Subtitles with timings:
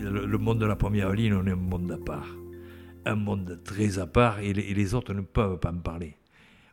[0.00, 2.28] Le, monde de la première ligne, on est un monde à part.
[3.04, 6.16] Un monde très à part et les, autres ne peuvent pas en parler.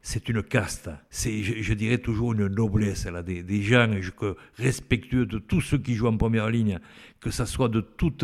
[0.01, 3.90] C'est une caste, c'est, je, dirais toujours une noblesse, là, des, gens
[4.58, 6.79] respectueux de tous ceux qui jouent en première ligne,
[7.19, 8.24] que ce soit de toute,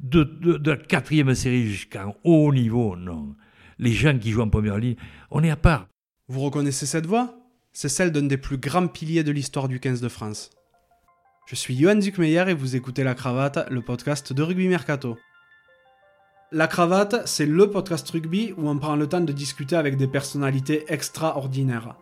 [0.00, 3.34] de, de la quatrième série jusqu'à haut niveau, non.
[3.78, 4.96] Les gens qui jouent en première ligne,
[5.30, 5.88] on est à part.
[6.28, 7.34] Vous reconnaissez cette voix?
[7.72, 10.50] C'est celle d'un des plus grands piliers de l'histoire du 15 de France.
[11.44, 15.18] Je suis Johan Zuckmeyer et vous écoutez La Cravate, le podcast de Rugby Mercato.
[16.52, 20.06] La Cravate, c'est le podcast rugby où on prend le temps de discuter avec des
[20.06, 21.96] personnalités extraordinaires.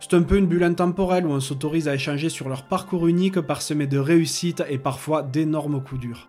[0.00, 3.40] C'est un peu une bulle intemporelle où on s'autorise à échanger sur leur parcours unique
[3.40, 6.28] parsemé de réussites et parfois d'énormes coups durs.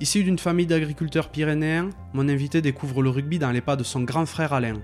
[0.00, 4.00] Issu d'une famille d'agriculteurs pyrénéens, mon invité découvre le rugby dans les pas de son
[4.00, 4.80] grand frère Alain,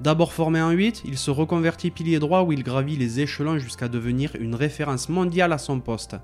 [0.00, 3.88] D'abord formé en 8, il se reconvertit pilier droit où il gravit les échelons jusqu'à
[3.88, 6.16] devenir une référence mondiale à son poste.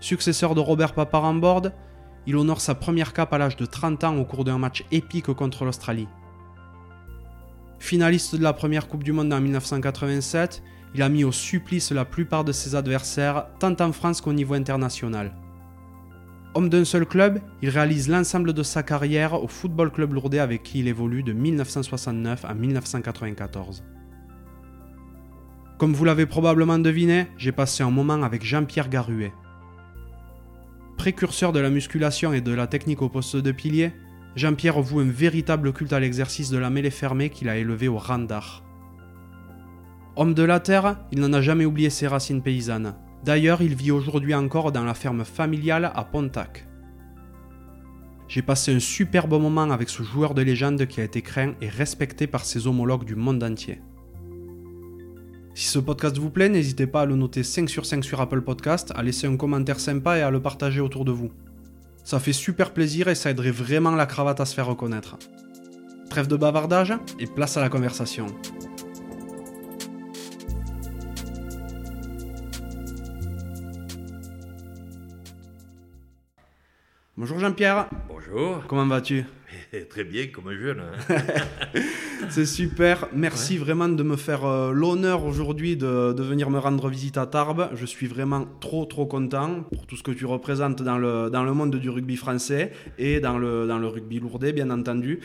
[0.00, 1.68] Successeur de Robert Paparambord,
[2.26, 5.32] il honore sa première cape à l'âge de 30 ans au cours d'un match épique
[5.32, 6.08] contre l'Australie.
[7.78, 10.62] Finaliste de la première Coupe du Monde en 1987,
[10.94, 14.54] il a mis au supplice la plupart de ses adversaires, tant en France qu'au niveau
[14.54, 15.32] international.
[16.58, 20.64] Homme d'un seul club, il réalise l'ensemble de sa carrière au Football Club Lourdes avec
[20.64, 23.84] qui il évolue de 1969 à 1994.
[25.78, 29.32] Comme vous l'avez probablement deviné, j'ai passé un moment avec Jean-Pierre Garuet.
[30.96, 33.92] Précurseur de la musculation et de la technique au poste de pilier,
[34.34, 37.98] Jean-Pierre voue un véritable culte à l'exercice de la mêlée fermée qu'il a élevé au
[37.98, 38.64] rang d'art.
[40.16, 42.96] Homme de la terre, il n'en a jamais oublié ses racines paysannes.
[43.24, 46.66] D'ailleurs, il vit aujourd'hui encore dans la ferme familiale à Pontac.
[48.28, 51.68] J'ai passé un superbe moment avec ce joueur de légende qui a été craint et
[51.68, 53.80] respecté par ses homologues du monde entier.
[55.54, 58.42] Si ce podcast vous plaît, n'hésitez pas à le noter 5 sur 5 sur Apple
[58.42, 61.32] Podcast, à laisser un commentaire sympa et à le partager autour de vous.
[62.04, 65.18] Ça fait super plaisir et ça aiderait vraiment la cravate à se faire reconnaître.
[66.10, 68.26] Trêve de bavardage et place à la conversation.
[77.18, 77.88] Bonjour Jean-Pierre.
[78.08, 78.62] Bonjour.
[78.68, 79.24] Comment vas-tu?
[79.90, 80.80] Très bien, comme un jeune.
[80.80, 81.16] Hein.
[82.30, 83.08] c'est super.
[83.12, 87.70] Merci vraiment de me faire euh, l'honneur aujourd'hui de, venir me rendre visite à Tarbes.
[87.74, 91.42] Je suis vraiment trop, trop content pour tout ce que tu représentes dans le, dans
[91.42, 95.18] le monde du rugby français et dans le, dans le rugby lourdais, bien entendu.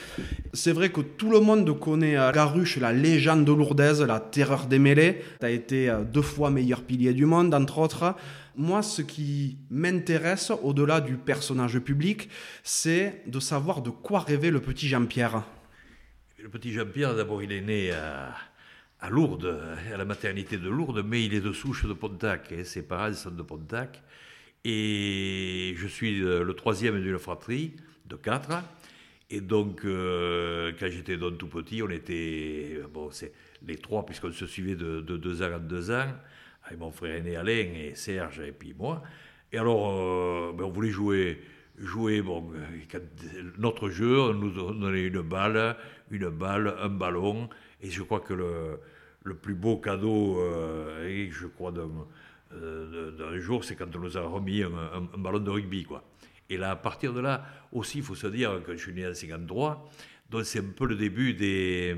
[0.51, 4.79] C'est vrai que tout le monde connaît euh, Garuche, la légende lourdaise, la terreur des
[4.79, 5.21] mêlées.
[5.39, 8.15] Tu as été euh, deux fois meilleur pilier du monde, entre autres.
[8.55, 12.29] Moi, ce qui m'intéresse, au-delà du personnage public,
[12.61, 15.43] c'est de savoir de quoi rêvait le petit Jean-Pierre.
[16.37, 19.59] Le petit Jean-Pierre, d'abord, il est né à, Lourdes,
[19.91, 22.51] à la maternité de Lourdes, mais il est de souche de Pontac.
[22.51, 24.03] Et ses parents sont de Pontac.
[24.63, 27.73] Et je suis le troisième d'une fratrie
[28.05, 28.51] de quatre.
[29.31, 33.33] Et donc, euh, quand j'étais donc tout petit, on était, bon, c'est
[33.65, 36.07] les trois, puisqu'on se suivait de, de deux ans en deux ans
[36.65, 39.03] avec mon frère aîné Alain et Serge et puis moi.
[39.51, 41.39] Et alors, euh, ben, on voulait jouer,
[41.77, 42.99] jouer bon, euh,
[43.57, 45.77] notre jeu, on nous donnait une balle,
[46.09, 51.71] une balle, un ballon, et je crois que le, plus beau cadeau, euh, je crois
[51.71, 56.03] d'un, jour, c'est quand on nous a remis un, ballon de rugby, quoi.
[56.49, 59.07] Et là, à partir de là, aussi, il faut se dire que je suis né
[59.07, 59.89] en 53,
[60.29, 61.95] donc c'est un peu le début des,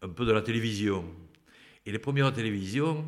[0.00, 1.04] un peu de la télévision.
[1.84, 3.04] Et les premières télévisions,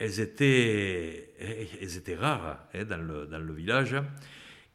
[0.00, 2.96] elles étaient, elles étaient rares hein, dans,
[3.38, 3.94] le, village.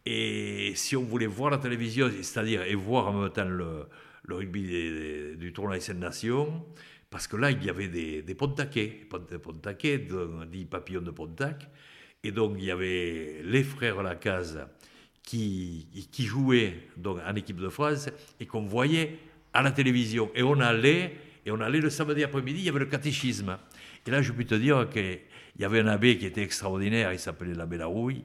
[0.05, 3.87] Et si on voulait voir la télévision, c'est-à-dire et voir en même temps le,
[4.29, 6.63] rugby du tournoi des Nations,
[7.09, 11.69] parce que là, il y avait des, des Pontaquais, des papillons de Pontac.
[12.23, 14.59] Et donc, il y avait les frères Lacaze
[15.23, 18.09] qui, qui jouaient donc, en équipe de France
[18.39, 19.17] et qu'on voyait
[19.53, 20.29] à la télévision.
[20.35, 21.15] Et on allait,
[21.45, 23.57] et on allait le samedi après-midi, il y avait le catéchisme.
[24.05, 25.19] Et là, je peux te dire qu'il
[25.59, 28.23] y avait un abbé qui était extraordinaire, il s'appelait l'abbé Larouille,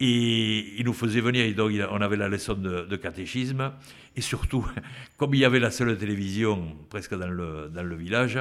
[0.00, 3.72] et il nous faisait venir, donc on avait la leçon de, catéchisme,
[4.16, 4.66] et surtout,
[5.16, 8.38] comme il y avait la seule télévision presque dans le, dans le village,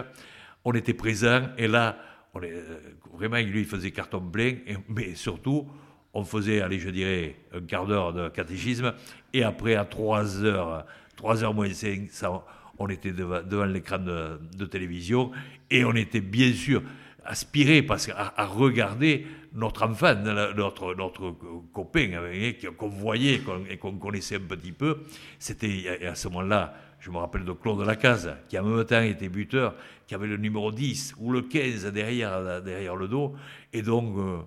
[0.66, 1.98] on était présents, et là,
[2.34, 2.80] on est, euh,
[3.14, 4.56] vraiment, lui, il faisait carton plein,
[4.90, 5.70] mais surtout,
[6.14, 8.94] on faisait, allez, je dirais, un quart d'heure de catéchisme,
[9.34, 12.44] et après, à 3 heures, 3 heures moins 5, ça
[12.80, 15.32] on était devant, l'écran de, télévision
[15.70, 16.82] et on était bien sûr
[17.26, 21.36] aspiré parce à, regarder notre enfant, notre, notre
[21.72, 25.04] copain hein, qu'on voyait et qu'on connaissait un petit peu.
[25.40, 29.30] C'était à ce moment-là, je me rappelle de Claude Lacaze, qui en même temps était
[29.30, 29.76] buteur,
[30.08, 33.36] qui avait le numéro 10 ou le 15 derrière, derrière le dos.
[33.72, 34.40] Et donc, euh,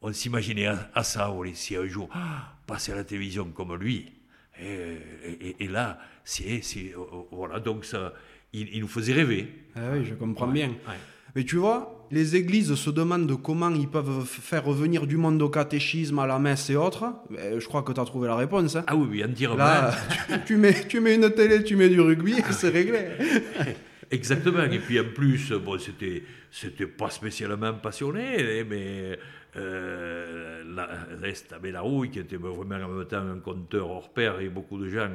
[0.00, 4.19] on s'imaginait à, ça, on si un jour ah, passer à la télévision comme lui.
[4.60, 6.62] Et, là, c'est,
[7.30, 8.12] voilà, donc ça,
[8.52, 9.48] il, nous faisait rêver.
[9.74, 10.72] Ah oui, je comprends bien.
[11.34, 15.48] Mais tu vois, les églises se demandent comment ils peuvent faire revenir du monde au
[15.48, 17.04] catéchisme, à la messe et autres.
[17.30, 18.76] je crois que tu as trouvé la réponse.
[18.76, 18.84] Hein.
[18.86, 19.94] Ah oui, oui, en dire Là,
[20.46, 23.06] tu, mets, tu mets une télé, tu mais du rugby, c'est réglé.
[24.10, 24.64] Exactement.
[24.64, 29.18] Et puis en plus, bon, c'était, c'était pas spécialement passionné, mais
[29.56, 30.62] euh,
[31.20, 34.78] reste à Bélarouille, qui était vraiment en même temps un conteur hors pair, et beaucoup
[34.78, 35.10] de gens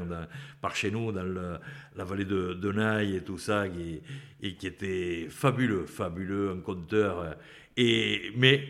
[0.62, 4.02] par chez nous, dans la vallée de, de Naï et tout ça, qui,
[4.42, 7.36] et qui était fabuleux, fabuleux, un conteur.
[7.78, 8.64] Et, mais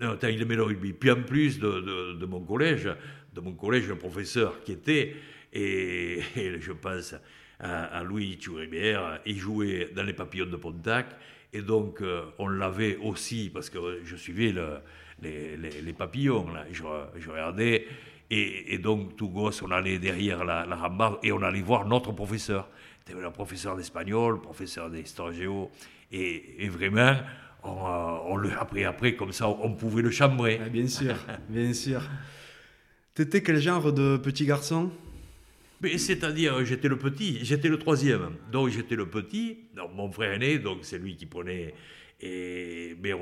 [0.00, 0.92] non, il aimait le rugby.
[0.92, 2.88] Puis en plus de, mon collège,
[3.34, 5.14] de mon collège, un professeur qui était,
[5.52, 7.14] et je pense
[7.58, 9.20] à, Louis Touribière.
[9.26, 11.06] Il jouait dans les papillons de Pontac.
[11.52, 14.78] Et donc, euh, on l'avait aussi, parce que je suivais le,
[15.22, 16.64] les, les, papillons, là.
[16.72, 17.86] Je, regardais.
[18.30, 22.12] Et, donc, tout gosse, on allait derrière la, la rambarde et on allait voir notre
[22.12, 22.68] professeur.
[23.04, 25.70] C'était le professeur d'espagnol, professeur d'histoire géo.
[26.12, 27.16] Et, vraiment,
[27.62, 30.60] on, le, après, après, comme ça, on pouvait le chambrer.
[30.70, 31.14] bien sûr,
[31.48, 32.02] bien sûr.
[33.14, 34.90] T'étais quel genre de petit garçon?
[35.82, 38.36] C'est-à-dire, j'étais le petit, j'étais le troisième.
[38.52, 39.58] Donc j'étais le petit,
[39.94, 41.74] mon frère aîné, donc c'est lui qui prenait.
[42.22, 43.12] Mais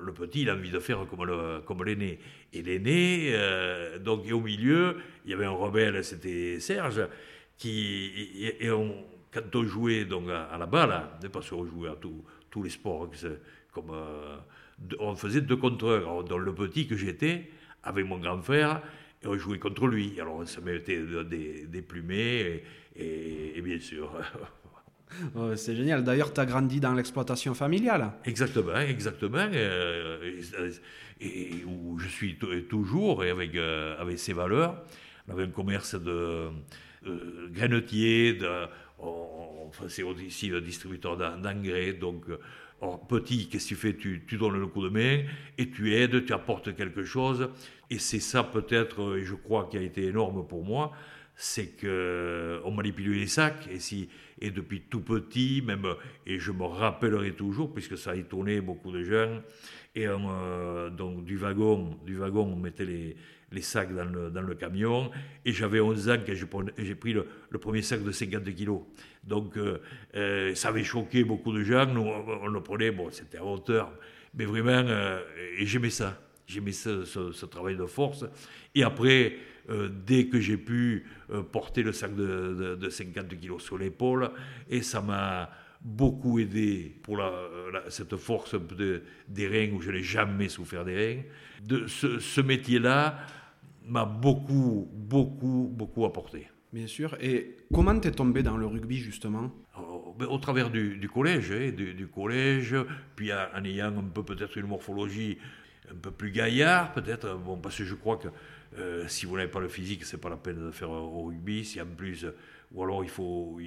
[0.00, 2.18] le petit, il a envie de faire comme, l'aîné.
[2.52, 7.00] Et l'aîné, euh, donc, au milieu, il y avait un rebelle, c'était Serge,
[7.56, 8.46] qui.
[8.60, 8.68] Et,
[9.32, 11.96] quand on jouait donc, à, la balle, parce qu'on jouait à
[12.50, 13.10] tous les sports,
[13.72, 14.36] comme, euh,
[15.00, 16.22] on faisait deux contre un.
[16.22, 17.50] Donc le petit que j'étais,
[17.82, 18.80] avec mon grand frère,
[19.22, 20.18] et on jouait contre lui.
[20.20, 21.84] Alors on se mettait des, des
[22.98, 24.10] et, bien sûr.
[25.56, 26.04] c'est génial.
[26.04, 28.12] D'ailleurs, tu as grandi dans l'exploitation familiale.
[28.24, 29.48] Exactement, exactement.
[29.52, 30.32] Euh,
[31.20, 32.38] et, où je suis
[32.68, 34.84] toujours et avec, euh, avec ces valeurs.
[35.28, 36.50] On avait un commerce de
[37.06, 38.38] euh, grainetier,
[38.98, 41.92] on, c'est aussi le distributeur d'engrais.
[41.92, 42.26] Donc,
[43.08, 43.96] petit, qu'est-ce que tu fais?
[43.96, 45.24] Tu, tu, donnes le coup de main
[45.58, 47.48] et tu aides, tu apportes quelque chose.
[47.90, 50.92] Et c'est ça peut-être, et je crois, qui a été énorme pour moi,
[51.34, 53.68] c'est qu'on manipulait les sacs.
[53.70, 54.08] Et, si,
[54.40, 55.86] et depuis tout petit, même,
[56.26, 59.40] et je me rappellerai toujours, puisque ça a étonné beaucoup de gens,
[59.96, 65.10] et euh, donc du wagon, du wagon, on mettait les, sacs dans le, camion.
[65.46, 66.34] Et j'avais 11 ans quand
[66.76, 67.26] j'ai pris le,
[67.58, 68.82] premier sac de 50 kilos.
[69.24, 69.78] Donc euh,
[70.14, 71.86] euh, ça avait choqué beaucoup de gens.
[71.86, 73.90] Nous, on, le prenait, bon, c'était à hauteur.
[74.34, 74.84] Mais vraiment,
[75.58, 76.20] et j'aimais ça.
[76.46, 78.24] J'aimais ce, ce, travail de force.
[78.74, 79.36] Et après,
[80.06, 81.04] dès que j'ai pu
[81.50, 84.30] porter le sac de, de, 50 kilos sur l'épaule,
[84.70, 85.50] et ça m'a
[85.86, 87.32] beaucoup aidé pour la,
[87.88, 91.22] cette force de, des reins où je n'ai jamais souffert des reins.
[91.64, 93.18] De ce, métier-là
[93.86, 96.48] m'a beaucoup, beaucoup, beaucoup apporté.
[96.72, 97.16] Bien sûr.
[97.20, 99.52] Et comment tu es tombé dans le rugby, justement?
[99.78, 102.74] Oh, ben, Au travers du, collège, hein, du, collège,
[103.14, 105.38] puis en, ayant un peu peut-être une morphologie
[105.90, 108.28] un peu plus gaillard, peut-être, bon, parce que je crois que
[108.78, 111.64] euh, si vous n'avez pas le physique, c'est pas la peine de faire au rugby.
[111.64, 112.26] Si en plus,
[112.72, 113.58] ou alors il faut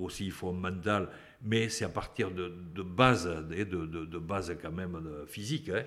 [0.00, 1.08] aussi il faut un mental
[1.44, 5.68] mais c'est à partir de, de base, de, de, de, base quand même physique.
[5.68, 5.82] Hein.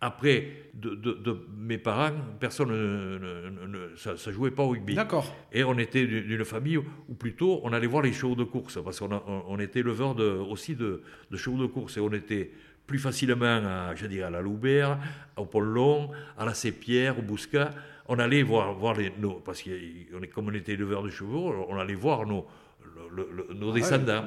[0.00, 4.94] Après, de, mes parents, personne ne, ça, ne jouait pas au rugby.
[4.94, 5.34] D'accord.
[5.52, 9.00] Et on était d'une famille où plutôt on allait voir les shows de course, parce
[9.00, 12.52] qu'on on était éleveur de, aussi de, de shows de course, et on était
[12.88, 14.98] plus facilement à, je dirais, à la Loubert,
[15.36, 17.70] au Pont-Long, à la Sépierre, au Bouscat.
[18.08, 19.70] On allait voir, voir les, nos, parce que
[20.34, 22.46] comme on était éleveur de chevaux, on allait voir nos,
[23.54, 24.24] nos descendants.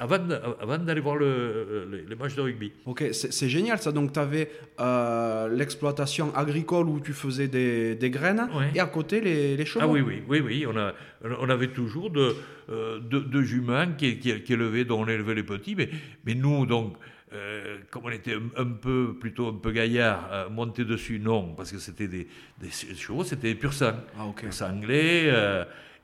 [0.00, 2.72] avant, d'aller voir le, les matchs de rugby.
[2.86, 3.92] Ok, c'est génial ça.
[3.92, 9.20] Donc tu avais euh, l'exploitation agricole où tu faisais des, des graines et à côté
[9.20, 9.84] les, les chevaux.
[9.84, 10.66] Ah oui, oui, oui, oui.
[10.66, 10.94] On, a,
[11.40, 12.34] on avait toujours de,
[12.70, 15.74] euh, de, juments qui, qui, qui, élevaient, dont on élevait les petits.
[15.74, 15.90] Mais,
[16.24, 16.96] mais nous, donc,
[17.34, 21.78] euh, comme on était un, peu, plutôt un peu gaillard, monter dessus, non, parce que
[21.78, 22.28] c'était des,
[22.60, 23.94] des, chevaux, c'était des pur sang.
[24.18, 24.48] Ah, ok.
[24.48, 25.32] Pur anglais.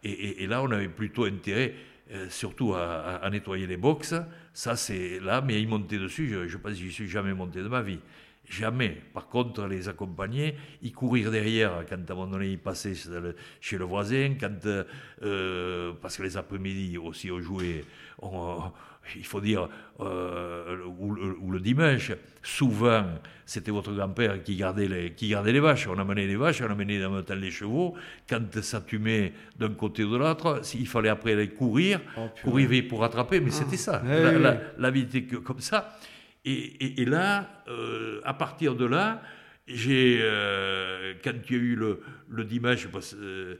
[0.02, 1.74] Et, là, on avait plutôt intérêt,
[2.12, 4.14] euh, surtout à, nettoyer les box.
[4.54, 7.62] Ça, c'est là, mais y monter dessus, je, je pense que j'y suis jamais monté
[7.62, 8.00] de ma vie.
[8.48, 9.00] Jamais.
[9.14, 12.94] Par contre, les accompagner, y courir derrière quand à un moment donné ils passaient
[13.60, 14.66] chez le voisin, quand,
[15.22, 17.84] euh, parce que les après-midi aussi on jouait,
[19.16, 19.68] il faut dire,
[20.00, 22.12] euh, ou, le dimanche,
[22.42, 23.04] souvent
[23.44, 25.88] c'était votre grand-père qui gardait, les, qui gardait les vaches.
[25.88, 27.94] On amenait les vaches, on amenait dans temps les chevaux.
[28.28, 32.86] Quand ça tumait d'un côté ou de l'autre, il fallait après aller courir, oh, courir
[32.88, 34.02] pour rattraper, mais c'était ça.
[34.04, 34.08] Ah.
[34.08, 35.96] la, la, la vie était comme ça.
[36.44, 39.22] Et, là, euh, à partir de là,
[39.66, 43.56] j'ai, euh, quand il y a eu le, le dimanche, euh,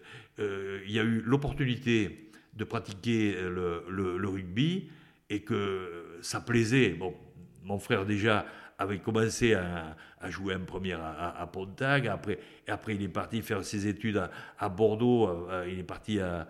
[0.87, 4.88] il y a eu l'opportunité de pratiquer le, le, rugby
[5.31, 6.91] et que ça plaisait.
[6.91, 7.15] Bon,
[7.63, 8.45] mon frère déjà
[8.79, 9.97] avait commencé à,
[10.29, 14.29] jouer en première à, à, Pontac, après, et après il est parti faire ses études
[14.59, 16.47] à, Bordeaux, il est parti à,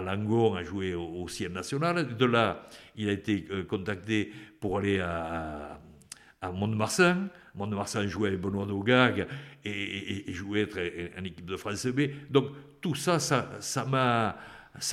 [0.00, 2.16] Langon à jouer au, Ciel national.
[2.16, 5.78] De là, il a été contacté pour aller à,
[6.42, 7.28] Mont-de-Marsan.
[7.54, 9.26] Mont-de-Marsan jouait avec Benoît Dogag
[9.64, 10.66] et, jouait
[11.18, 12.00] en équipe de France B.
[12.30, 12.46] Donc
[12.80, 14.36] tout ça, ça m'a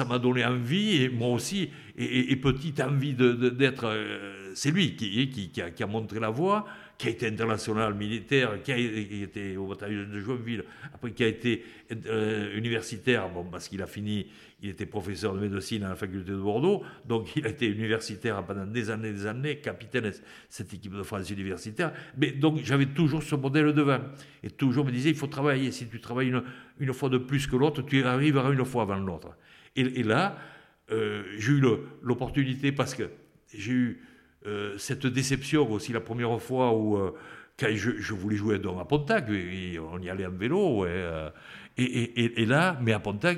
[0.06, 3.86] m'a donné envie, et moi aussi, et, petite envie d'être...
[3.86, 6.66] Euh, c'est lui qui, a, qui, a, montré la voie
[6.98, 11.28] qui a été international militaire, qui a été au bataillon de Joinville, après qui a
[11.28, 11.64] été
[12.08, 14.26] euh, universitaire, bon, parce qu'il a fini,
[14.64, 18.44] il était professeur de médecine à la faculté de Bordeaux, donc il a été universitaire
[18.44, 20.14] pendant des années des années, capitaine de
[20.50, 21.94] cette équipe de France universitaire.
[22.18, 24.00] Mais donc j'avais toujours ce modèle devant,
[24.42, 26.44] et toujours me disait, il faut travailler, si tu travailles une,
[26.80, 29.36] une fois de plus que l'autre, tu arriveras une fois avant l'autre.
[29.78, 30.36] Et, là,
[30.92, 31.64] euh, j'ai eu
[32.02, 33.12] l'opportunité, parce que
[33.54, 34.04] j'ai eu
[34.48, 37.12] euh, cette déception aussi la première fois où euh,
[37.60, 40.86] je, voulais jouer à Pontac, on y allait en vélo,
[41.78, 43.38] et, là, mais à Pontac,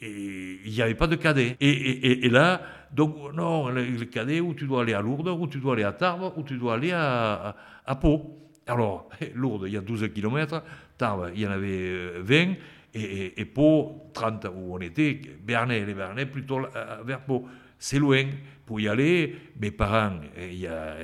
[0.00, 1.56] il n'y avait pas de cadet.
[1.60, 5.74] Et, là, donc non, le, cadet, où tu dois aller à Lourdes, où tu dois
[5.74, 8.36] aller à Tarbes, où tu dois aller à, à, Pau.
[8.68, 10.62] Alors, Lourdes, il y a 12 km,
[10.96, 12.54] Tarbes, il y en avait 20,
[12.98, 16.60] et, Pau, 30, où on était, Bernay, les Bernay, plutôt
[17.04, 17.46] vers Pau
[17.78, 18.24] c'est loin.
[18.66, 20.96] Pour y aller, mes parents, il y a,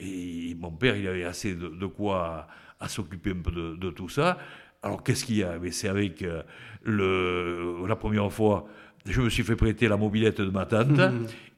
[0.00, 2.48] et mon père, il avait assez de, quoi
[2.80, 4.38] à, s'occuper un peu de, tout ça.
[4.82, 5.58] Alors qu'est-ce qu'il y a?
[5.70, 6.42] C'est avec euh,
[6.82, 8.66] le, la première fois,
[9.06, 11.00] je me suis fait prêter la mobilette de ma tante,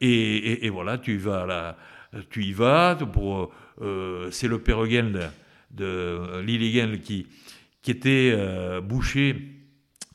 [0.01, 1.77] et, voilà, tu y vas là,
[2.29, 2.97] tu y vas.
[2.97, 5.31] Pour, euh, c'est le père Gendl
[5.71, 7.27] de Lily qui,
[7.81, 9.56] qui était euh, boucher,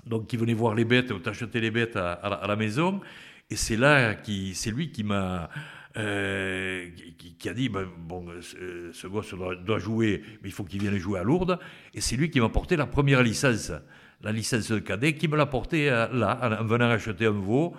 [0.05, 3.01] donc qui venait voir les bêtes, t'acheter les bêtes à la maison.
[3.49, 5.49] Et c'est là qui, c'est lui qui m'a,
[5.97, 6.87] euh,
[7.37, 11.19] qui, a dit ben, bon, ce, gosse doit, jouer, mais il faut qu'il vienne jouer
[11.19, 11.59] à Lourdes.
[11.93, 13.73] Et c'est lui qui m'a porté la première licence,
[14.21, 17.75] la licence de cadet, qui me l'a porté euh, là, en venant acheter un veau.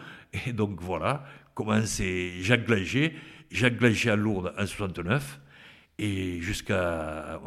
[0.47, 1.25] Et donc voilà
[1.55, 3.15] comment c'est Jacques Glager.
[3.51, 5.41] Jacques Glager à Lourdes en 69.
[5.99, 7.41] Et jusqu'à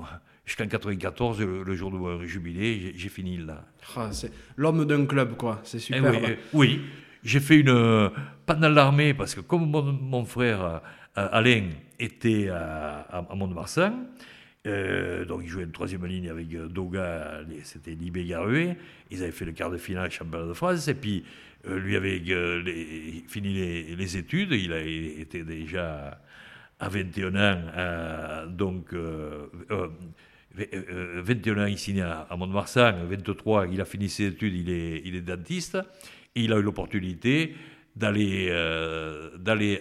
[0.45, 3.65] jusqu'en 94, le, jour de mon jubilé, j'ai fini là.
[4.11, 5.61] C'est l'homme d'un club, quoi.
[5.63, 6.13] C'est eh super.
[6.13, 6.81] oui, oui,
[7.23, 8.11] j'ai fait une.
[8.45, 10.79] Pendant l'armée, parce que comme mon, frère euh,
[11.15, 14.05] Alain était à, à Mont-de-Marsan,
[14.67, 18.75] euh, donc il jouait une troisième ligne avec euh, Doga, c'était Libé Garué.
[19.11, 20.87] Ils avaient fait le quart de finale championnat de France.
[20.87, 21.23] Et puis,
[21.67, 22.21] lui avait
[23.27, 23.53] fini
[23.95, 24.51] les, études.
[24.51, 26.19] Il a été déjà
[26.79, 28.47] à 21 ans.
[28.47, 28.93] donc,
[30.55, 33.05] 21 ans, il signe à, Mont-de-Marsan.
[33.09, 35.77] 23, il a fini ses études, il est, il est dentiste.
[36.35, 37.55] Il a eu l'opportunité
[37.95, 39.29] d'aller euh,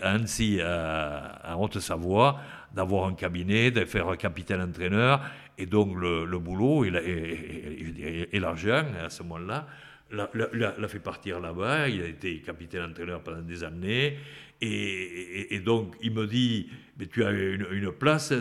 [0.03, 2.41] à Annecy, à, Haute-Savoie,
[2.73, 5.21] d'avoir un cabinet, de faire un capitaine-entraîneur,
[5.59, 9.67] et donc le, boulot et, et, l'argent, à ce moment-là,
[10.13, 14.17] l'a fait partir là-bas, il a été capitaine-entraîneur pendant des années,
[14.61, 18.33] et, donc il me dit, mais tu as une, place,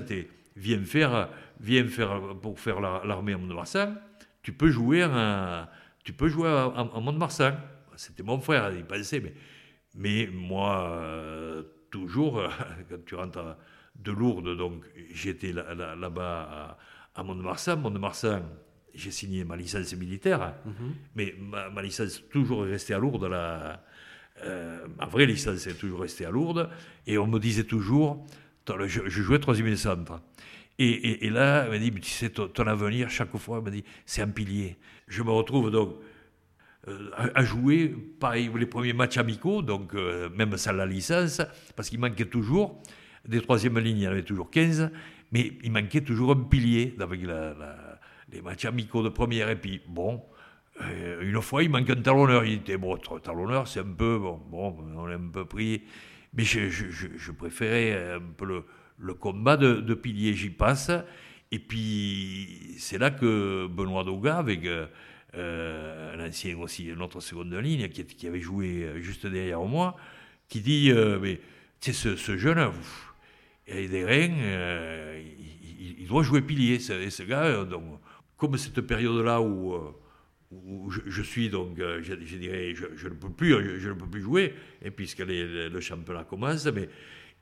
[0.56, 1.30] viens faire,
[1.60, 3.96] viens faire, pour faire l'armée à Mont-de-Marsan,
[4.42, 5.70] tu peux jouer, à,
[6.04, 7.54] tu peux jouer à, à Mont-de-Marsan
[7.96, 9.34] c'était mon frère, il pensait, mais,
[9.96, 12.42] mais moi, euh, toujours,
[12.90, 13.58] quand tu rentres
[13.96, 16.78] de Lourdes, donc j'étais là-bas
[17.16, 17.78] à, Mont-de-Marsan.
[17.78, 18.42] Mont-de-Marsan,
[18.94, 20.94] j'ai signé ma licence militaire, mhm.
[21.16, 23.26] mais ma, licence est toujours restée à Lourdes.
[23.26, 23.84] La,
[24.44, 26.70] euh, ma vraie licence est toujours restée à Lourdes,
[27.06, 28.26] et on me disait toujours,
[28.68, 30.22] je, jouais troisième centre.
[30.80, 33.84] Et, là, elle m'a dit, tu sais, ton, ton avenir, chaque fois, elle m'a dit,
[34.06, 34.78] c'est un pilier.
[35.08, 35.96] Je me retrouve donc
[36.88, 41.42] euh, à jouer, pareil, les premiers matchs amicaux, donc euh, même sans la licence,
[41.76, 42.82] parce qu'il manquait toujours,
[43.26, 44.92] des troisièmes lignes, il y en avait toujours 15,
[45.32, 47.22] mais il manquait toujours un pilier avec
[48.32, 49.50] les matchs amicaux de première.
[49.50, 50.22] Et puis, bon,
[50.82, 52.44] euh, une fois, il manque un talonneur.
[52.44, 55.84] Il était, bon, talonneur, c'est un peu, bon, on est un peu pris.
[56.34, 58.66] Mais je, préférais un peu le,
[59.04, 60.92] le combat de, pilier, j'y passe.
[61.52, 67.90] Et puis, c'est là que Benoît Doga, avec euh, un ancien aussi, notre seconde ligne,
[67.90, 69.96] qui, avait joué euh, juste derrière moi,
[70.48, 71.40] qui dit euh, Mais
[71.80, 72.72] tu sais, ce, jeune,
[73.68, 74.36] il a des reins,
[76.00, 76.80] il, doit jouer pilier.
[76.80, 77.84] Ce, ce gars, donc,
[78.38, 79.76] comme cette période-là où,
[80.52, 84.54] où je, suis, donc, je, dirais, je, ne peux plus, je, ne peux plus jouer,
[84.82, 86.90] et puisque le championnat commence, mais.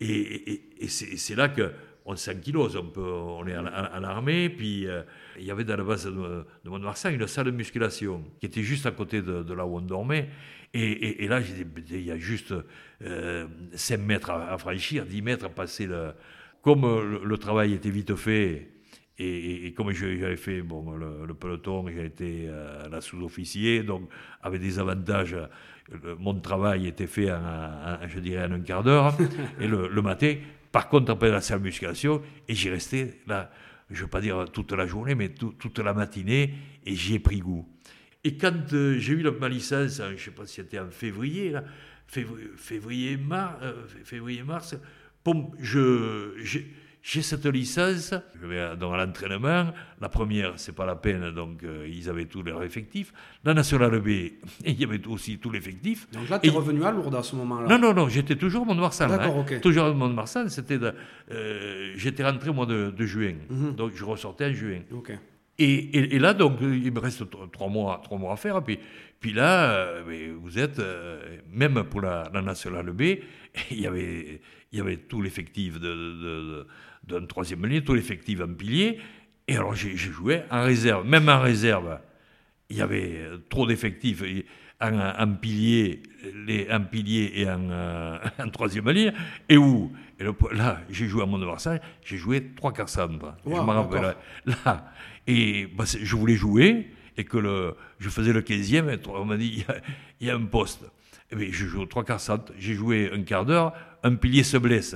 [0.02, 1.72] Et, c'est là que
[2.06, 5.04] on s'ankylose, on, on est à, l'armée, puis euh,
[5.38, 8.64] il y avait dans la base de, de Mont-de-Marsan une salle de musculation qui était
[8.64, 10.30] juste à côté de, là où on dormait.
[10.74, 12.54] Et, là, il y a juste
[13.04, 13.48] 5 euh,
[14.00, 15.88] mètres à, franchir, 10 mètres à passer.
[16.62, 16.82] Comme
[17.24, 18.70] le, travail était vite fait,
[19.20, 24.10] et, comme j'avais fait bon, le, peloton, j'ai été à la sous-officier, donc
[24.42, 25.36] avec des avantages
[26.20, 29.16] mon travail était fait en, je dirais en un quart d'heure
[29.60, 30.36] et le, matin
[30.72, 33.52] par contre, après la salle musculation, et j'y restais là,
[33.90, 36.54] je ne veux pas dire toute la journée, mais toute la matinée,
[36.86, 37.68] et j'y ai pris goût.
[38.24, 41.50] Et quand euh, j'ai eu ma licence, je ne sais pas si c'était en février,
[41.50, 41.64] là,
[42.08, 44.76] février, mars, euh, février, mars,
[45.60, 46.60] je,
[47.04, 49.72] j'ai cette licence, je vais dans l'entraînement.
[50.00, 53.12] La première, c'est pas la peine, donc euh, ils avaient tous leur effectif.
[53.44, 54.08] La nationale B,
[54.66, 56.08] il y avait aussi tout l'effectif.
[56.12, 58.68] Donc là, tu es revenu à Lourdes à ce moment-là Non, non, non, j'étais toujours
[58.68, 59.08] Mont-de-Marsan.
[59.08, 59.46] D'accord, hein.
[59.48, 59.62] ok.
[59.62, 60.80] Toujours Mont-de-Marsan, c'était.
[61.32, 63.74] Euh, j'étais rentré au mois de, juin, mhm.
[63.76, 64.82] donc je ressortais en juin.
[64.92, 65.12] Ok.
[65.58, 68.64] Et, et, là, donc, il me reste trois mois, trois mois à faire.
[68.64, 68.80] Puis,
[69.20, 70.82] puis là, euh, vous êtes,
[71.52, 73.02] même pour la, la nationale B,
[73.72, 74.42] il y avait,
[74.72, 76.66] il y avait tout l'effectif de
[77.12, 79.00] d'un troisième ligne, tout l'effectif en pilier.
[79.48, 81.06] Et alors j'ai joué en réserve.
[81.08, 82.00] Même en réserve,
[82.70, 84.24] il y avait trop d'effectifs
[84.82, 86.02] en, en, pilier,
[86.48, 89.14] les, en pilier et en, euh, en troisième ligne.
[89.48, 89.92] Et où?
[90.20, 90.24] Et
[90.56, 91.48] Là, j'ai joué à mont de
[92.04, 93.36] j'ai joué trois quarts centre.
[93.46, 94.16] je me rappelle.
[94.46, 94.92] Là,
[95.28, 99.66] et bah, je voulais jouer et que le, je faisais le 15e, on m'a dit
[100.20, 100.84] il y, a un poste.
[101.32, 104.58] Et bien, je joue trois quarts centre, j'ai joué un quart d'heure, un pilier se
[104.58, 104.96] blesse.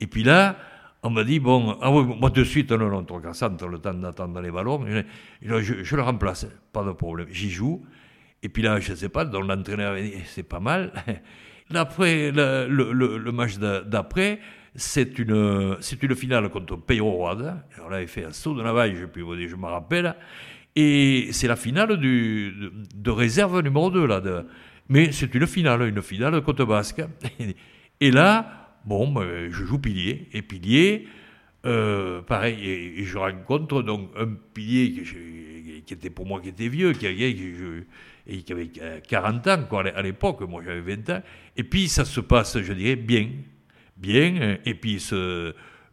[0.00, 0.56] Et puis là,
[1.04, 4.40] on m'a dit, bon, ah moi de suite, non, non, trois centre, le temps d'attendre
[4.40, 4.84] les ballons,
[5.42, 7.28] je, le remplace, pas de problème.
[7.30, 7.84] J'y joue,
[8.42, 10.92] et puis là, je ne sais pas, donc l'entraîneur dit, c'est pas mal.
[11.74, 14.40] Après, le, match d'après,
[14.74, 18.96] c'est une, c'est une finale contre Peyro Alors là, il fait un saut de navaille,
[18.96, 20.16] je, je me rappelle.
[20.74, 24.20] Et c'est la finale de, réserve numéro 2, là.
[24.20, 24.46] De,
[24.88, 27.02] mais c'est une finale, une finale contre Basque.
[28.00, 30.28] Et là, Bon, ben, je joue pilier.
[30.32, 31.08] Et pilier,
[31.64, 35.02] euh, pareil, et, je rencontre donc un pilier
[35.86, 38.70] qui, était pour moi qui était vieux, qui, avait
[39.08, 41.22] 40 ans à l'époque, moi j'avais 20 ans.
[41.56, 43.30] Et puis ça se passe, je dirais, bien.
[43.96, 44.58] Bien.
[44.66, 45.02] Et puis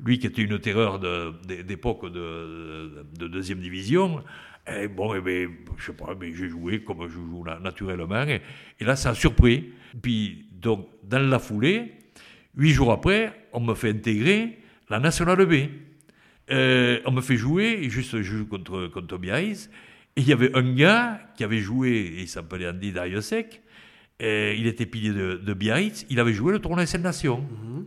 [0.03, 4.21] lui qui était une terreur d'époque de, de, deuxième division,
[4.67, 8.23] et bon, et ben, je sais pas, mais j'ai joué comme je joue naturellement.
[8.23, 8.41] Et,
[8.79, 9.71] et, là, ça a surpris.
[10.01, 11.93] Puis, donc, dans la foulée,
[12.55, 14.59] Huit jours après, on me fait intégrer
[14.89, 15.69] la Nationale B.
[16.49, 19.69] Euh, on me fait jouer, juste je joue contre, contre Biarritz,
[20.17, 23.61] et il y avait un gars qui avait joué, il s'appelait Andy Dariusek,
[24.19, 27.39] il était pilier de, de, Biarritz, il avait joué le tournoi des Nations.
[27.39, 27.85] Mhm.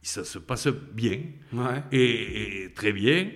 [0.00, 1.18] Ça se passe bien,
[1.90, 3.30] et, très bien.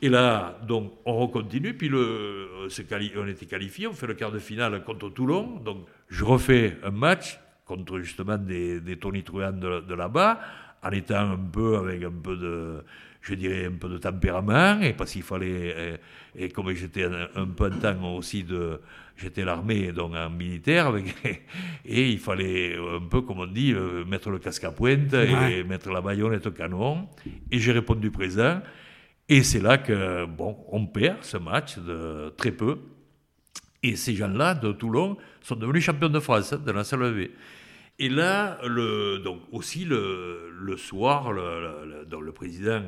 [0.00, 2.68] Et là, donc, on continue, puis le,
[3.16, 6.90] on était qualifié, on fait le quart de finale contre Toulon, donc je refais un
[6.92, 10.40] match, contre justement des, des tonitruants de, là-bas,
[10.82, 12.84] en étant un peu avec un peu de,
[13.20, 15.98] je dirais, un peu de tempérament, et parce qu'il fallait,
[16.36, 18.80] et, comme j'étais un, peu en temps aussi de,
[19.16, 20.94] j'étais l'armée, donc en militaire,
[21.84, 25.64] et il fallait un peu, comme on dit, euh, mettre le casque à pointe et
[25.64, 27.08] mettre la baïonnette au canon,
[27.50, 28.60] et j'ai répondu présent,
[29.28, 32.78] et c'est là que, bon, on perd ce match de très peu,
[33.82, 37.30] et ces gens-là de Toulon sont devenus champions de France de la salle V.
[37.98, 38.58] Et là,
[39.24, 42.82] donc aussi le, soir, le, président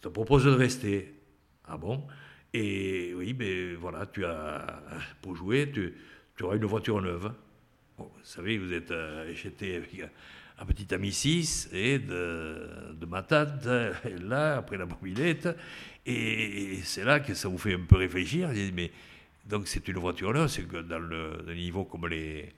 [0.00, 1.14] te propose de rester.
[1.68, 2.06] Ah bon?
[2.52, 4.82] Et oui, mais voilà, tu as,
[5.20, 5.94] pour jouer, tu,
[6.42, 7.32] auras une voiture neuve.
[7.98, 10.08] vous savez, vous êtes, euh, j'étais avec
[10.58, 13.66] un petit ami 6 et de, de ma tante,
[14.22, 15.48] là, après la mobilette,
[16.06, 18.50] et, c'est là que ça vous fait un peu réfléchir.
[18.72, 18.90] mais
[19.44, 22.52] donc c'est une voiture neuve, c'est que dans le, niveau comme les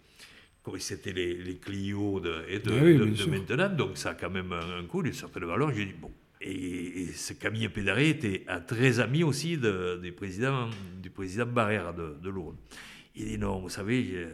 [0.78, 4.84] c'était les, les, Clio de, et de, ah maintenant, donc ça a quand même un,
[4.84, 5.72] coût, une certaine valeur.
[5.72, 6.10] J'ai dit, bon.
[6.40, 10.68] Et, ce Camille Pédaré était un très ami aussi de, du, président,
[11.02, 12.56] du président Barrère de, de Lourdes.
[13.16, 14.28] Il dit non, vous savez,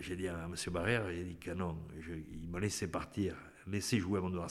[0.00, 0.54] j'ai dit à M.
[0.70, 3.34] Barrère, j'ai dit que non, il m'a laissé partir,
[3.66, 4.48] laissé jouer à mon doigt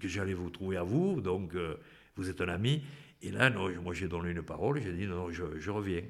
[0.00, 1.76] que j'allais vous trouver à vous, donc euh,
[2.16, 2.82] vous êtes un ami.
[3.22, 6.02] Et là, non, moi j'ai donné une parole, j'ai dit non, je, je reviens.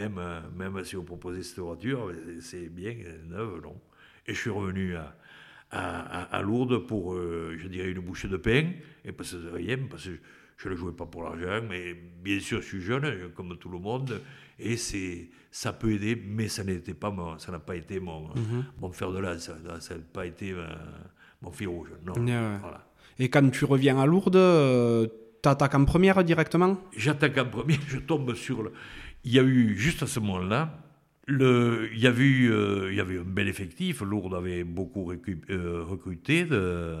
[0.00, 2.10] Même, euh, même si vous proposez cette voiture,
[2.40, 2.94] c'est bien,
[3.28, 3.76] neuve, non?
[4.26, 5.14] Et je suis revenu à,
[5.70, 8.72] à, à Lourdes pour, euh, je dirais, une bouchée de pain,
[9.04, 10.10] et parce que rien, parce que
[10.56, 13.68] je ne le jouais pas pour l'argent, mais bien sûr, je suis jeune, comme tout
[13.68, 14.20] le monde,
[14.58, 18.28] et c'est, ça peut aider, mais ça n'était pas mon, ça n'a pas été mon,
[18.28, 18.64] mm-hmm.
[18.80, 20.54] mon fer de lance, ça n'a pas été
[21.42, 22.14] mon fil rouge, non.
[22.14, 22.86] Voilà.
[23.18, 25.06] Et quand tu reviens à Lourdes, euh,
[25.42, 26.78] t'attaques en première directement?
[26.96, 28.72] J'attaque en première, je tombe sur le.
[29.24, 30.72] Il y a eu, juste à ce moment-là,
[31.28, 34.00] il, y avait eu, euh, y avait un bel effectif.
[34.00, 36.98] Lourdes avait beaucoup euh, recruté de,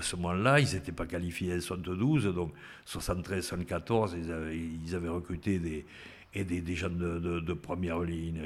[0.00, 0.60] ce moment-là.
[0.60, 2.52] Ils n'étaient pas qualifiés en 72, donc
[2.86, 5.86] 73, 74, ils avaient, ils avaient recruté des,
[6.34, 8.42] et des, des gens de, de, première ligne.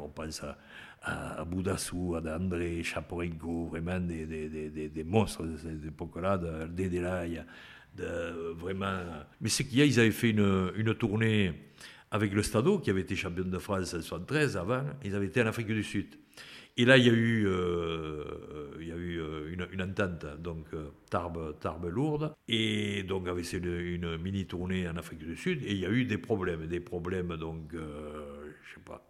[0.00, 0.56] On pense à,
[1.02, 6.38] à, Boudassou, à André, Chaporenko, vraiment des, des, des, monstres de cette époque-là,
[6.68, 7.42] Dédélaï,
[7.96, 9.00] de, vraiment.
[9.40, 11.52] Mais ce qu'il y a, ils avaient fait une, une tournée
[12.10, 15.42] avec le Stadeau, qui avait été champion de France en 73 avant, ils avaient été
[15.42, 16.06] en Afrique du Sud.
[16.76, 18.22] Et là, il y a eu, euh,
[18.80, 23.26] il y a eu euh, une, une, entente, donc euh, Tarbes, Tarbes lourde, et donc
[23.26, 26.18] avec une, une, mini tournée en Afrique du Sud, et il y a eu des
[26.18, 29.04] problèmes, des problèmes donc, je sais pas,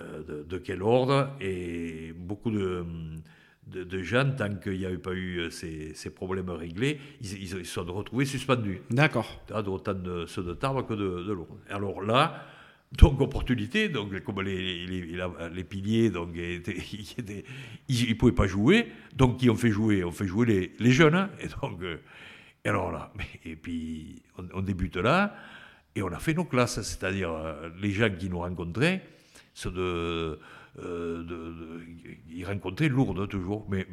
[0.00, 2.84] de, de, quel ordre, et beaucoup de
[3.70, 7.42] de, de, jeunes, tant qu'il n'y avait pas eu euh, ces, ces problèmes réglés, ils,
[7.42, 8.80] ils, se sont retrouvés suspendus.
[8.90, 9.42] D'accord.
[9.66, 11.58] Autant de ceux de Tarbes que de, de Lourdes.
[11.68, 12.44] Alors là,
[12.92, 16.30] donc opportunité, donc comme les, les, les piliers, donc
[17.88, 20.90] ils ne pouvaient pas jouer, donc qui ont fait jouer On fait jouer les, les
[20.90, 21.14] jeunes.
[21.14, 21.30] Hein.
[21.40, 21.98] et donc, euh,
[22.64, 23.12] et alors là,
[23.44, 25.34] et puis on, on, débute là,
[25.94, 29.02] et on a fait nos classes, c'est-à-dire euh, les gens qui nous rencontraient,
[29.52, 30.38] ceux de
[30.78, 33.86] euh, de, Lourdes toujours, mais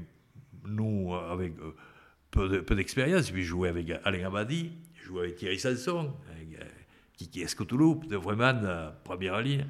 [0.67, 5.59] nous, avec euh, peu d'expérience, puis je jouais avec Alain Abadi, je jouais avec Thierry
[5.59, 6.65] Sanson, avec euh,
[7.13, 9.65] Kiki Escotouloup, vraiment la première ligne.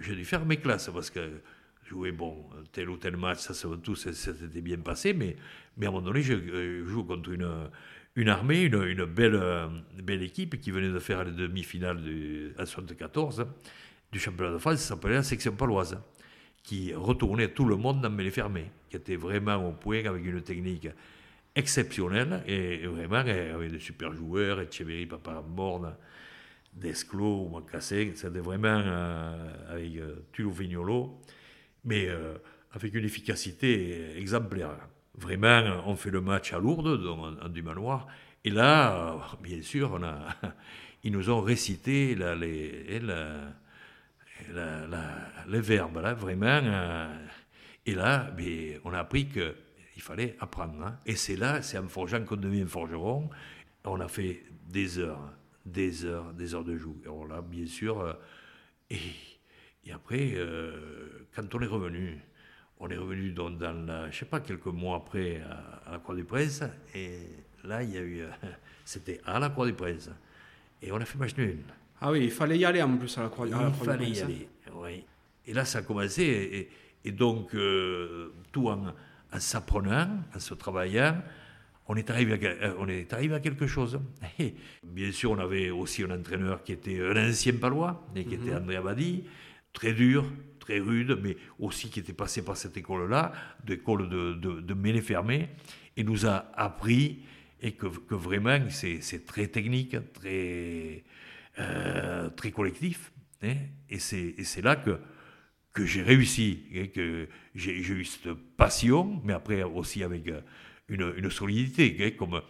[0.00, 1.40] J'ai dû faire mes classes parce que
[1.84, 5.36] jouer bon, tel ou tel match, ça, s'était bien passé, mais,
[5.76, 7.48] mais à un moment donné, je, joue contre une,
[8.14, 9.40] une armée, une, une belle,
[10.02, 12.00] belle équipe qui venait de faire les demi-finales
[12.58, 13.46] en 74
[14.14, 16.00] du championnat de France, ça s'appelait la section paloise,
[16.62, 20.40] qui retournait tout le monde dans mêlée fermée, qui était vraiment au point avec une
[20.40, 20.88] technique
[21.56, 25.96] exceptionnelle et vraiment avec des super joueurs, Echeverry, Papa Borne,
[26.72, 31.20] Desclos, Macassé, c'était vraiment euh, avec euh, Tulo Vignolo,
[31.84, 32.34] mais euh,
[32.72, 34.78] avec une efficacité exemplaire.
[35.16, 38.06] Vraiment, on fait le match à Lourdes, en, du manoir,
[38.44, 40.36] et là, bien sûr, on a,
[41.02, 43.54] ils nous ont récité la, les, la,
[44.52, 44.86] la,
[45.46, 46.60] le verbe, là, vraiment.
[46.62, 47.26] Euh,
[47.86, 50.82] et là, mais on a appris qu'il fallait apprendre.
[50.84, 50.98] Hein.
[51.06, 53.28] Et c'est là, c'est en forgeant qu'on devient forgeron.
[53.84, 55.32] On a fait des heures,
[55.64, 56.96] des heures, des heures de joue.
[57.04, 58.12] Et alors là, bien sûr, euh,
[58.90, 58.98] et,
[59.84, 62.18] et, après, euh, quand on est revenu,
[62.78, 65.42] on est revenu dans, dans la, je sais pas, quelques mois après
[65.86, 66.62] à, la Croix du Prince.
[66.94, 67.18] Et
[67.62, 68.22] là, il y a eu,
[68.84, 70.10] c'était à la Croix du Prince.
[70.80, 71.58] Et on a fait match nul.
[72.00, 73.46] Ah oui, il fallait y aller en plus à la Croix.
[73.46, 75.04] Il fallait y aller, oui.
[75.46, 76.68] Et là, ça a commencé.
[77.04, 78.92] Et, donc, euh, tout en,
[79.38, 81.22] s'apprenant, en se travaillant,
[81.86, 84.00] on est, arrivé à, euh, on est arrivé à quelque chose.
[84.38, 88.34] Et bien sûr, on avait aussi un entraîneur qui était un ancien palois, et qui
[88.34, 88.62] était mhm.
[88.62, 89.24] André Abadi,
[89.74, 90.24] très dur,
[90.60, 93.32] très rude, mais aussi qui était passé par cette école-là,
[93.64, 95.50] d'école de, de, de mêlée fermée,
[95.96, 97.20] et nous a appris
[97.60, 101.02] et que, que vraiment c'est très technique, très
[101.58, 103.12] euh, très collectif.
[103.42, 103.54] Hein,
[103.88, 104.98] et c'est là que,
[105.72, 110.40] que j'ai réussi, hein, que j'ai eu cette passion, mais après aussi avec euh,
[110.88, 112.40] une, solidité, hein, comme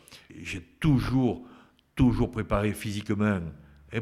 [0.41, 1.47] j'ai toujours,
[1.95, 3.41] toujours préparé physiquement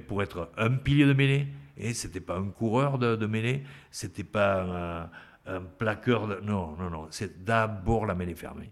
[0.07, 1.47] pour être un pilier de mêlée.
[1.77, 5.11] Et c'était pas un coureur de, de mêlée, c'était pas
[5.47, 6.29] un, plaqueur.
[6.43, 7.09] Non, non, non.
[7.11, 8.71] C'est d'abord la mêlée fermée.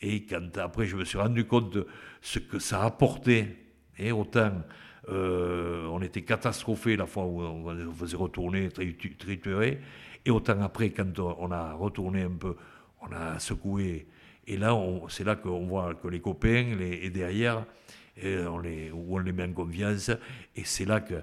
[0.00, 1.86] Et quand après je me suis rendu compte de
[2.20, 3.56] ce que ça apportait,
[3.98, 4.52] et autant
[5.08, 9.80] euh, on était catastrophé la fois où on faisait retourner, triturer.
[10.24, 12.56] Et autant après, quand on a retourné un peu,
[13.02, 14.06] on a secoué.
[14.46, 17.64] Et là, c'est là qu'on voit que les copains, les, et derrière,
[18.16, 20.10] et on les, on les met en confiance.
[20.56, 21.22] Et c'est là que euh,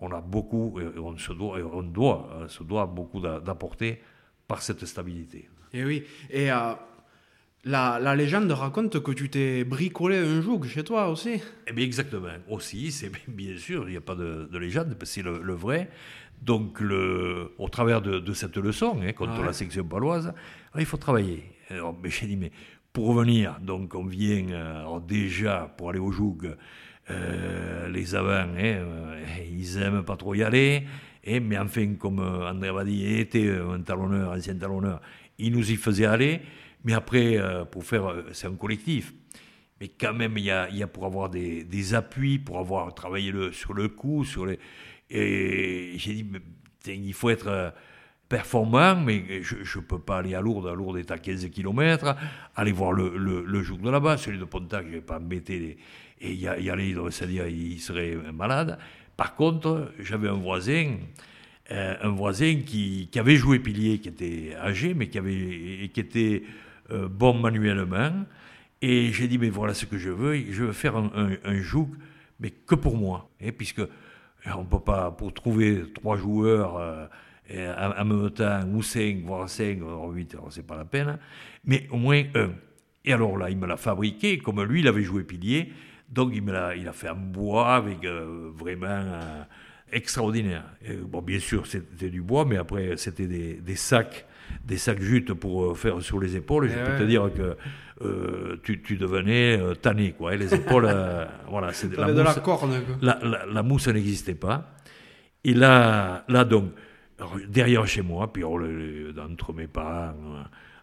[0.00, 4.00] on, a beaucoup, on se doit, on doit, se doit beaucoup d'apporter
[4.46, 5.48] par cette stabilité.
[5.72, 6.04] Et oui.
[6.30, 6.74] Et euh,
[7.64, 11.40] la, légende raconte que tu t'es bricolé un joug chez toi aussi.
[11.66, 12.28] Eh bien, exactement.
[12.48, 15.88] Aussi, c'est bien sûr, il n'y a pas de, légende, c'est le, vrai.
[16.42, 20.32] Donc, le, au travers de, cette leçon, hein, contre la section paloise,
[20.78, 21.44] il faut travailler.
[21.70, 22.52] Alors, j'ai dit, mais
[22.92, 26.54] pour revenir, donc on vient euh, déjà pour aller au joug,
[27.10, 30.84] euh, les avants, hein, euh, ils aiment pas trop y aller.
[31.24, 35.00] Et, mais enfin, comme André Abadi était un talonneur, ancien talonneur,
[35.38, 36.42] il nous y faisait aller.
[36.84, 39.12] Mais après, euh, pour faire, euh, c'est un collectif.
[39.80, 42.94] Mais quand même, il y a, y a pour avoir des, des, appuis, pour avoir
[42.94, 44.58] travaillé le, sur le coup, sur les.
[45.10, 46.26] Et j'ai dit,
[46.86, 47.72] il faut être.
[48.28, 50.66] performant, mais je ne peux pas aller à Lourdes.
[50.68, 52.16] À Lourdes est à 15 km.
[52.56, 55.76] Aller voir le, le, jour de là-bas, celui de Pontac, je ne vais pas embêter
[56.20, 58.78] et y, aller, c'est-à-dire il serait malade.
[59.16, 60.96] Par contre, j'avais un voisin,
[61.70, 66.00] euh, un voisin qui, qui, avait joué pilier, qui était âgé, mais qui, avait, qui
[66.00, 66.42] était
[66.90, 68.24] euh, bon manuellement.
[68.82, 71.10] Et j'ai dit, mais voilà ce que je veux, je veux faire un,
[71.42, 71.88] un, joug,
[72.38, 73.30] mais que pour moi.
[73.40, 73.80] Et puisque
[74.46, 76.76] on ne peut pas, pour trouver trois joueurs
[77.50, 81.18] euh, en, même temps, ou cinq, voire cinq, voire huit, c'est pas la peine,
[81.64, 82.50] mais au moins un.
[83.04, 85.72] Et alors là, il me l'a fabriqué, comme lui, il avait joué pilier,
[86.08, 89.42] donc il, me l'a, il a fait un bois avec euh, vraiment euh,
[89.92, 90.64] extraordinaire.
[91.02, 94.26] bon, bien sûr, c'était du bois, mais après, c'était des sacs
[94.64, 96.68] des sacs jutes pour euh, faire sur les épaules.
[96.68, 97.56] je peux te dire que
[98.62, 100.34] tu, tu, devenais tanné, quoi.
[100.34, 100.88] Et les épaules,
[101.48, 102.74] voilà, c'est la, de la corne.
[103.00, 104.74] La, la, la, mousse n'existait pas.
[105.44, 106.72] Et là, là donc,
[107.48, 110.14] derrière chez moi, puis entre mes parents,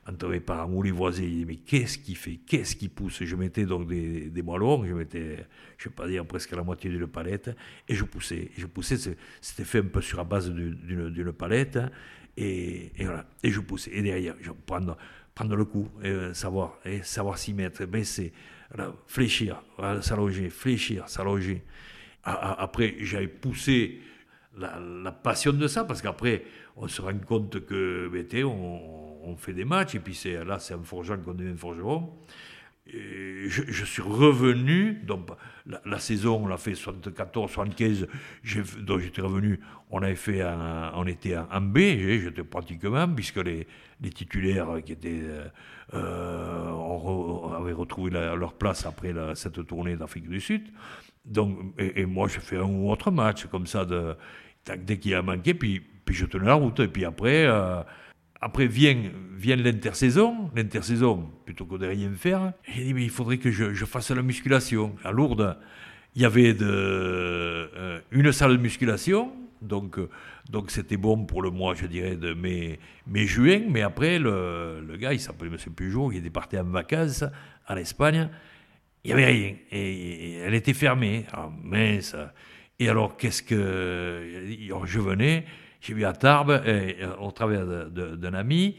[0.08, 3.24] entre mes parents ou les voisins, ils disaient, mais qu'est-ce qui fait, qu'est-ce qui pousse?
[3.24, 5.46] Je mettais donc des, des longs, je mettais,
[5.78, 7.52] je ne vais pas dire presque la moitié d'une palette,
[7.88, 8.50] et je poussais.
[8.58, 8.98] je poussais,
[9.42, 11.80] c'était fait un peu sur la base d'une palette,
[12.38, 13.92] et, voilà, et je poussais.
[13.94, 14.98] Et derrière, je prendre,
[15.36, 18.34] prendre le coup, euh, savoir, savoir s'y mettre, baisser,
[19.08, 19.62] fléchir,
[20.02, 21.64] s'allonger, fléchir, s'allonger.
[22.24, 24.00] Après, j'avais poussé
[24.58, 26.44] la, passion de ça, parce qu'après,
[26.76, 30.74] on se rend compte que, ben, on on fait des matchs, et puis là, c'est
[30.74, 32.14] un forgeron qu'on devient forgeron.
[32.88, 35.30] Et je, suis revenu, donc
[35.86, 38.08] la, saison, on l'a fait 74, 75,
[38.80, 40.44] donc j'étais revenu, on avait fait,
[40.96, 43.68] on était en, B, j'étais pratiquement, puisque les,
[44.14, 45.24] titulaires qui étaient,
[45.94, 50.64] euh, avaient retrouvé leur place après cette tournée d'Afrique du Sud.
[51.26, 53.86] Donc, et, moi, je fais un ou autre match comme ça,
[54.78, 57.46] dès qu'il a manqué, puis, puis je tenais la route, et puis après...
[57.46, 57.82] Euh,
[58.42, 62.54] après vient, vient l'intersaison, l'intersaison, plutôt que de rien faire.
[62.64, 64.96] J'ai dit, mais il faudrait que je, fasse la musculation.
[65.04, 65.58] À Lourdes,
[66.16, 69.98] il y avait euh, une salle de musculation, donc
[70.50, 73.62] donc c'était bon pour le mois, je dirais, de mai, mai juin.
[73.70, 75.58] Mais après, le, le gars, il s'appelait M.
[75.74, 77.24] Pujol, il était parti en vacances
[77.70, 78.30] en Espagne.
[79.04, 79.56] Il n'y avait rien.
[79.72, 81.26] Et, elle était fermée.
[81.32, 82.16] Ah, mince.
[82.80, 84.46] Et alors, qu'est-ce que.
[84.86, 85.46] je venais,
[85.82, 88.78] j'ai vu à Tarbes, euh, au travers d'un ami,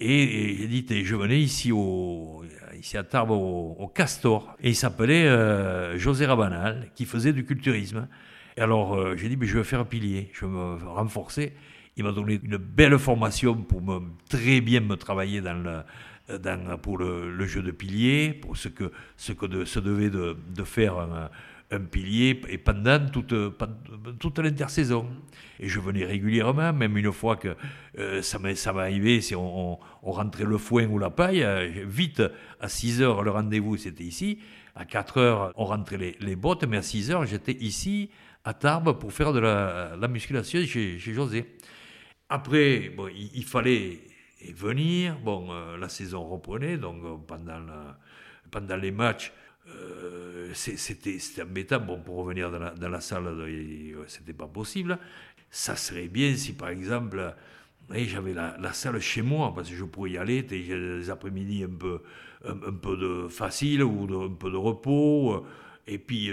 [0.00, 2.42] et, j'ai dit, je venais ici, au,
[2.78, 8.08] ici à Tarbes au, Castor, et il s'appelait euh, José Rabanal, qui faisait du culturisme.
[8.56, 11.52] Et alors euh, j'ai dit, mais je vais faire un pilier, je vais me renforcer.
[11.96, 16.78] Il m'a donné une belle formation pour me, très bien me travailler dans le, dans,
[16.78, 20.96] pour le, jeu de pilier, pour ce que, ce que se devait de, de faire
[20.96, 21.28] un,
[21.70, 23.34] un pilier et pendant toute,
[24.18, 25.06] toute l'intersaison.
[25.60, 27.56] Et je venais régulièrement, même une fois que
[27.98, 28.38] euh, ça
[28.72, 32.22] m'arrivait, si on, on, rentrait le foin ou la paille, euh, vite,
[32.60, 34.38] à 6 heures, le rendez-vous c'était ici,
[34.74, 38.10] à 4 heures, on rentrait les, bottes, mais à 6 heures, j'étais ici,
[38.44, 41.56] à Tarbes, pour faire de la, la musculation chez, José.
[42.28, 44.00] Après, bon, il, fallait
[44.54, 47.60] venir, bon, euh, la saison reprenait, donc pendant,
[48.50, 49.32] pendant les matchs,
[49.76, 51.80] euh, c'était embêtant.
[51.80, 54.98] Bon, pour revenir dans la, dans la salle, euh, c'était pas possible.
[55.50, 57.34] Ça serait bien si, par exemple,
[57.90, 61.76] j'avais la, la, salle chez moi, parce que je pourrais y aller, les après-midi un
[61.76, 62.02] peu,
[62.44, 65.34] un, peu de facile ou un peu de repos.
[65.34, 65.44] Euh,
[65.86, 66.30] et puis,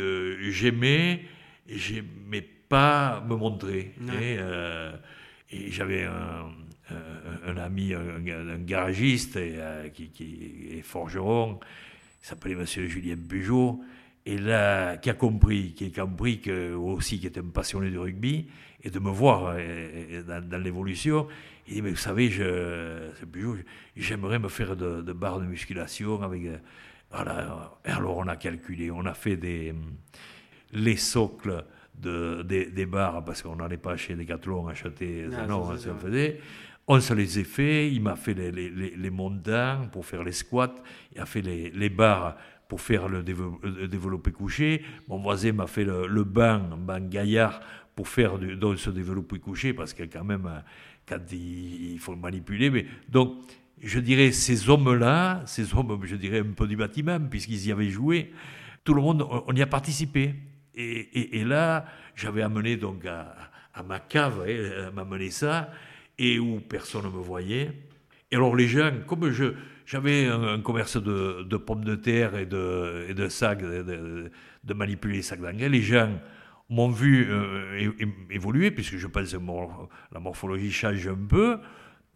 [0.52, 1.24] j'aimais,
[1.67, 3.93] j'aimais pas me montrer.
[4.21, 4.38] Et,
[5.52, 6.52] et j'avais un,
[7.48, 9.39] un, ami, un, garagiste
[9.93, 11.60] qui, qui est forgeron
[12.25, 13.83] il s'appelait Monsieur Julien Bugeaud,
[14.25, 17.99] et là, qui a compris, qui a compris que, aussi, qui était un passionné de
[17.99, 18.47] rugby,
[18.83, 21.27] et de me voir euh, dans, l'évolution,
[21.67, 23.11] il dit, mais vous savez, je,
[23.95, 26.45] j'aimerais me faire de, de barres de musculation avec...
[26.45, 26.57] Euh,
[27.11, 27.77] voilà.
[27.85, 29.75] Et alors on a calculé, on a fait des,
[30.73, 35.77] les socles de, des, des barres, parce qu'on n'allait pas chez Decathlon acheter, ah, non,
[35.77, 36.41] ça, faisait.
[36.88, 39.12] On se les a fait, il m'a fait les, les,
[39.91, 40.76] pour faire les squats,
[41.13, 44.84] il a fait les, les barres pour faire le, développé couché.
[45.08, 47.60] Mon voisin m'a fait le, le banc, un banc gaillard,
[47.95, 50.48] pour faire du, ce développé couché, parce que quand même,
[51.08, 52.69] quand il, faut le manipuler.
[52.69, 53.38] Mais, donc,
[53.82, 57.89] je dirais, ces hommes-là, ces hommes, je dirais, un peu du bâtiment, puisqu'ils y avaient
[57.89, 58.32] joué,
[58.84, 60.36] tout le monde, on, y a participé.
[60.76, 65.71] Et, là, j'avais amené donc à, ma cave, hein, m'amener ça
[66.17, 67.71] et où personne ne me voyait.
[68.32, 69.54] Et alors les gens, comme je,
[69.86, 74.32] j'avais un, commerce de, de, pommes de terre et de, et de sacs, de,
[74.63, 76.10] de, manipuler les sacs d'engrais, les gens
[76.69, 77.91] m'ont vu euh,
[78.32, 79.38] évoluer, puisque je pense que
[80.12, 81.60] la morphologie change un peu,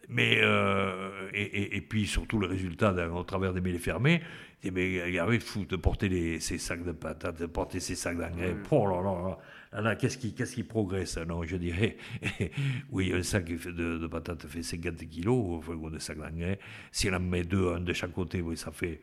[0.08, 4.20] mais, euh, et, puis surtout le résultat au travers des mêlées fermées,
[4.64, 8.56] il mais fou de porter ces sacs de patates, de porter ces sacs d'engrais.
[8.72, 9.38] Oh là là, là,
[9.72, 11.96] là qu'est-ce qui, qu'est-ce qui progresse Non, je dirais,
[12.90, 16.58] oui, un sac de, de patates fait 50 kilos, enfin, de d'engrais.
[16.90, 19.00] Si on en met deux, un de chaque côté, oui, ça fait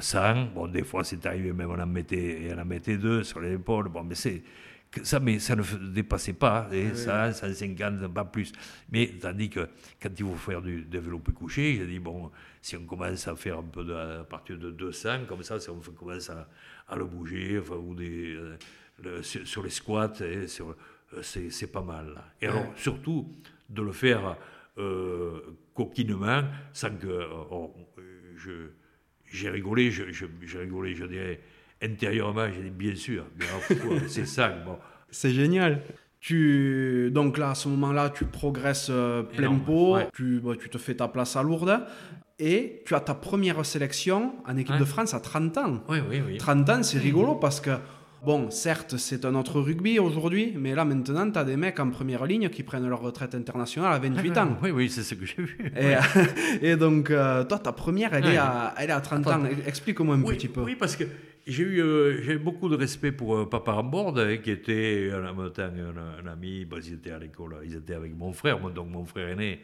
[0.00, 0.18] 100.
[0.18, 3.40] Euh, bon, des fois, c'est arrivé, même on en mettait, on en mettait deux sur
[3.40, 3.88] les épaules.
[3.88, 4.42] Bon, mais c'est
[5.02, 8.52] ça, mais ça ne dépassait pas, et ça, 150, pas plus.
[8.90, 9.68] Mais tandis que
[10.02, 13.58] quand il faut faire du développé couché, j'ai dit, bon, si on commence à faire
[13.58, 16.48] un peu de, à partir de 200, comme ça, si on commence à,
[16.88, 18.56] à le bouger, enfin, ou des, euh,
[19.22, 20.46] sur, les squats, euh,
[21.22, 22.22] c'est pas mal.
[22.40, 23.28] Et alors, surtout,
[23.68, 24.36] de le faire
[24.78, 25.40] euh,
[25.74, 27.26] coquinement, sans que.
[27.50, 27.74] Oh,
[29.32, 31.40] j'ai rigolé, j'ai rigolé, je dirais
[31.82, 33.24] intérieurement, j'ai dit bien sûr,
[34.08, 34.48] c'est ça.
[34.48, 34.76] Bon.
[35.10, 35.82] C'est génial.
[36.20, 40.94] Tu, donc là, à ce moment-là, tu progresses euh, plein pot, tu, tu te fais
[40.94, 41.80] ta place à Lourdes
[42.38, 45.84] et tu as ta première sélection en équipe de France à 30 ans.
[45.88, 46.36] Oui, oui, oui.
[46.38, 47.70] 30 ans, c'est rigolo parce que,
[48.24, 51.90] bon, certes, c'est un autre rugby aujourd'hui, mais là, maintenant, tu as des mecs en
[51.90, 54.58] première ligne qui prennent leur retraite internationale à 28 ans.
[54.62, 55.72] Oui, oui, c'est ce que j'ai vu.
[56.62, 59.42] Et, donc, euh, toi, ta première, elle, est, à, elle est à 30 ans.
[59.66, 60.62] Explique-moi un petit peu.
[60.62, 61.04] Oui, parce que
[61.46, 66.26] j'ai eu euh, beaucoup de respect pour euh, Papa Rambord, hein, qui était un, un,
[66.26, 66.66] ami.
[66.70, 69.60] ils étaient à l'école, ils étaient avec mon frère, donc mon frère aîné.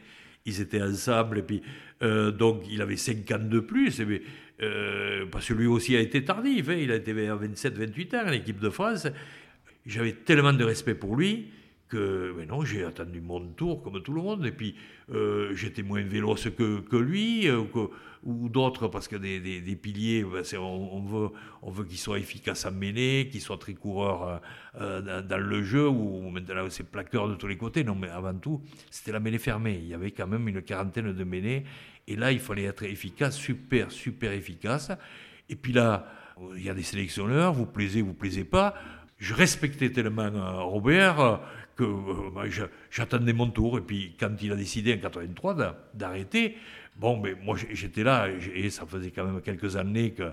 [0.49, 1.61] Ils étaient ensemble, et puis
[2.38, 4.01] donc il avait 5 ans de plus,
[4.62, 6.69] mais, parce que lui aussi a été tardif.
[6.69, 9.07] Hein, il a été à 27-28 ans l'équipe de France.
[9.85, 11.51] J'avais tellement de respect pour lui
[11.88, 14.75] que non, j'ai attendu mon tour comme tout le monde, et puis
[15.55, 17.88] j'étais moins véloce que, lui, que,
[18.27, 21.01] ou d'autres, parce que des, des, piliers, ben, on,
[21.70, 24.42] veut, qu'ils soient efficaces à mener, qu'ils soient très coureurs
[24.75, 27.85] euh, euh, dans, le jeu, ou maintenant c'est plaqueur de tous les côtés.
[27.85, 29.79] Non, mais avant tout, c'était la mêlée fermée.
[29.81, 31.64] Il y avait quand même une quarantaine de mêlées,
[32.09, 34.90] et là, il fallait être efficace, super, super efficace.
[35.49, 36.09] Et puis là,
[36.57, 38.75] il y a des sélectionneurs, vous plaisez, vous plaisez pas.
[39.18, 41.40] Je respectais tellement euh, Robert
[41.76, 41.84] que
[42.34, 42.50] ben,
[42.90, 43.78] j'attendais mon tour.
[43.78, 46.56] Et puis, quand il a décidé en 83 d'arrêter,
[46.98, 50.32] Bon, mais moi j'étais là, et ça faisait quand même quelques années que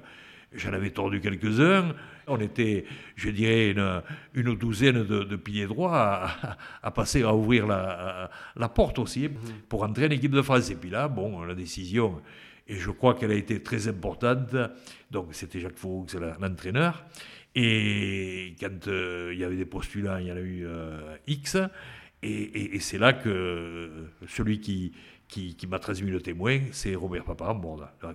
[0.54, 1.94] j'en avais tordu quelques-uns.
[2.26, 2.86] On était,
[3.18, 3.72] je dirais,
[4.34, 6.30] une, douzaine de, piliers droits
[6.82, 9.38] à, passer, à ouvrir la, porte aussi mhm.
[9.68, 10.70] pour entrer en équipe de France.
[10.70, 12.22] Et puis là, bon, la décision,
[12.66, 14.56] et je crois qu'elle a été très importante.
[15.12, 17.04] Donc c'était Jacques Fourou, c'est l'entraîneur.
[17.56, 21.58] Et quand euh, il y avait des postulats, il y en a eu euh, X.
[22.22, 24.94] et c'est là que celui qui,
[25.34, 27.58] qui, m'a transmis le témoin, c'est Robert Papa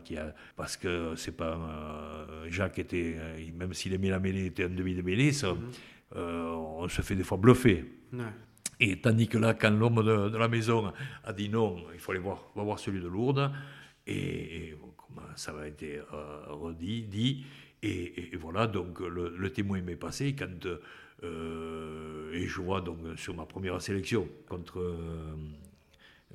[0.05, 4.47] qui a, parce que c'est pas euh, Jacques était, euh, même s'il aimait la mêlée,
[4.47, 5.57] était un demi de mêlée, mhm.
[6.17, 7.85] euh, on se fait des fois bluffer.
[8.81, 10.93] Et tandis que là, quand l'homme de, la maison
[11.25, 13.51] a dit non, il faut aller voir, on va voir celui de Lourdes,
[14.07, 14.75] et,
[15.35, 15.85] ça va être
[16.49, 17.45] redit, dit,
[17.83, 20.67] et, voilà, donc le, témoin m'est passé quand,
[21.23, 24.83] et je vois donc sur ma première sélection contre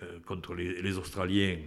[0.02, 1.58] euh, contre les, Australiens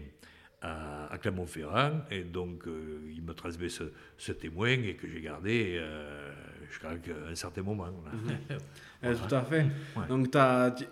[0.60, 2.00] à, Clermont-Ferrand.
[2.10, 6.32] Et donc, euh, il me transmet ce, témoin et que j'ai gardé euh,
[6.68, 7.86] jusqu'à un certain moment.
[9.00, 9.66] Tout à fait.
[10.08, 10.36] Donc,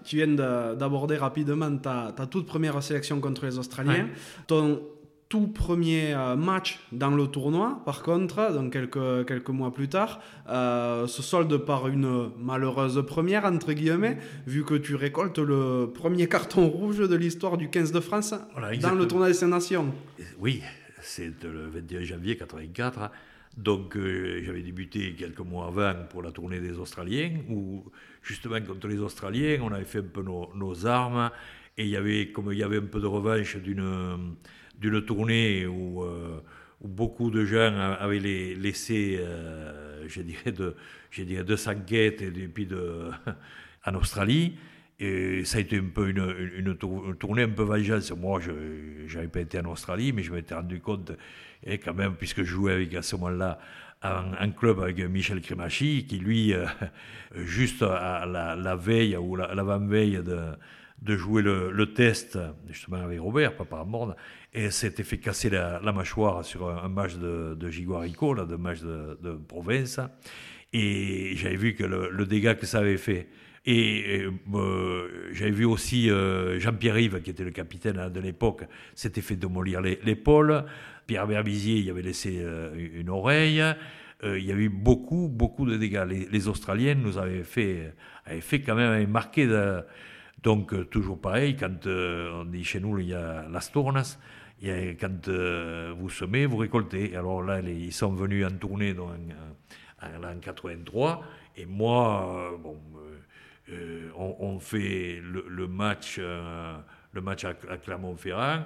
[0.05, 0.29] tu viens
[0.77, 4.09] d'aborder rapidement ta, ta, toute première sélection contre les Australiens.
[4.47, 4.81] Ton,
[5.35, 10.21] tout premier euh, match dans le tournoi, par contre, donc quelques, quelques mois plus tard,
[10.49, 14.17] euh, se solde par une malheureuse première, entre guillemets,
[14.47, 18.33] vu que tu récoltes le premier carton rouge de l'histoire du 15 de France
[18.81, 19.93] dans le tournoi des Nations.
[20.39, 20.63] Oui,
[21.03, 23.11] c'est le 21 janvier 84.
[23.57, 27.83] Donc euh, j'avais débuté quelques mois avant pour la tournée des Australiens, où
[28.23, 31.33] justement contre les Australiens, on avait fait un peu nos, nos armes,
[31.77, 34.37] et il y avait, comme il y avait un peu de revanche d'une
[34.79, 36.41] d'une tournée où, euh,
[36.81, 40.75] où, beaucoup de gens avaient laissé, euh, je dirais, de,
[41.11, 43.11] je dirais, de Sanguette et de,
[43.87, 44.57] en Australie.
[45.01, 46.77] Et ça a été un peu une,
[47.19, 48.13] tournée un peu vengeance.
[48.13, 51.13] Moi, je n'avais pas été en Australie, mais je m'étais rendu compte,
[51.65, 53.59] et quand même, puisque je jouais avec à ce moment-là
[54.03, 56.67] un, club avec Michel Crémachi, qui lui, euh,
[57.37, 60.53] juste à la, la veille ou l'avant-veille de,
[61.03, 64.15] de jouer le, test, justement avec Robert, papa mort,
[64.55, 68.81] et s'était fait casser la, mâchoire sur un, match de, de Giguarico, là, de match
[68.81, 69.99] de, province.
[70.73, 73.29] Et j'avais vu que le, dégât que ça avait fait.
[73.67, 78.65] Et, euh, j'avais vu aussi euh, Jean-Pierre Yves, qui était le capitaine hein, de l'époque,
[78.95, 80.65] s'était fait démolir l'épaule.
[81.07, 83.63] Pierre Berbizier, il avait laissé euh, une oreille.
[84.23, 86.05] il y a eu beaucoup, beaucoup de dégâts.
[86.31, 87.93] Les, Australiens nous avaient fait,
[88.25, 89.47] avaient fait quand même marquer.
[89.47, 89.83] De,
[90.45, 94.19] donc, toujours pareil, quand on dit chez nous, il y a las tournas,
[94.63, 95.29] et quand
[95.97, 97.17] vous semez, vous récoltez.
[97.17, 99.11] Alors là, ils sont venus en tournée donc,
[100.01, 101.25] en, en 83.
[101.57, 102.77] Et moi, bon,
[103.71, 106.77] euh, on, fait le, match, euh,
[107.13, 108.65] le match à, Clermont-Ferrand,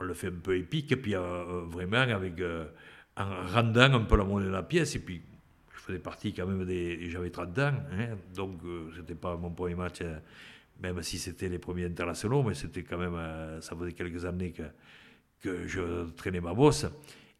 [0.00, 2.42] on le fait un peu épique, et puis euh, vraiment avec,
[3.16, 5.22] en rendant un peu la monnaie de la pièce, et puis
[5.72, 7.10] je faisais partie quand même des.
[7.10, 8.60] J'avais 30 ans, hein, donc
[8.96, 10.00] c'était pas mon premier match,
[10.80, 13.18] même si c'était les premiers internationaux, mais c'était quand même.
[13.60, 14.62] ça faisait quelques années que,
[15.42, 16.86] que je traînais ma bosse.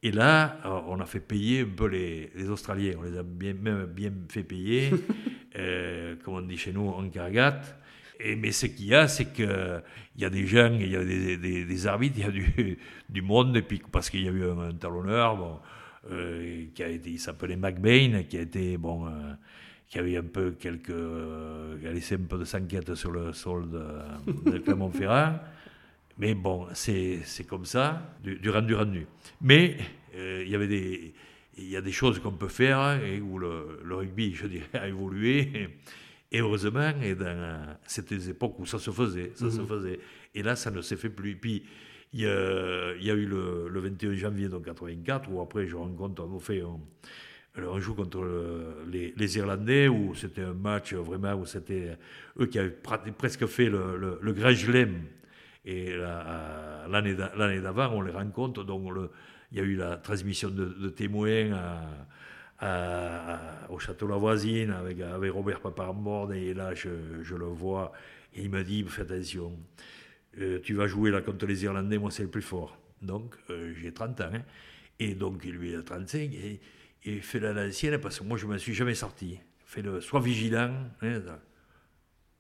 [0.02, 2.94] Et là, on a fait payer un peu les, Australiens.
[2.98, 4.90] On les a bien, même bien fait payer,
[5.58, 7.76] euh, comme on dit chez nous, en cargate.
[8.18, 9.82] Et, mais ce qu'il y a, c'est qu'il
[10.16, 12.78] y a des gens, il y a des, des, arbitres, il y a du,
[13.08, 15.58] du, monde, et puis parce qu'il y a eu un, talonneur, bon,
[16.10, 19.10] euh, qui a été, il s'appelait McBain, qui a été, bon, euh,
[19.90, 23.68] qui avait un peu quelques, qui a laissé un peu de s'enquête sur le sol
[23.68, 25.40] de, de Clermont-Ferrand.
[26.18, 29.06] Mais bon, c'est comme ça, du, rendu rendu.
[29.40, 29.78] Mais
[30.14, 31.14] euh, il y avait des,
[31.56, 34.86] il y a des choses qu'on peut faire et où le, rugby, je dirais, a
[34.86, 35.70] évolué.
[36.30, 39.66] Et heureusement, et dans, c'était des époques où ça se faisait, ça se mhm.
[39.66, 40.00] faisait.
[40.34, 41.34] Et là, ça ne s'est fait plus.
[41.34, 41.64] Puis,
[42.12, 45.74] il y, a, il y a eu le, le 21 janvier 1984, où après, je
[45.74, 46.78] rencontre, on fait un,
[47.78, 48.24] joue contre
[48.90, 51.98] les, les, Irlandais, où c'était un match vraiment, où c'était
[52.38, 54.32] eux qui avaient presque fait le, le, le
[55.64, 55.94] et
[56.88, 58.64] l'année d'avant, on les rencontre.
[58.64, 58.90] Donc,
[59.52, 61.50] il y a eu la transmission de, témoins
[63.68, 66.32] au Château La Voisine avec, avec Robert Paparmorde.
[66.32, 67.92] Et là, je, le vois.
[68.34, 69.58] Et il me dit Fais attention,
[70.38, 72.78] euh, tu vas jouer là contre les Irlandais, moi, c'est le plus fort.
[73.02, 74.30] Donc, euh, j'ai 30 ans.
[74.32, 74.42] Hein.
[74.98, 76.32] et donc, lui, il a 35.
[76.32, 76.60] Et,
[77.04, 79.38] il fait la l'ancienne parce que moi, je ne me suis jamais sorti.
[79.64, 80.74] Fait le, sois vigilant.
[81.02, 81.22] Hein,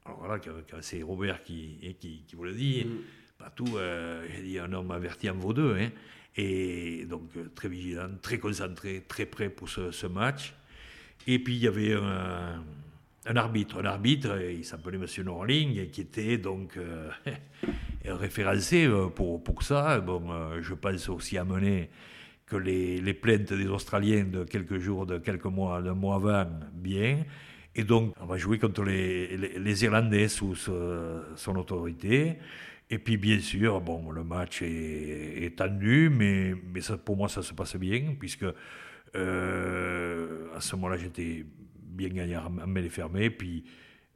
[0.04, 0.40] alors voilà,
[0.80, 2.84] c'est Robert qui, qui, qui, vous le dit.
[2.84, 2.98] Mm.
[3.38, 5.76] Pas tout, euh, j'ai dit un homme averti en vaut deux.
[5.78, 5.90] Hein.
[6.36, 10.54] Et donc euh, très vigilant, très concentré, très prêt pour ce, match.
[11.26, 16.38] Et puis il y avait un, arbitre, un arbitre, il s'appelait Monsieur Norling, qui était
[16.38, 17.10] donc euh,
[18.04, 20.00] référencé pour, pour ça.
[20.00, 21.90] Bon, je pense aussi à mener
[22.50, 26.46] que les, les, plaintes des Australiens de quelques jours, de quelques mois, d'un mois avant,
[26.74, 27.24] bien.
[27.74, 32.38] Et donc, on va jouer contre les, les, Irlandais sous son autorité.
[32.90, 37.28] Et puis, bien sûr, bon, le match est, est tendu, mais, mais ça, pour moi,
[37.28, 38.46] ça se passe bien, puisque
[39.16, 41.44] euh, à ce moment-là, j'étais
[41.78, 43.30] bien gagné à mêlée fermée.
[43.30, 43.64] Puis,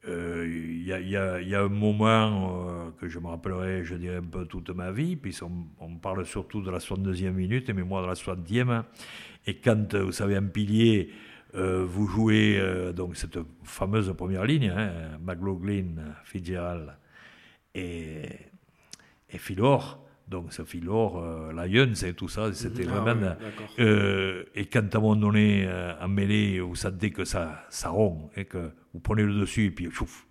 [0.07, 4.23] euh, il y, y, a un moment euh, que je me rappellerai, je dirais, un
[4.23, 8.07] peu toute ma vie, puisqu'on on parle surtout de la 62e minute, mais moi de
[8.07, 8.83] la 60e.
[9.47, 11.09] Et quand, vous savez, un pilier
[11.55, 16.93] euh, vous jouez euh, donc cette fameuse première ligne, hein, McLaughlin, Fitzgerald
[17.73, 18.23] et,
[19.29, 20.04] et Philor.
[20.27, 23.35] Donc ce Philor, euh, Lions et tout ça, c'était ah vraiment...
[23.77, 25.69] et quand à un moment donné,
[26.01, 29.71] en mêlée, vous sentez que ça, ça rompt, et que vous prenez le dessus, et
[29.71, 30.25] puis chouf,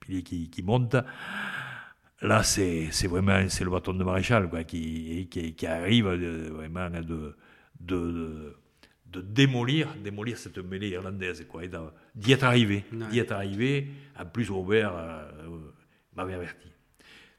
[0.00, 0.96] pilier qui, qui monte,
[2.22, 7.36] là c'est vraiment c'est le bâton de maréchal quoi, qui, qui, qui arrive vraiment de,
[7.80, 8.56] de
[9.06, 11.62] de démolir, démolir cette mêlée irlandaise, quoi,
[12.14, 13.88] d'y être arrivé, d'y être arrivé.
[14.18, 15.30] En plus, Robert euh,
[16.14, 16.68] m'avait averti.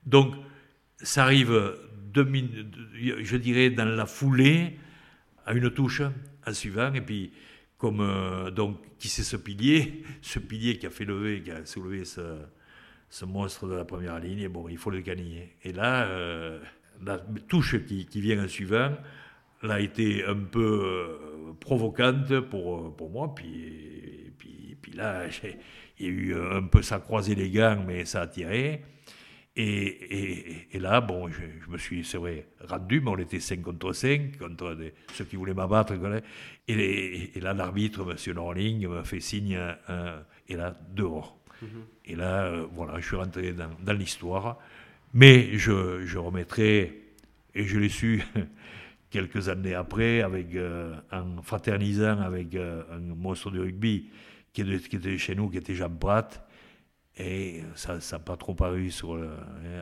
[0.06, 0.34] Donc,
[0.98, 1.76] ça arrive,
[2.24, 4.78] je dirais, dans la foulée,
[5.46, 6.02] à une touche,
[6.46, 7.32] en suivant, et puis,
[7.78, 11.66] comme, euh, donc, qui c'est ce pilier, ce pilier qui a fait lever, qui a
[11.66, 15.56] soulevé ce, monstre de la première ligne, et bon, il faut le gagner.
[15.64, 16.60] Et là, euh,
[17.06, 18.92] la touche qui, qui vient en suivant,
[19.64, 23.34] l'a été un peu euh, provocante pour, pour moi.
[23.34, 25.26] Puis, puis, puis là,
[26.00, 28.84] il y a eu un peu ça croisé les gants, mais ça a tiré.
[29.60, 33.92] Et, et, là, bon, je, me suis, c'est vrai, rendu, mais on était 5 contre
[33.92, 34.78] 5, contre
[35.14, 35.94] ceux qui voulaient m'abattre.
[36.68, 38.36] Et, et, là, l'arbitre, M.
[38.36, 39.58] Norling, m'a fait signe,
[40.48, 41.40] et là, dehors.
[41.64, 41.68] Mm-hmm.
[42.06, 44.58] Et là, euh, voilà, je suis rentré dans, dans l'histoire.
[45.14, 47.02] Mais je, je remettrai,
[47.56, 48.24] et je l'ai su
[49.10, 54.10] quelques années après, avec, euh, en fraternisant avec euh, un monstre du rugby
[54.54, 56.47] qui était, qui était, chez nous, qui était Jean Pratt.
[57.20, 59.30] Et ça n'a pas trop paru sur le.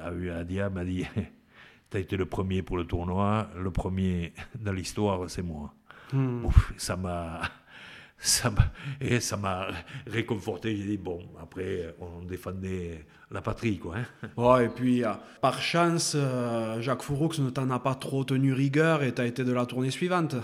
[0.06, 1.06] Hein, Adia m'a dit
[1.90, 5.74] Tu as été le premier pour le tournoi, le premier dans l'histoire, c'est moi.
[6.14, 6.46] Hmm.
[6.78, 7.42] ça m'a
[8.18, 8.54] ça
[9.02, 9.68] et ça m'a
[10.08, 10.76] réconforté.
[10.76, 13.98] J'ai dit, bon, après, on défendait la patrie, quoi.
[13.98, 14.28] Hein.
[14.38, 15.12] Ouais, et puis, euh,
[15.42, 19.44] par chance, euh, Jacques Fouroux ne t'en a pas trop tenu rigueur et t'as été
[19.44, 20.36] de la tournée suivante.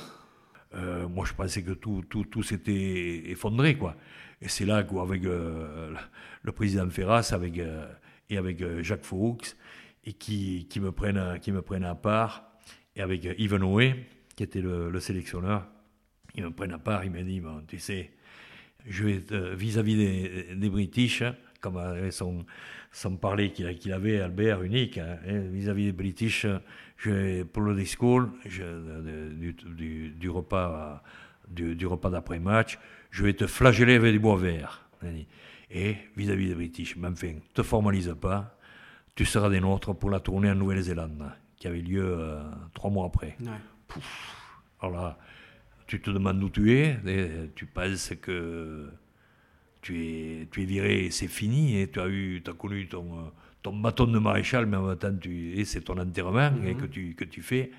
[1.10, 3.96] moi, je pensais que tout, tout, tout s'était effondré, quoi.
[4.42, 7.62] Et c'est là qu'avec le président Ferras avec,
[8.30, 9.38] et avec Jacques Foux,
[10.04, 12.52] et qui, qui, me prennent, qui me prennent à part,
[12.96, 15.68] et avec Yves Noé, qui était le, sélectionneur,
[16.36, 18.12] ils me prennent à part, il m'a dit, tu sais,
[18.88, 19.06] je
[19.54, 21.24] vis-à-vis des, des British,
[21.60, 22.46] comme son,
[22.92, 26.46] son parler qu'il avait, Albert, unique, hein, hein, vis-à-vis des British,
[26.98, 31.02] je, pour le discours du, du, repas,
[31.48, 32.80] du, repas d'après-match,
[33.12, 34.89] je vais te flageller avec du bois vert.
[35.70, 38.57] Et vis-à-vis des British, mais enfin, te formalise pas,
[39.16, 42.41] tu seras des nôtres pour la tournée en Nouvelle-Zélande, qui avait lieu euh,
[42.74, 43.38] trois mois après.
[44.82, 45.18] Alors là,
[45.88, 48.89] tu te demandes où tu es, et tu penses que
[49.82, 53.24] tu es, tu es viré, c'est fini, et tu as, eu, as connu ton, euh,
[53.62, 56.84] ton bâton de maréchal, mais en même temps, tu, et c'est ton enterrement et que,
[56.84, 56.89] mhm.
[56.89, 57.72] tu, que tu fais.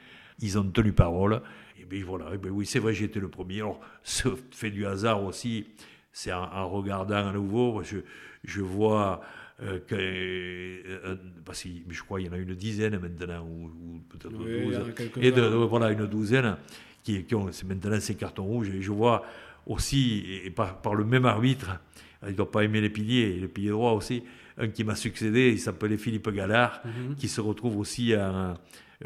[0.43, 1.41] Ils ont tenu parole.
[1.81, 3.59] Et bien voilà, et bien oui, c'est vrai, j'étais le premier.
[3.59, 5.67] Alors, ce fait du hasard aussi,
[6.13, 7.99] c'est en, regardant à nouveau, je,
[8.45, 9.23] je vois
[9.63, 14.01] euh, que, euh, parce que je crois qu'il y en a une dizaine maintenant, ou,
[14.09, 14.81] peut-être douze,
[15.21, 16.57] et de, voilà, une douzaine
[17.03, 18.71] qui, qui ont maintenant ces cartons rouges.
[18.71, 19.25] Et je vois
[19.67, 21.81] aussi, et par, par le même arbitre,
[22.23, 24.23] il ne doit pas aimer les piliers, les piliers droits aussi,
[24.59, 27.17] un qui m'a succédé, il s'appelait Philippe Gallard, mhm.
[27.17, 28.55] qui se retrouve aussi à.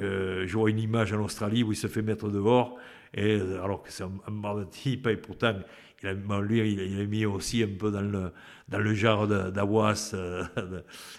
[0.01, 2.77] Euh, je vois une image en Australie où il se fait mettre dehors,
[3.15, 5.55] et, alors que c'est un, un type, et pourtant
[6.03, 8.31] il a, lui, il, a mis aussi un peu dans le,
[8.69, 10.45] dans le genre d'Awas, euh,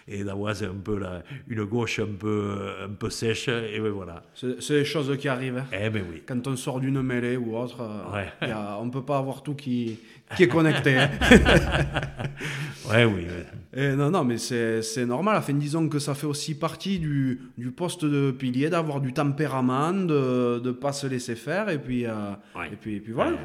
[0.08, 4.24] et d'Awas un peu là, une gauche un peu, un peu sèche, et ben voilà.
[4.34, 5.58] C'est des choses qui arrivent.
[5.58, 5.66] Hein.
[5.72, 6.22] Eh ben oui.
[6.28, 10.00] Quand on sort d'une mêlée ou autre, euh, on ne peut pas avoir tout qui,
[10.36, 10.98] qui est connecté.
[10.98, 11.10] Hein.
[12.90, 13.26] ouais, oui.
[13.74, 15.38] Et non, non, mais c'est normal.
[15.38, 19.94] Enfin, disons que ça fait aussi partie du, du poste de pilier d'avoir du tempérament,
[19.94, 22.34] de ne pas se laisser faire, et puis, euh,
[22.72, 23.38] et puis, et puis voilà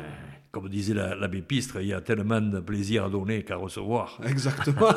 [0.52, 4.20] comme disait l'abbé Pistre, il y a tellement de plaisir à donner qu'à recevoir.
[4.24, 4.92] Exactement.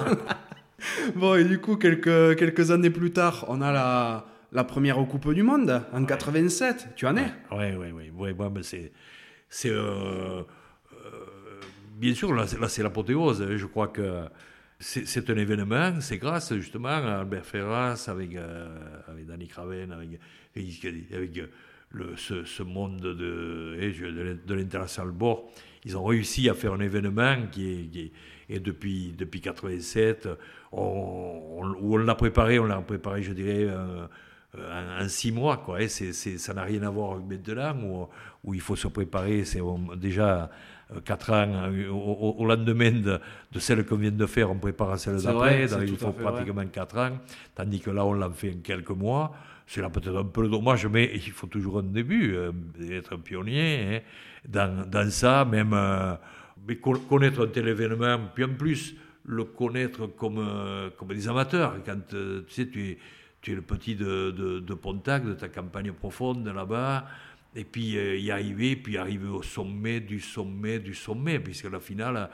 [1.16, 5.34] bon, et du coup, quelques, quelques années plus tard, on a la, la première Coupe
[5.34, 6.90] du Monde, en 87.
[6.98, 7.32] Tu en es?
[7.52, 8.10] Oui, oui, oui.
[8.12, 8.92] Ouais, ouais, c'est.
[9.50, 10.44] c'est euh, euh,
[11.96, 13.56] bien sûr, là, c'est l'apothéose.
[13.56, 14.26] Je crois que
[14.80, 16.02] c'est un événement.
[16.02, 18.68] C'est grâce justement à Albert Ferras, avec, euh,
[19.08, 20.20] avec Danny Craven, avec,
[21.14, 21.42] avec
[22.16, 25.50] ce, monde de, eh, de, de l'international bord,
[25.84, 28.12] ils ont réussi à faire un événement qui
[28.50, 30.28] est, depuis, depuis 87,
[30.72, 33.70] on, on l'a préparé, on l'a préparé, je dirais,
[34.58, 35.58] en, six mois.
[35.58, 38.08] Quoi, et ça n'a rien à voir avec maintenant, où,
[38.44, 39.62] où il faut se préparer, c'est
[39.98, 40.50] déjà
[40.94, 43.20] euh, quatre ans, euh, au, lendemain de,
[43.60, 47.18] celle qu'on vient de faire, on prépare celle d'après, il faut pratiquement quatre ans,
[47.56, 49.34] tandis que là, on l'a fait en quelques mois.
[49.66, 52.52] C'est là peut-être un peu dommage, mais il faut toujours un début, euh,
[52.92, 54.00] être un pionnier hein,
[54.48, 55.76] dans, dans, ça, même
[56.68, 60.48] mais connaître un tel événement, puis en plus le connaître comme,
[60.98, 61.78] comme des amateurs.
[61.84, 62.98] Quand tu sais, tu es,
[63.42, 67.06] tu es le petit de, de, de Pontac, de ta campagne profonde là-bas,
[67.56, 71.80] et puis euh, y arriver, puis arriver au sommet du sommet du sommet, puisque la
[71.80, 72.30] finale,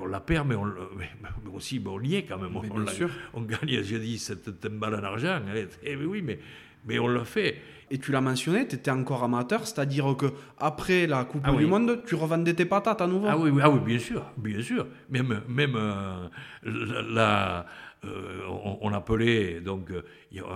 [0.00, 0.72] on la perd, mais, on,
[1.54, 2.56] aussi on y est quand même.
[2.56, 3.10] on, bien sûr.
[3.34, 5.40] on gagne, j'ai dit, cette balle en argent.
[5.84, 6.38] Eh, oui, mais,
[6.86, 7.60] mais on l'a fait.
[7.90, 10.26] Et tu l'as mentionné, tu étais encore amateur, c'est-à-dire que
[10.58, 13.26] après la Coupe ah du Monde, tu revendais tes patates à nouveau.
[13.28, 14.86] Ah oui, oui, ah oui bien sûr, bien sûr.
[15.10, 16.28] Même, même euh,
[16.64, 17.62] euh,
[18.80, 19.90] on, appelait, donc,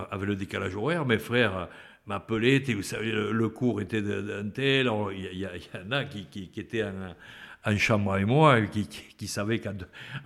[0.09, 1.69] avec le décalage horaire, mes frères
[2.07, 6.59] m'appelait, vous savez, le, cours était d'un tel, il y, en a qui, qui, qui
[6.59, 9.73] étaient en, chambre avec moi, qui, qui, savaient qu'à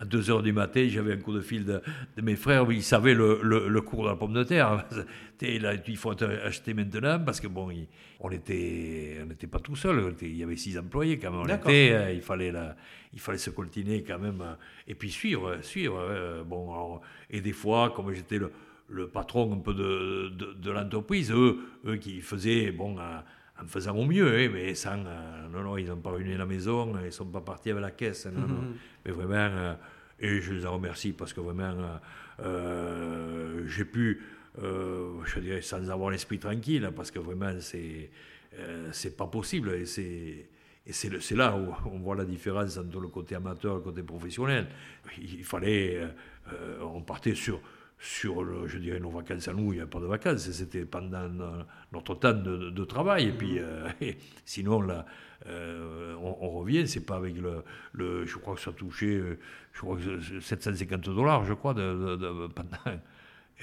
[0.05, 1.82] 2 heures du matin, j'avais un coup de fil de,
[2.21, 4.86] mes frères, ils savaient le, le, cours de la pomme de terre.
[5.41, 7.71] Là, il faut acheter maintenant, parce que bon,
[8.19, 11.89] on n'était on pas tout seul, il y avait six employés quand même, on était,
[11.93, 12.75] euh, il, fallait la,
[13.11, 14.43] il fallait se coltiner quand même,
[14.88, 15.97] et puis suivre, suivre.
[15.99, 18.51] Euh, bon, et des fois, comme j'étais le
[18.92, 24.06] le patron un peu de, de, l'entreprise, eux, eux qui faisaient, bon, en, faisant au
[24.06, 27.10] mieux, hein, mais sans, euh, non, non, ils n'ont pas réuni la maison, ils ne
[27.12, 28.48] sont pas partis avec la caisse, non, non.
[28.48, 28.74] Mhm.
[29.06, 29.74] mais vraiment, euh,
[30.20, 31.74] et je les en remercie parce que vraiment,
[32.42, 34.22] euh, j'ai pu,
[34.58, 38.10] je dirais, sans avoir l'esprit tranquille, parce que vraiment, c'est,
[38.92, 40.48] c'est pas possible, et c'est,
[40.86, 44.04] et c'est là où on voit la différence entre le côté amateur et le côté
[44.04, 44.68] professionnel.
[45.20, 46.02] Il fallait,
[46.82, 47.62] on partait sur
[48.02, 50.86] sur, le, je dirais, nos vacances à nous, il n'y a pas de vacances, c'était
[50.86, 51.30] pendant
[51.91, 53.28] notre temps de, travail.
[53.28, 53.88] Et puis, euh,
[54.45, 55.06] sinon, là,
[55.45, 59.38] euh, on, revient, c'est pas avec le, le, Je crois que ça touchait, euh,
[59.74, 62.99] je crois que 750 dollars, je crois, de, pendant.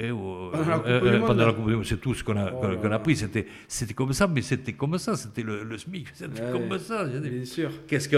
[0.01, 3.17] Et, pendant la Coupe c'est tout ce qu'on a, oh qu'on a pris.
[3.17, 5.17] C'était, c'était comme ça, mais c'était comme ça.
[5.17, 6.11] C'était le, le SMIC.
[6.15, 7.05] C'était comme ça.
[7.05, 7.73] Bien sûr.
[7.89, 8.17] Qu'est-ce que.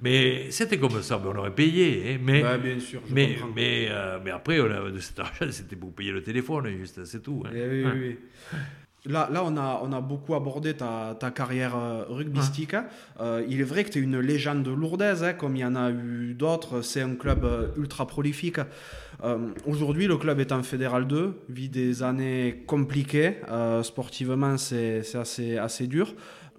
[0.00, 2.14] Mais c'était comme ça, mais on aurait payé.
[2.14, 5.46] Hein, mais, bien sûr, je mais, mais, euh, mais, après, on a, de cet argent,
[5.50, 7.42] c'était pour payer le téléphone, juste, c'est tout.
[7.46, 7.50] Hein.
[7.54, 8.18] Eh oui, oui,
[9.08, 12.74] Là, là on, a, on a beaucoup abordé ta, ta carrière euh, rugbystique.
[13.20, 15.64] Euh, il est vrai que tu es une légende de lourdaise, hein, comme il y
[15.64, 16.82] en a eu d'autres.
[16.82, 18.58] C'est un club ultra prolifique.
[19.64, 23.36] Aujourd'hui, le club est en Fédéral 2, vit des années compliquées.
[23.82, 26.12] sportivement, c'est assez, assez dur.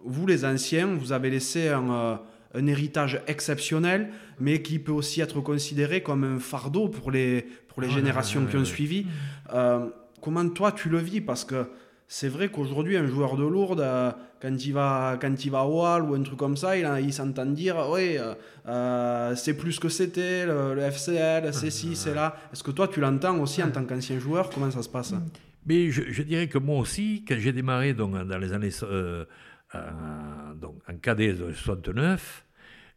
[0.05, 2.19] Vous, les anciens, vous avez laissé un
[2.57, 7.81] un héritage exceptionnel, mais qui peut aussi être considéré comme un fardeau pour les, pour
[7.81, 9.05] les générations qui ont suivi.
[9.53, 9.87] Euh,
[10.21, 11.21] comment toi tu le vis?
[11.21, 11.67] Parce que
[12.07, 15.65] c'est vrai qu'aujourd'hui, un joueur de Lourdes, euh, quand, il va, quand il va à
[15.65, 18.17] Wall ou un truc comme ça, il, il s'entend dire Oui,
[18.67, 22.35] euh, c'est plus que c'était, le, FCL, c'est ci, c'est là.
[22.51, 24.49] Est-ce que toi, tu l'entends aussi en tant qu'ancien joueur?
[24.49, 25.13] Comment ça se passe?
[25.65, 28.71] Mais je, dirais que moi aussi, quand j'ai démarré donc, dans les années
[30.55, 32.46] donc, en cadet de 69.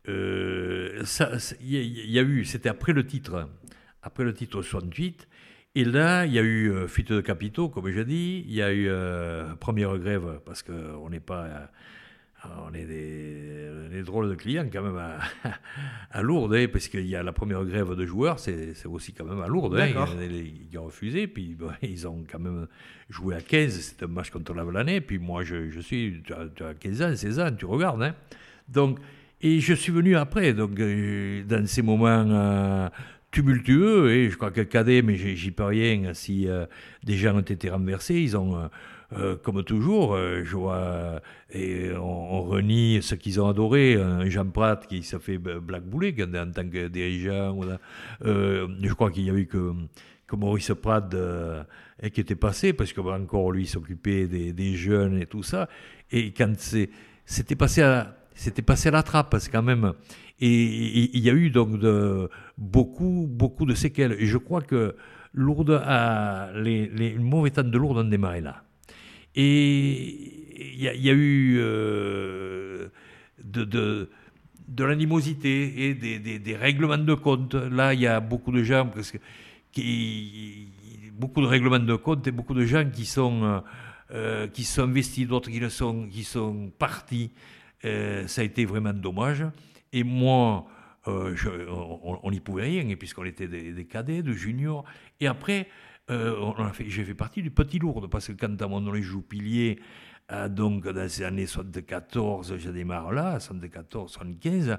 [0.09, 1.03] Euh,
[1.61, 3.48] il y, a eu, c'était après le titre,
[4.03, 5.28] après le titre 68.
[5.76, 8.44] Et là, il y a eu euh, fuite de capitaux, comme je dis.
[8.46, 8.90] Il y a eu
[9.61, 11.70] première grève parce qu'on n'est pas
[12.66, 15.18] on est des, drôles de clients quand même à,
[16.11, 19.24] à Lourdes, hein, parce qu'il y a la première grève de joueurs, c'est aussi quand
[19.24, 19.78] même à Lourdes.
[19.78, 19.88] Hein,
[20.70, 22.66] ils, ont refusé, puis ils ont quand même
[23.09, 26.32] joué à 15, c'est un match contre la l'année, puis moi je, je suis, tu
[26.32, 28.03] as, 15 ans, 16 ans, tu regardes.
[28.03, 28.14] Hein.
[28.68, 28.98] Donc,
[29.43, 32.88] et je suis venu après, donc euh, dans ces moments euh,
[33.30, 36.66] tumultueux, et je crois que cadet, mais j'y peux rien, si euh,
[37.05, 38.68] des gens ont été renversés, ils ont
[39.12, 41.20] euh, comme toujours, euh, je vois,
[41.53, 43.99] et on, renie ce qu'ils ont adoré.
[44.26, 47.59] Jean Prat qui s'est fait blackbouler en tant que dirigeant.
[48.24, 49.72] Euh, je crois qu'il y a eu que,
[50.32, 51.09] Maurice Prat
[52.12, 55.68] qui était passé, parce que encore lui s'occupait des, des, jeunes et tout ça.
[56.12, 56.55] Et quand
[57.24, 59.93] c'était passé à c'était passé à la trappe, que quand même,
[60.41, 61.78] et il y a eu donc
[62.57, 64.16] beaucoup, beaucoup de séquelles.
[64.18, 64.97] Et je crois que
[65.34, 68.64] Lourdes a, les, les mauvais temps de Lourdes ont démarré là.
[69.36, 72.88] Et il y, a eu euh,
[73.45, 74.09] de,
[74.78, 77.55] l'animosité et des, règlements de compte.
[77.55, 79.18] Là, il y a beaucoup de gens, parce que,
[79.70, 80.68] qui,
[81.12, 83.62] beaucoup de règlements de compte et beaucoup de gens qui sont,
[84.12, 87.30] euh, qui sont investis, d'autres qui, sont, qui sont partis.
[87.85, 89.45] Euh, ça a été vraiment dommage.
[89.93, 90.66] Et moi,
[91.07, 94.85] on n'y pouvait rien, puisqu'on était des, des, cadets, de juniors.
[95.18, 95.68] Et après,
[96.11, 96.53] euh,
[96.87, 99.78] j'ai fait partie du petit lourd, parce que quand à mon joue pilier,
[100.33, 104.76] euh, donc dans ces années 74, je démarre là, 74, 75,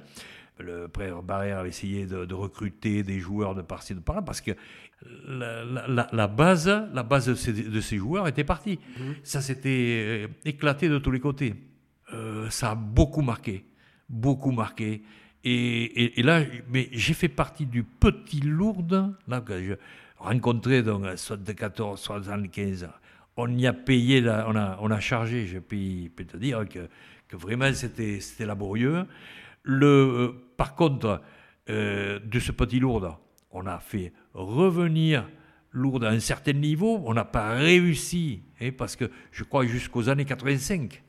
[0.59, 4.51] le frère Barrère avait essayé de, recruter des joueurs de par-ci, de par-là, parce que
[5.27, 8.77] la, base, la base de ces, joueurs était partie.
[8.77, 9.01] Mmh.
[9.23, 11.55] Ça s'était euh, éclaté de tous les côtés.
[12.49, 13.65] Ça a beaucoup marqué,
[14.09, 15.03] beaucoup marqué.
[15.43, 19.73] Et, là, mais j'ai fait partie du petit Lourdes, là, je,
[20.21, 22.89] rencontré donc 74, 75.
[23.37, 26.87] On y a payé, on, a, on a chargé, je peux, te dire que,
[27.27, 29.05] que vraiment c'était laborieux.
[29.63, 31.21] Le, euh, par contre,
[31.69, 33.13] euh, de ce petit Lourdes,
[33.51, 35.27] on a fait revenir
[35.71, 37.01] Lourdes à un certain niveau.
[37.05, 41.01] On n'a pas réussi, hein, parce que je crois jusqu'aux années 85.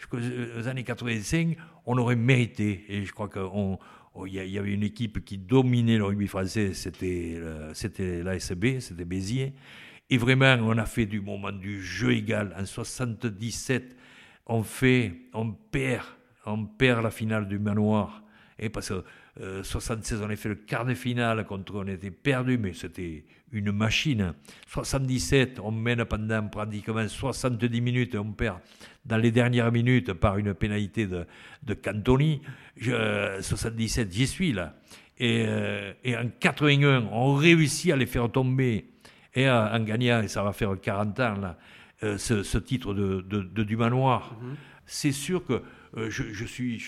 [0.00, 2.86] Jusqu'aux années 85, on aurait mérité.
[2.88, 3.78] Et je crois qu'on
[4.26, 7.40] il y, avait une équipe qui dominait le rugby français, c'était
[7.74, 9.52] c'était l'ASB, c'était Béziers.
[10.08, 12.52] Et vraiment, on a fait du moment du jeu égal.
[12.58, 13.96] En 77,
[14.46, 16.04] on fait, on perd,
[16.44, 18.24] on perd la finale du manoir.
[18.62, 22.10] Et parce que 76, euh, on a fait le quart de finale contre, on était
[22.10, 24.34] perdu, mais c'était une machine.
[24.68, 28.58] 77, on mène pendant pratiquement 70 minutes et on perd
[29.06, 31.26] dans les dernières minutes par une pénalité de,
[31.62, 32.42] de Cantoni.
[33.40, 34.76] 77, j'y suis là.
[35.18, 38.86] Et, euh, et, en 81, on réussit à les faire tomber
[39.34, 41.58] et en gagnant, et ça va faire 40 ans là,
[42.02, 44.34] euh, ce, titre de, de, du manoir.
[44.34, 44.54] Mm-hmm.
[44.86, 45.62] C'est sûr que
[45.96, 46.80] euh, je, suis,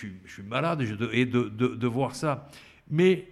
[0.45, 0.81] malade
[1.11, 2.49] et, de, voir ça.
[2.89, 3.27] Mais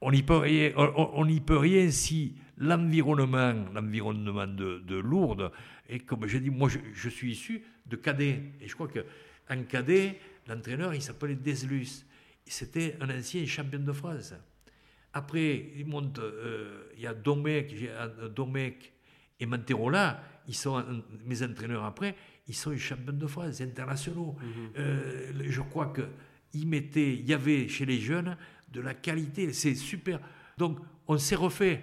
[0.00, 5.52] on n'y peut rien, on, peut rien si l'environnement, l'environnement de, Lourdes,
[5.88, 10.18] et comme je dis, moi je, suis issu de cadet, et je crois qu'en cadet,
[10.46, 12.06] l'entraîneur il s'appelait Deslus,
[12.46, 14.34] c'était un ancien champion de France.
[15.12, 15.86] Après, il
[16.18, 17.74] euh, y a Domecq,
[18.34, 18.92] Domecq
[19.38, 20.82] et Manterola, ils sont
[21.24, 22.14] mes entraîneurs après,
[22.50, 24.36] ils sont les champions de France internationaux.
[24.40, 24.70] Mhm.
[24.76, 28.36] Euh, je crois qu'il mettait, il y avait chez les jeunes
[28.72, 30.18] de la qualité, c'est super.
[30.58, 31.80] Donc on s'est refait.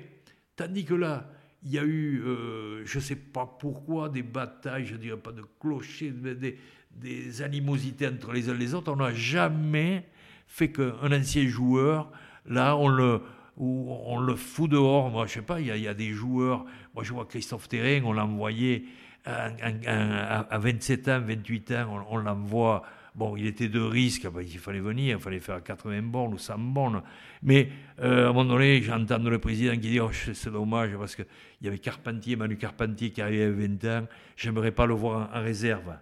[0.58, 1.32] Tandis que là,
[1.64, 5.18] il y a eu, euh, je ne sais pas pourquoi, des batailles, je ne dirais
[5.18, 6.58] pas de clochers, des,
[6.92, 8.92] des animosités entre les uns et les autres.
[8.92, 10.06] On n'a jamais
[10.48, 12.12] fait qu'un ancien joueur,
[12.46, 13.22] là, on le,
[13.60, 15.10] on le fout dehors.
[15.10, 16.66] Moi, je sais pas, il y, a des joueurs.
[16.94, 18.86] Moi, je vois Christophe Terrain, on l'a envoyé
[19.26, 22.84] à, 27 ans, 28 ans, on, l'envoie.
[23.16, 26.60] Bon, il était de risque, il fallait venir, il fallait faire 80 bornes ou 100
[26.60, 27.02] bornes.
[27.42, 31.16] Mais euh, à un moment donné, j'entends le président qui dit oh, c'est dommage parce
[31.16, 31.26] qu'il
[31.64, 35.42] y avait Carpentier, Manu Carpentier qui arrivait à 20 ans, j'aimerais pas le voir en
[35.42, 35.96] réserve.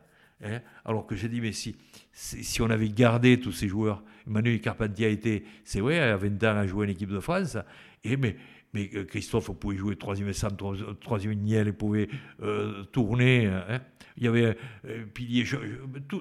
[0.44, 0.60] Hein.
[0.84, 1.76] Alors que j'ai dit, mais si,
[2.12, 6.44] si on avait gardé tous ces joueurs, Emmanuel Carpentier a été, c'est vrai, à 20
[6.44, 7.58] ans a joué en équipe de France,
[8.04, 8.36] et mais,
[8.74, 12.10] mais euh, Christophe pouvait jouer troisième centre, troisième niel, il pouvait
[12.42, 13.48] euh, tourner.
[13.48, 13.82] Hein.
[14.18, 15.46] Il y avait euh, pilier.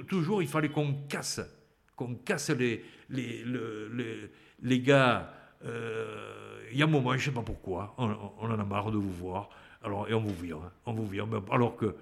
[0.06, 1.40] toujours, il fallait qu'on casse,
[1.96, 3.44] qu'on casse les, les,
[4.62, 5.32] les, gars.
[5.64, 8.98] il y a un moment, je ne sais pas pourquoi, on, en a marre de
[8.98, 9.50] vous voir.
[9.82, 10.72] Alors, et on vous vire, hein.
[10.86, 11.26] on vous vire.
[11.50, 11.94] Alors que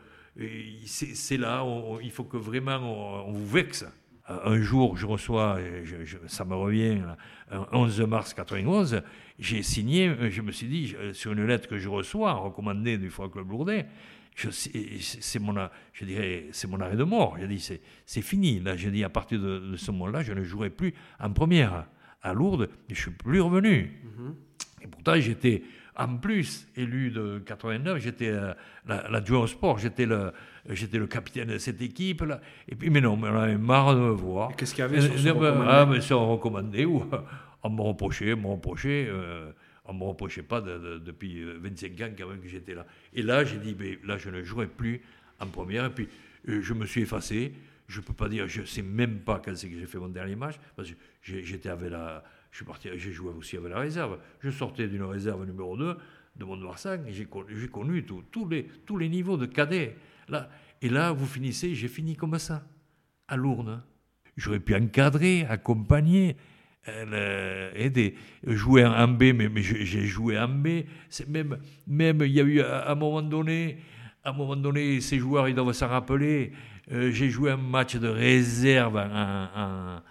[0.86, 1.64] c'est là,
[2.02, 3.84] il faut que vraiment on, vous vexe.
[4.28, 5.58] Un jour, je reçois,
[6.26, 7.02] ça me revient,
[7.72, 9.02] 11 mars 91,
[9.38, 13.50] j'ai signé, je me suis dit, sur une lettre que je reçois, recommandée du Club
[13.50, 13.84] Lourdes,
[14.34, 15.54] c'est mon,
[15.92, 17.36] je dirais, c'est mon arrêt de mort.
[17.38, 18.60] J'ai dit, c'est fini.
[18.60, 21.86] Là, j'ai dit, à partir de, ce moment-là, je ne jouerai plus en première
[22.22, 24.00] à Lourdes, je suis plus revenu.
[24.04, 24.84] Mm-hmm.
[24.84, 25.62] Et pourtant, j'étais
[25.96, 28.54] en plus, élu de 89, j'étais euh,
[28.86, 30.32] l'adjoint au sport, j'étais le,
[30.70, 32.22] j'étais le capitaine de cette équipe.
[32.22, 32.40] Là.
[32.68, 34.56] Et puis, mais non, mais on avait marre de me voir.
[34.56, 37.04] Qu'est-ce qu'il y avait sur ce recommandé Ah, mais c'est recommandé, ou
[37.62, 39.06] on me reprochait, on me reprochait.
[39.10, 39.52] Euh,
[39.84, 42.86] on ne me reprochait pas depuis 25 ans quand même que j'étais là.
[43.12, 45.02] Et là, j'ai dit, mais là, je ne jouerai plus
[45.40, 45.86] en première.
[45.86, 46.08] Et puis,
[46.48, 47.52] euh, je me suis effacé.
[47.88, 49.98] Je ne peux pas dire, je ne sais même pas quand c'est que j'ai fait
[49.98, 52.22] mon dernier match, parce que j'étais avec la,
[52.52, 54.18] je suis parti, j'ai joué aussi avec la réserve.
[54.40, 55.96] Je sortais d'une réserve numéro 2
[56.36, 59.96] de Mont-de-Marsan et j'ai connu, tous les, tous les niveaux de cadets.
[60.82, 62.62] Et là, vous finissez, j'ai fini comme ça,
[63.26, 63.82] à Lourdes.
[64.36, 66.36] J'aurais pu encadrer, accompagner,
[66.88, 70.84] euh, aider, jouer en B, mais, j'ai joué en B.
[71.28, 73.78] Même, même, il y a eu à un moment donné,
[74.24, 76.52] à un moment donné, ces joueurs, ils doivent s'en rappeler.
[76.90, 80.02] Euh, j'ai joué un match de réserve en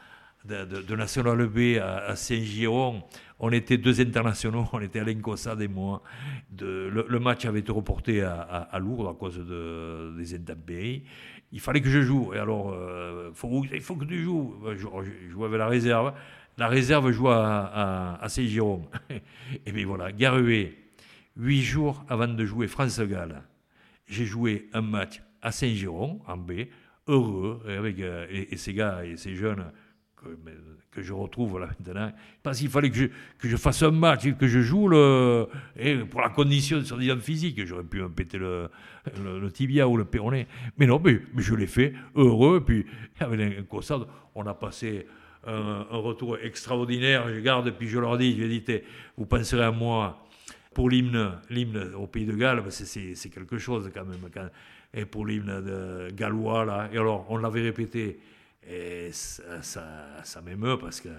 [0.46, 3.04] de, National B à, Saint-Giron,
[3.40, 6.02] on était deux internationaux, on était Alain Cossade et moi.
[6.60, 11.04] le, match avait été reporté à, Lourdes à cause de, des intempéries.
[11.52, 12.34] Il fallait que je joue.
[12.34, 13.32] Et alors, euh,
[13.74, 14.56] il faut que tu joues.
[14.74, 16.14] Je, jouais avec la réserve.
[16.58, 18.88] La réserve jouait à, Saint-Giron.
[19.66, 20.78] et bien voilà, Garué,
[21.38, 23.44] huit jours avant de jouer France-Galles,
[24.08, 26.52] j'ai joué un match à Saint-Giron, en B,
[27.08, 29.66] heureux, avec, euh, et ces gars et ces jeunes
[30.92, 32.12] que, je retrouve là maintenant.
[32.44, 33.06] Parce qu'il fallait que je,
[33.38, 35.48] que je, fasse un match, que je joue le,
[35.78, 37.66] et pour la condition sur disant physique.
[37.66, 38.70] J'aurais pu me péter le,
[39.24, 40.48] le, tibia ou le péroné.
[40.78, 42.64] Mais non, mais, je l'ai fait, heureux.
[42.66, 42.86] Puis,
[43.20, 44.06] avec un Cossade,
[44.36, 45.08] on a passé
[45.46, 47.34] un, retour extraordinaire.
[47.34, 48.64] Je garde, puis je leur dis, je dis,
[49.18, 50.24] vous penserez à moi
[50.74, 54.50] pour l'hymne, l'hymne au Pays de Galles, c'est quelque chose quand même.
[54.94, 56.90] et pour l'hymne gallois, là.
[56.94, 58.20] Et alors, on l'avait répété
[58.68, 59.62] et ça,
[60.24, 61.10] ça, m'émeut parce que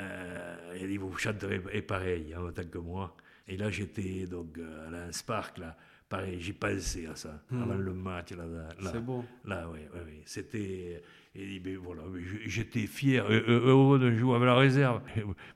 [0.00, 3.16] euh, il dit vous chanterez pareil en tant que moi.
[3.48, 5.76] Et là j'étais donc euh, à l'Inspark là,
[6.08, 7.62] pareil, j'ai pensé à ça hmm.
[7.62, 8.44] avant le match là.
[8.92, 9.24] C'est beau.
[9.44, 10.22] Là oui, oui, oui.
[10.24, 11.02] c'était
[11.34, 12.02] et voilà,
[12.44, 15.00] j'étais fier, heureux de jouer avec la réserve.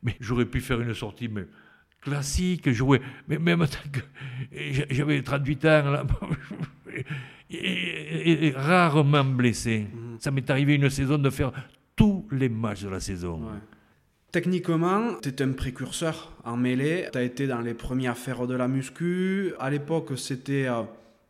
[0.02, 1.46] Mais j'aurais pu faire une sortie mais
[2.00, 4.00] classique, jouer, mais même tant que
[4.90, 6.06] j'avais 38 ans là,
[7.50, 9.86] et, rarement blessé.
[9.92, 10.05] Mhm.
[10.20, 11.52] Ça m'est arrivé une saison de faire
[11.94, 13.40] tous les matchs de la saison.
[14.32, 17.08] Techniquement, tu un précurseur en mêlée.
[17.12, 19.54] Tu as été dans les premiers affaires de la muscu.
[19.58, 20.82] À l'époque, c'était euh,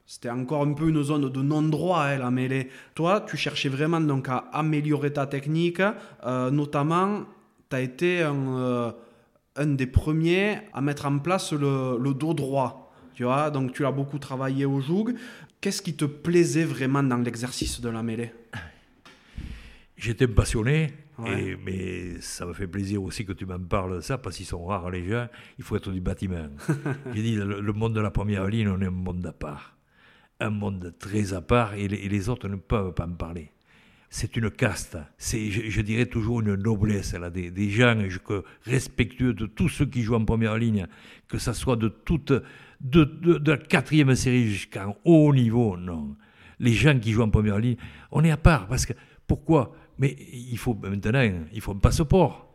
[0.07, 2.69] c'était encore un peu une zone de non-droit, hein, la mêlée.
[2.95, 5.83] Toi, tu cherchais vraiment donc à améliorer ta technique.
[6.25, 7.25] Euh, notamment,
[7.69, 8.93] tu as été un, euh,
[9.57, 12.93] un, des premiers à mettre en place le, dos droit.
[13.15, 15.15] Tu vois, donc tu as beaucoup travaillé au joug.
[15.61, 18.33] Qu'est-ce qui te plaisait vraiment dans l'exercice de la mêlée?
[19.97, 24.37] J'étais passionné, mais ça me fait plaisir aussi que tu m'en parles de ça, parce
[24.37, 25.29] qu'ils sont rares les gens,
[25.59, 26.49] il faut être du bâtiment.
[27.15, 29.77] J'ai dit, le, monde de la première ligne, on est un monde à part.
[30.39, 33.53] Un monde très à part, et les, autres ne peuvent pas en parler.
[34.11, 37.97] C'est une caste, c'est, je, dirais toujours une noblesse, là, des, des gens
[38.65, 40.87] respectueux de tous ceux qui jouent en première ligne,
[41.27, 42.33] que ce soit de toute
[42.81, 46.17] de, la quatrième série jusqu'à haut niveau, non.
[46.59, 47.77] Les gens qui jouent en première ligne,
[48.11, 48.67] on est à part.
[48.67, 48.93] Parce que,
[49.27, 52.47] pourquoi Mais il faut maintenant, il faut un passeport.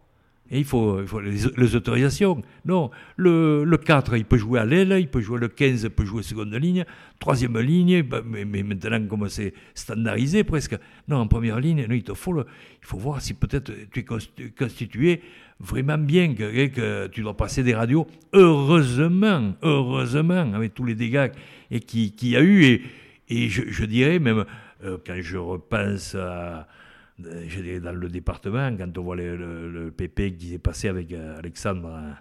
[0.54, 2.42] Et il faut, les, autorisations.
[2.66, 5.90] Non, le, le, 4, il peut jouer à l'aile, il peut jouer le 15, il
[5.92, 6.84] peut jouer seconde ligne,
[7.20, 10.78] troisième ligne, bah, mais, mais maintenant, comme c'est standardisé presque,
[11.08, 12.46] non, en première ligne, non, il, te faut il
[12.86, 15.22] faut voir si peut-être tu es constitué
[15.62, 18.06] vraiment bien, que, tu dois passer des radios.
[18.34, 21.32] Heureusement, heureusement, avec tous les dégâts
[21.88, 22.82] qu'il qui y a eu,
[23.30, 24.44] et, je, dirais même,
[24.84, 26.68] euh, quand je repense à
[27.82, 32.16] dans le département, quand on voit le, le, PP qui s'est passé avec euh, Alexandre,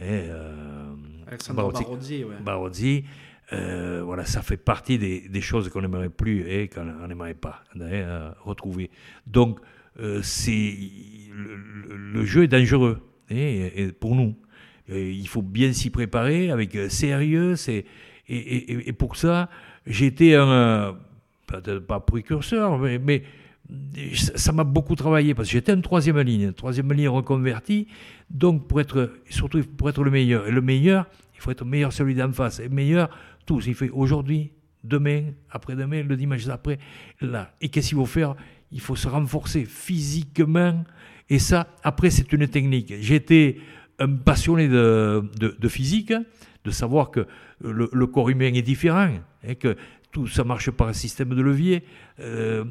[0.00, 0.94] euh,
[1.26, 3.04] Alexandre Barozzi, Barozzi
[3.50, 8.34] voilà, ça fait partie des, des choses qu'on n'aimerait plus et qu'on n'aimerait pas hein,
[8.44, 8.90] retrouver.
[9.26, 9.60] Donc,
[10.22, 10.74] c'est
[11.34, 14.34] le, jeu est dangereux et, pour nous.
[14.88, 17.54] il faut bien s'y préparer avec sérieux.
[17.68, 17.84] Et,
[18.28, 19.50] et, et, pour ça,
[19.86, 20.96] été un,
[21.46, 23.22] peut-être pas précurseur, mais, mais
[24.36, 27.88] ça m'a beaucoup travaillé parce que j'étais une troisième ligne, troisième ligne reconvertie.
[28.30, 30.46] Donc, pour être, surtout pour être le meilleur.
[30.46, 32.60] Et le meilleur, il faut être meilleur celui d'en face.
[32.60, 33.08] Et meilleur,
[33.46, 33.66] tous.
[33.66, 34.52] Il fait aujourd'hui,
[34.84, 36.78] demain, après-demain, le dimanche après,
[37.20, 37.54] là.
[37.60, 38.34] Et qu'est-ce qu'il faut faire?
[38.70, 40.84] Il faut se renforcer physiquement.
[41.28, 42.94] Et ça, après, c'est une technique.
[43.00, 43.58] J'étais
[43.98, 45.22] un passionné de,
[45.68, 46.12] physique,
[46.64, 47.26] de savoir que
[47.60, 49.10] le, le, corps humain est différent,
[49.46, 49.76] et que
[50.12, 51.82] tout ça marche par un système de levier.
[52.20, 52.64] Euh,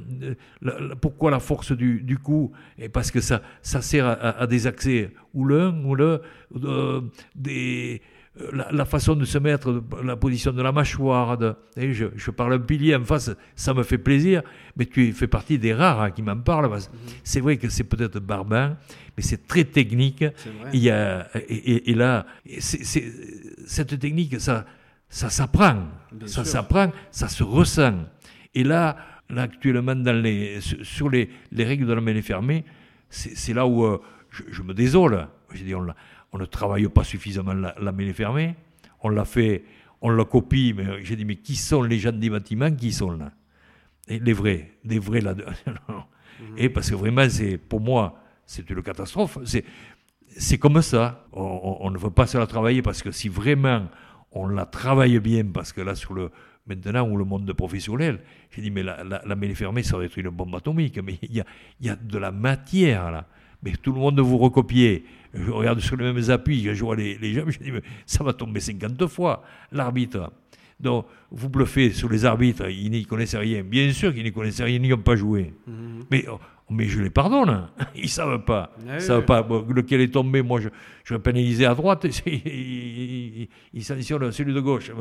[1.01, 5.11] pourquoi la force du, du, coup Et parce que ça, ça sert à, des accès
[5.33, 6.21] ou l'un ou le
[6.63, 7.01] euh,
[7.35, 8.01] des
[8.39, 11.37] euh, la, façon de se mettre, la position de la mâchoire.
[11.37, 14.43] De, je, je, parle un pilier en face, ça me fait plaisir,
[14.77, 16.69] mais tu fais partie des rares hein, qui m'en parlent.
[16.69, 16.79] Mhm.
[17.23, 18.77] C'est vrai que c'est peut-être barbare,
[19.17, 20.23] mais c'est très technique.
[20.71, 22.25] Il y a, et, et là,
[22.59, 24.65] cette technique, ça,
[25.11, 25.75] ça s'apprend.
[26.25, 28.05] Ça s'apprend, ça se ressent.
[28.55, 28.95] Et là,
[29.29, 32.63] là actuellement, dans les, sur les, les règles de la mêlée fermée,
[33.09, 35.27] c'est là où euh, je, me désole.
[35.53, 35.85] Je dis, on,
[36.31, 38.55] on, ne travaille pas suffisamment la, la mêlée fermée.
[39.01, 39.65] On l'a fait,
[40.01, 42.71] on la copie, mais j'ai dit, mais qui sont les gens des bâtiments?
[42.71, 43.31] Qui sont là?
[44.07, 45.35] Et Les vrais, les vrais là.
[46.41, 46.57] Mhm.
[46.57, 49.37] Et parce que vraiment, c'est pour moi, c'est une catastrophe.
[49.43, 51.27] C'est comme ça.
[51.31, 53.87] On, on, ne veut pas se la travailler parce que si vraiment
[54.31, 56.31] on la travaille bien parce que là, sur le,
[56.67, 58.19] maintenant, où le monde professionnel,
[58.51, 61.17] j'ai dit, mais la, la, la mêlée fermée, ça va être une bombe atomique, mais
[61.21, 61.45] il y a,
[61.81, 63.27] y a de la matière là.
[63.63, 65.05] Mais tout le monde vous recopier.
[65.33, 68.23] Je regarde sur les mêmes appuis, je vois les, les gens, je dis, mais ça
[68.23, 70.31] va tomber 50 fois, l'arbitre.
[70.79, 73.63] Donc, vous bluffez sur les arbitres, ils n'y connaissent rien.
[73.63, 75.53] Bien sûr qu'ils n'y connaissent rien, ils n'y ont pas joué.
[75.67, 76.05] Mhm.
[76.09, 76.25] Mais
[76.71, 77.67] mais je les pardonne.
[77.95, 78.73] Ils ne savent pas.
[78.87, 79.45] Ah ils savent pas.
[79.69, 80.69] lequel est tombé, moi, je,
[81.03, 82.05] je vais pénaliser à droite.
[82.25, 84.91] Ils, ils sanctionnent celui de gauche.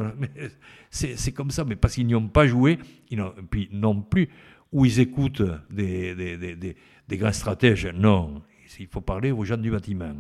[0.90, 1.64] C'est comme ça.
[1.64, 2.78] Mais parce qu'ils n'y ont pas joué,
[3.10, 4.28] ils puis non plus,
[4.72, 6.76] ou ils écoutent des, des, des,
[7.08, 7.86] des, grands stratèges.
[7.94, 8.42] Non.
[8.78, 10.12] Il faut parler aux gens du bâtiment.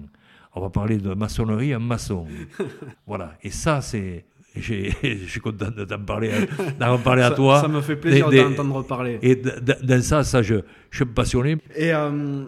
[0.54, 2.26] On va parler de maçonnerie en maçon.
[3.06, 3.36] voilà.
[3.42, 4.24] Et ça, c'est
[4.56, 6.30] je suis content de t'en parler,
[6.78, 7.60] d'en parler à toi.
[7.60, 9.18] Ça me fait plaisir d'entendre parler.
[9.22, 10.56] Et dans ça, ça je,
[10.90, 11.56] je suis passionné.
[11.76, 12.44] Et euh,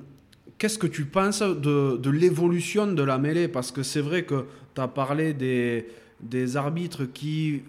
[0.58, 3.46] qu'est-ce que tu penses de, de l'évolution de la mêlée?
[3.46, 5.86] Parce que c'est vrai que tu as parlé des,
[6.20, 7.62] des arbitres qui,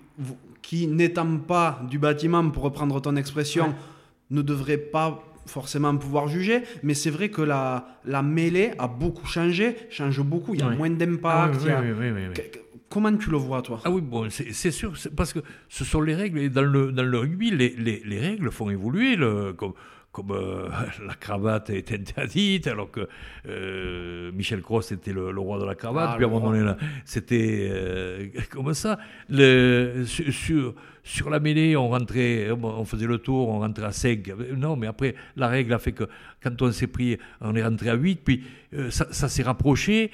[0.64, 3.76] qui n'étant pas du bâtiment, pour reprendre ton expression,
[4.32, 9.28] ne devraient pas forcément pouvoir juger, mais c'est vrai que la, la mêlée a beaucoup
[9.28, 11.60] changé, change beaucoup, il y a moins d'impact.
[11.70, 12.42] Ah oui, oui, oui,
[12.94, 13.80] Comment tu le vois, toi?
[13.86, 16.38] Ah oui, bon, c'est sûr, parce que ce sont les règles.
[16.38, 19.16] Et dans le, dans le rugby, les, les, les règles font évoluer.
[19.16, 19.74] Le, comme,
[20.12, 20.70] comme euh,
[21.08, 23.10] la cravate est interdite, alors que
[23.48, 26.72] euh, Michel Cross était le, roi de la cravate, ah, puis à un moment donné,
[27.04, 29.00] c'était euh, comme ça.
[29.28, 34.32] Le, sur, sur la mêlée, on rentrait, on faisait le tour, on rentrait à 5.
[34.56, 36.04] Non, mais après, la règle a fait que
[36.44, 38.44] quand on s'est pris, on est rentré à 8, puis
[38.92, 40.12] ça, ça s'est rapproché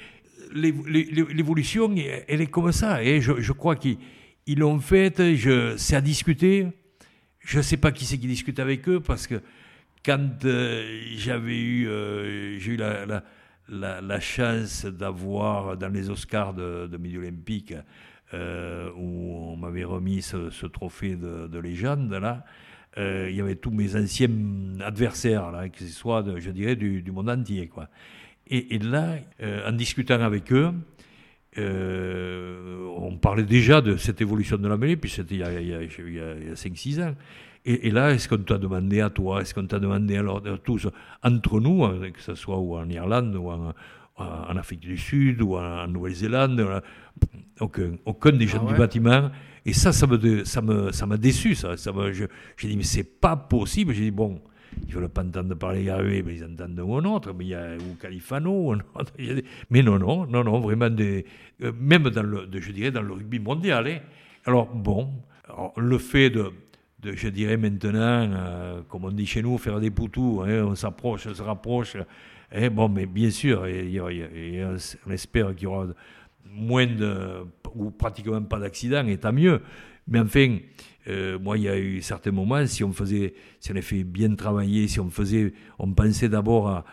[0.52, 1.94] l'évolution,
[2.28, 3.02] elle est comme ça.
[3.02, 3.98] Et je, crois qu'ils
[4.56, 5.22] l'ont faite,
[5.76, 6.66] c'est à discuter.
[7.40, 9.40] Je ne sais pas qui c'est qui discute avec eux, parce que
[10.04, 16.96] quand euh, j'avais eu, euh, j'ai eu la, chance d'avoir dans les Oscars de, de
[16.96, 17.74] Midi Olympique,
[18.32, 22.44] euh, où on m'avait remis ce, trophée de, de, légende, là,
[22.96, 24.30] il y avait tous mes anciens
[24.80, 27.68] adversaires, là, que ce soit, je dirais, du, du monde entier.
[27.68, 27.88] Quoi.
[28.52, 30.72] Et, là, euh, en discutant avec eux,
[31.56, 35.78] euh, on parlait déjà de cette évolution de la mêlée, puis c'était il y a,
[35.78, 37.14] a, 5-6 ans.
[37.64, 40.88] Et, là, est-ce qu'on t'a demandé à toi, est-ce qu'on t'a demandé alors à tous,
[41.22, 43.72] entre nous, hein, que ce soit ou en Irlande, ou en,
[44.56, 46.82] Afrique du Sud, ou en, Nouvelle-Zélande,
[47.60, 49.30] aucun, aucun des gens ah du bâtiment.
[49.64, 51.54] Et ça, ça m'a ça me, ça déçu.
[51.54, 51.92] Ça, ça
[52.56, 53.92] j'ai dit, mais c'est pas possible.
[53.92, 54.40] J'ai dit, bon,
[54.86, 57.76] ils veulent pas entendre parler Garué, mais ils entendent un autre, mais il y a
[57.76, 59.12] ou Califano, ou autre.
[59.70, 61.22] Mais non, non, non, non, vraiment euh,
[61.78, 63.86] même dans le, je dirais dans le rugby mondial.
[63.86, 63.98] Hein.
[64.44, 65.10] Alors bon,
[65.76, 66.52] le fait de,
[67.02, 67.92] je dirais maintenant,
[68.32, 71.96] euh, comme on dit chez nous, faire des poutous, hein, on s'approche, on se rapproche.
[72.52, 75.86] Hein, bon, mais bien sûr, on espère qu'il y aura
[76.44, 76.88] moins
[77.74, 79.60] ou pratiquement pas d'accidents, et tant mieux.
[80.08, 80.58] Mais enfin,
[81.08, 84.34] euh, moi, il y a eu certains moments, si on faisait, si on fait bien
[84.34, 86.84] travailler, si on faisait, on pensait d'abord à,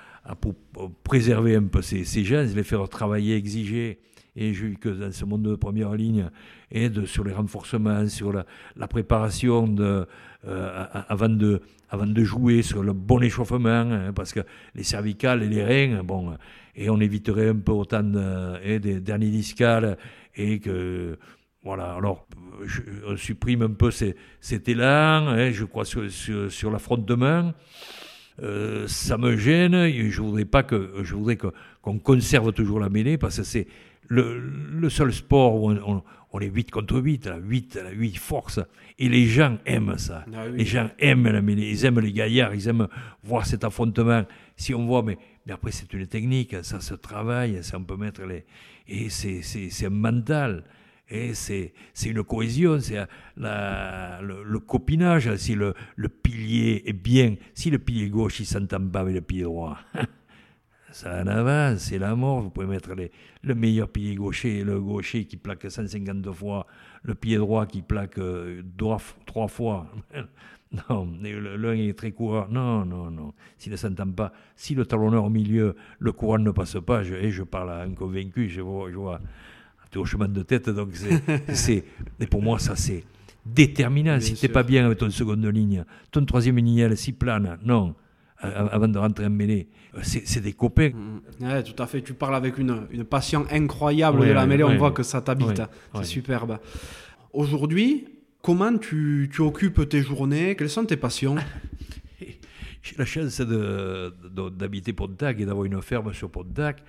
[1.04, 4.00] préserver un peu ces, ces gens, les faire travailler, exiger.
[4.36, 6.30] Et eu que dans ce monde de première ligne,
[6.70, 10.06] et de, sur les renforcements, sur la, préparation euh,
[11.10, 14.42] avant, de, jouer, sur le bon échauffement, hein, parce que
[14.76, 16.36] les cervicales et les reins, bon,
[16.76, 19.98] et on éviterait un peu autant de, des derniers discales,
[20.36, 21.18] et que
[21.68, 22.26] voilà, alors
[22.64, 27.14] je, on supprime un peu cet élan, hein, je crois, sur, sur, la fronte de
[27.14, 27.54] main.
[28.42, 33.18] Euh, ça me gêne, je voudrais pas que je voudrais qu'on conserve toujours la mêlée
[33.18, 33.68] parce que c'est
[34.08, 35.70] le, le, seul sport où
[36.32, 38.62] on, est 8 contre 8, la 8, la 8 force.
[38.98, 40.24] Et les gens aiment ça.
[40.34, 42.88] Ah les gens aiment la mêlée, ils aiment les gaillards, ils aiment
[43.26, 44.24] voir cet affrontement.
[44.56, 47.98] Si on voit, mais, mais après c'est une technique, ça se travaille, ça on peut
[47.98, 48.46] mettre les.
[48.88, 50.64] Et c'est un mental.
[51.10, 51.74] Et c'est
[52.06, 53.06] une cohésion, c'est
[53.38, 55.34] le, copinage.
[55.38, 55.74] Si le,
[56.10, 59.78] pilier est bien, si le pilier gauche il s'entend pas avec le pilier droit,
[60.92, 62.42] ça en avance, c'est la mort.
[62.42, 62.90] Vous pouvez mettre
[63.42, 66.68] le meilleur pilier gaucher, le gaucher qui plaque 152 fois,
[67.04, 68.62] le pied droit qui plaque euh,
[69.26, 69.88] trois fois.
[70.90, 72.46] Non, l'un est très courant.
[72.50, 73.34] Non, non, non.
[73.58, 77.14] S'il ne s'entend pas, si le talonneur au milieu, le courant ne passe pas, je,
[77.14, 79.22] et je parle à un convaincu, je vois
[79.92, 80.90] tu es au chemin de tête, donc
[81.54, 81.84] c'est,
[82.20, 83.04] et pour moi, ça c'est
[83.46, 84.20] déterminant.
[84.20, 87.96] si tu n'es pas bien avec ton seconde ligne, ton troisième ligne, si plane, non,
[88.40, 90.90] avant de rentrer en mêlée, euh, c'est, des copains.
[90.90, 91.64] Mm, mm.
[91.64, 94.92] tout à fait, tu parles avec une, une passion incroyable de la mêlée, on voit
[94.92, 95.62] que ça t'habite,
[95.96, 96.60] c'est superbe.
[97.34, 98.08] Aujourd'hui,
[98.42, 100.56] comment tu, tu, occupes tes journées?
[100.56, 101.36] Quelles sont tes passions?
[102.20, 104.14] J'ai la chance de,
[104.50, 106.82] d'habiter Pontac et d'avoir une ferme sur Pontac.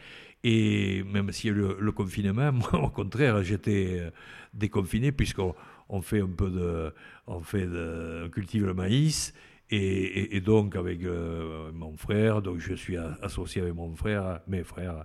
[0.45, 4.11] Et même si le, le confinement, moi, au contraire, j'étais euh,
[4.55, 5.55] déconfiné puisqu'on
[5.89, 6.95] on fait un peu de,
[7.27, 9.35] on fait de, on cultive le maïs.
[9.71, 15.05] Et, donc avec euh, mon frère, donc je suis associé avec mon frère, mes frères,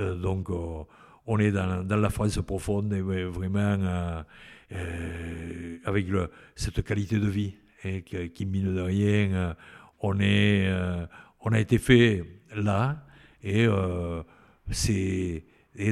[0.00, 0.48] euh, donc
[1.26, 4.24] on est dans, la France profonde et vraiment
[5.84, 6.06] avec
[6.56, 7.54] cette qualité de vie
[7.84, 9.54] et qui, qui mine de rien.
[10.00, 10.72] on est,
[11.42, 12.24] on a été fait
[12.56, 13.04] là
[13.42, 13.66] et
[14.70, 15.44] c'est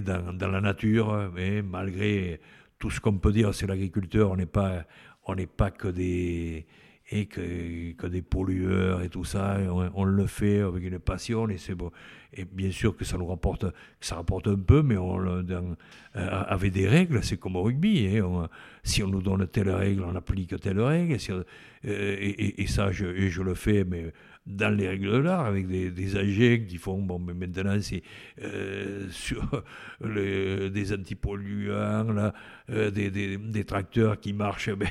[0.03, 2.41] dans, dans, la nature, mais malgré
[2.79, 4.85] tout ce qu'on peut dire sur l'agriculteur, on n'est pas,
[5.24, 6.66] on n'est pas que des
[7.11, 9.59] et que, que, des pollueurs et tout ça,
[9.95, 11.93] on, le fait avec une passion et c'est bon.
[12.33, 13.64] Et bien sûr que ça nous rapporte,
[14.01, 15.77] ça rapporte un peu, mais on dans,
[16.16, 18.18] euh, avec des règles, c'est comme au rugby.
[18.18, 18.49] Hein,
[18.83, 21.14] si on nous donne telle règle, on applique telle règle.
[21.14, 21.45] Et, euh,
[21.85, 24.12] et, et, ça, je, je le fais, mais
[24.47, 28.03] dans les règles de l'art, avec des, des agents qui font, bon, mais maintenant c'est
[28.42, 29.64] euh, sur
[30.01, 32.32] des antipolluants, là,
[32.70, 34.88] euh, des, des, des, tracteurs qui marchent ben,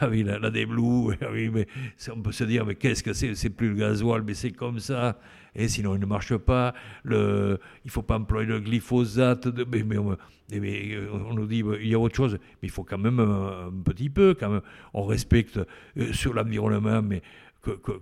[0.00, 1.66] avec la, la déblou, oui, mais
[2.14, 3.34] on peut se dire, mais qu'est-ce que c'est?
[3.34, 5.18] C'est plus le gasoil, mais c'est comme ça,
[5.54, 6.74] et sinon il ne marche pas,
[7.04, 11.94] le, il ne faut pas employer le glyphosate, mais, mais, on nous dit, il y
[11.94, 14.62] a autre chose, mais il faut quand même un, petit peu, quand même,
[14.94, 15.58] on respecte
[15.96, 17.22] euh, sur l'environnement, mais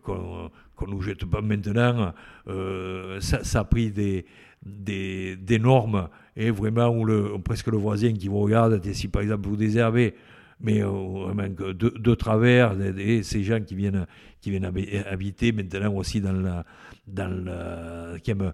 [0.03, 2.13] qu'on ne nous jette pas maintenant,
[2.49, 4.25] euh, ça, a pris des,
[4.65, 9.49] des, normes, et vraiment, où le, presque le voisin qui vous regarde, si par exemple
[9.49, 10.15] vous désherbez,
[10.61, 12.75] mais euh, vraiment de, travers,
[13.23, 14.07] ces gens qui viennent,
[14.41, 14.71] qui viennent
[15.07, 16.65] habiter maintenant aussi dans la,
[17.07, 18.53] dans qui aiment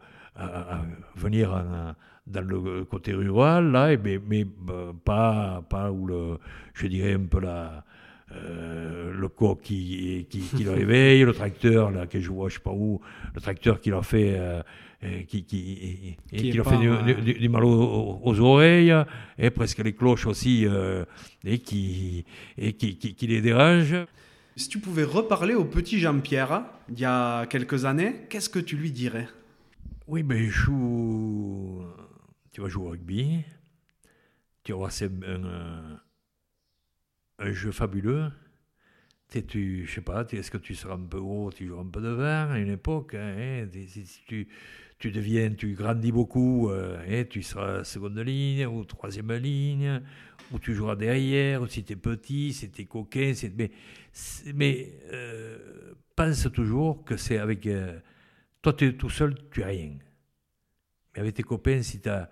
[1.16, 1.94] venir
[2.26, 6.38] dans le côté rural, là, mais, mais bah, pas, pas où le,
[6.74, 7.84] je dirais un peu la,
[8.32, 12.54] euh, le coq qui, qui, qui le réveille, le tracteur là, que je vois, je
[12.54, 13.00] sais pas où,
[13.34, 14.62] le tracteur qui leur fait, euh,
[15.02, 18.94] euh, qui, qui, qui, leur fait du, mal aux, oreilles,
[19.36, 20.64] et presque les cloches aussi,
[21.44, 22.24] et, qui,
[22.56, 23.96] et qui, qui, les dérange.
[24.54, 28.76] Si tu pouvais reparler au petit Jean-Pierre il y a quelques années, qu'est-ce que tu
[28.76, 29.26] lui dirais?
[30.06, 31.82] Oui, mais je joue.
[32.52, 33.44] Tu vas jouer au rugby.
[34.62, 36.00] Tu vas c'est un,
[37.40, 38.30] un jeu fabuleux.
[39.46, 42.00] Tu, je sais pas, est-ce que tu seras un peu gros, tu joueras un peu
[42.00, 43.14] devant à une époque.
[43.14, 50.02] Hein, si tu, deviens, tu grandis beaucoup, euh, tu seras seconde ligne ou troisième ligne,
[50.50, 53.70] ou tu joueras derrière, ou si tu es petit, si tu es coquin, mais,
[54.52, 57.66] mais euh, pense toujours que c'est avec...
[57.66, 57.98] Euh,
[58.62, 59.92] toi, tu es tout seul, tu n'as rien.
[61.14, 62.28] Mais avec tes copains, si tu as,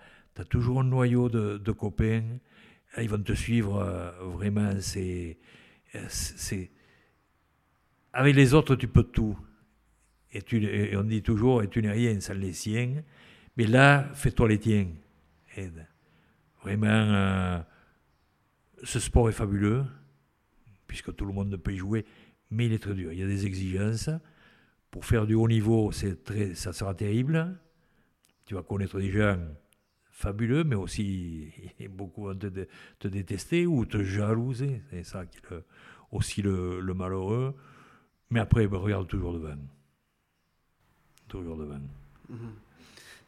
[0.50, 2.38] toujours un noyau de, copains,
[3.02, 4.72] ils vont te suivre euh, vraiment.
[4.80, 5.38] C'est,
[8.12, 9.38] avec les autres, tu peux tout.
[10.32, 13.02] Et, on dit toujours, et tu n'es rien sans les siens.
[13.56, 14.88] Mais là, fais-toi les tiens.
[16.62, 17.58] vraiment, euh,
[18.82, 19.84] ce sport est fabuleux,
[20.86, 22.04] puisque tout le monde peut y jouer,
[22.50, 23.12] mais il est très dur.
[23.12, 24.10] Il y a des exigences.
[24.90, 27.58] Pour faire du haut niveau, c'est très, ça sera terrible.
[28.46, 29.38] Tu vas connaître des gens
[30.18, 31.48] fabuleux, mais aussi
[31.90, 32.66] beaucoup vont te,
[32.98, 34.82] te, détester ou te jalouser.
[34.90, 35.56] C'est ça qui est
[36.10, 37.54] aussi le, malheureux.
[38.30, 39.56] Mais après, ben, regarde toujours devant.
[41.28, 41.80] Toujours devant.
[42.28, 42.52] Mhm.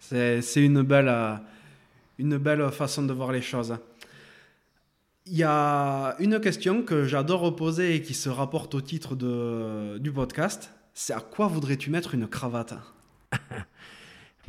[0.00, 1.36] C'est une belle, euh,
[2.18, 3.76] une belle façon de voir les choses.
[5.26, 9.98] Il y a une question que j'adore poser et qui se rapporte au titre de,
[9.98, 10.72] du podcast.
[10.92, 12.74] C'est à quoi voudrais-tu mettre une cravate?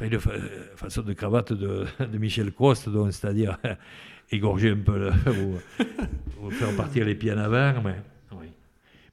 [0.02, 1.86] Une façon de cravate de,
[2.18, 3.58] Michel Coste, c'est-à-dire
[4.32, 5.10] égorger un peu
[6.42, 7.74] ou, faire partir les pieds en avant.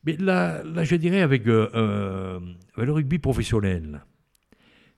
[0.05, 2.41] Mais, là, je dirais avec, euh, euh,
[2.77, 4.01] avec le rugby professionnel,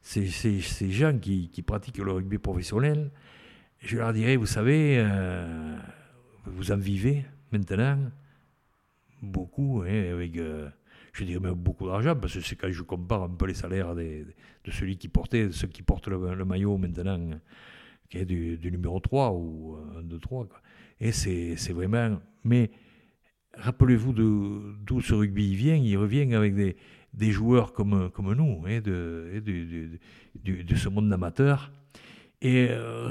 [0.02, 3.10] ces, gens qui, pratiquent le rugby professionnel,
[3.80, 5.76] je leur dirais, vous savez, euh,
[6.46, 7.98] vous en vivez maintenant
[9.22, 10.68] beaucoup, hein, avec, euh,
[11.12, 13.94] je dirais même beaucoup d'argent, parce que c'est quand je compare un peu les salaires
[13.94, 14.24] de
[14.70, 17.18] celui qui portait, de ceux qui portent le, maillot maintenant,
[18.08, 20.48] qui est du, numéro 3 ou 1, 2, 3.
[21.00, 22.20] Et c'est vraiment.
[22.44, 22.70] Mais
[23.54, 25.76] rappelez-vous d'où ce rugby vient.
[25.76, 26.76] Il revient avec des,
[27.14, 29.42] des joueurs comme, comme nous, hein, de,
[30.44, 31.72] de, ce monde amateur.
[32.42, 33.10] Et euh,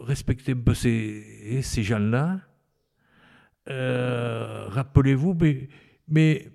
[0.00, 2.40] respectez un peu ces, ces gens-là.
[3.70, 5.36] Euh, rappelez-vous,
[6.08, 6.50] mais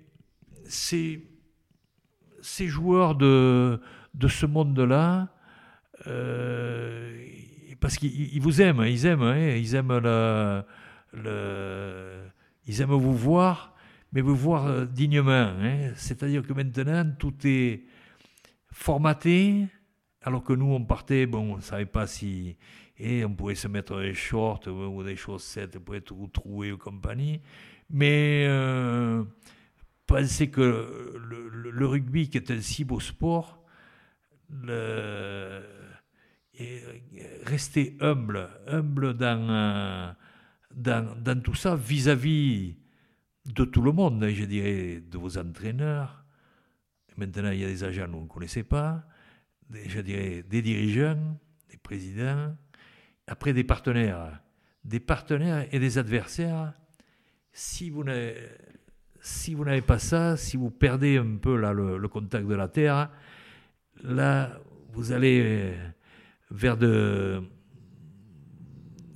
[0.70, 1.26] ces,
[2.68, 3.80] joueurs de,
[4.14, 5.28] de ce monde-là,
[6.06, 7.26] euh,
[7.80, 10.62] parce qu'ils vous aiment, ils aiment, hein, ils aiment le,
[12.66, 13.74] ils aiment vous voir,
[14.12, 15.52] mais vous voir euh, dignement.
[15.60, 15.92] Hein.
[15.96, 17.82] C'est-à-dire que maintenant, tout est
[18.72, 19.66] formaté,
[20.22, 22.56] alors que nous, on partait, bon, on ne savait pas si.
[22.98, 27.40] Et on pouvait se mettre des shorts ou des chaussettes pour être troués ou compagnie.
[27.88, 29.24] Mais euh,
[30.10, 31.20] penser que
[31.72, 33.62] le, rugby, qui est un si beau sport,
[34.50, 35.62] le,
[37.44, 40.16] rester humble, humble dans,
[40.74, 42.76] dans, tout ça vis-à-vis
[43.46, 46.24] de tout le monde, je dirais, de vos entraîneurs.
[47.16, 49.06] Maintenant, il y a des agents qu'on ne connaissait pas,
[49.72, 51.38] je dirais des dirigeants,
[51.70, 52.56] des présidents,
[53.28, 54.40] après des partenaires.
[54.82, 56.72] Des partenaires et des adversaires.
[57.52, 58.34] Si vous n'avez
[59.20, 62.68] si vous n'avez pas ça, si vous perdez un peu là, le, contact de la
[62.68, 63.10] terre,
[64.02, 64.58] là,
[64.92, 65.74] vous allez
[66.50, 67.42] vers de,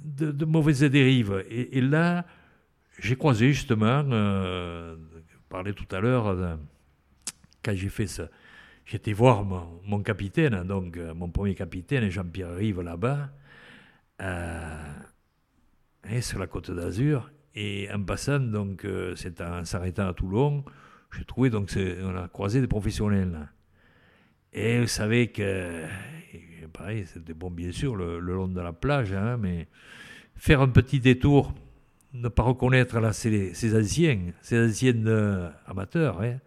[0.04, 1.44] de, mauvaises dérives.
[1.50, 2.26] Et, là,
[2.98, 4.96] j'ai croisé justement, euh,
[5.28, 6.56] je parlais tout à l'heure, euh,
[7.62, 8.28] quand j'ai fait ça,
[8.84, 13.30] j'étais voir mon, capitaine, donc euh, mon premier capitaine, Jean-Pierre Rive, là-bas,
[14.20, 14.94] euh,
[16.20, 17.30] sur la côte d'Azur.
[17.54, 18.86] Et en passant, donc,
[19.16, 20.64] c'est en s'arrêtant à Toulon,
[21.16, 21.70] j'ai trouvé, donc,
[22.02, 23.48] on a croisé des professionnels.
[24.52, 25.84] Et vous savez que,
[26.72, 29.68] pareil, c'était bon, bien sûr, le, long de la plage, hein, mais
[30.36, 31.54] faire un petit détour,
[32.12, 36.38] ne pas reconnaître ces, ces anciens, ces anciens euh, amateurs, hein,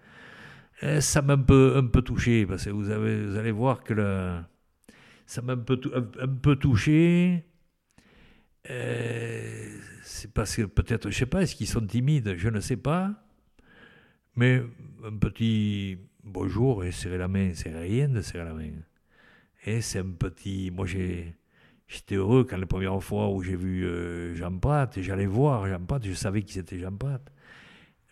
[0.82, 4.40] eh, ça m'a un peu, un peu touché, parce que vous, allez voir que
[5.26, 7.44] ça m'a un peu, un, peu touché.
[8.70, 9.72] Eh,
[10.04, 13.14] c'est parce que peut-être, je sais pas, est-ce qu'ils sont timides, je ne sais pas.
[14.36, 14.62] Mais
[15.04, 18.72] un petit bonjour et serrer la main, c'est rien de serrer la main.
[19.66, 20.72] Et c'est un petit.
[20.72, 21.36] Moi, j'ai.
[21.88, 25.80] J'étais heureux quand la première fois où j'ai vu euh, Jean Prat, j'allais voir Jean
[25.86, 27.22] Prat, je savais qui c'était Jean Prat.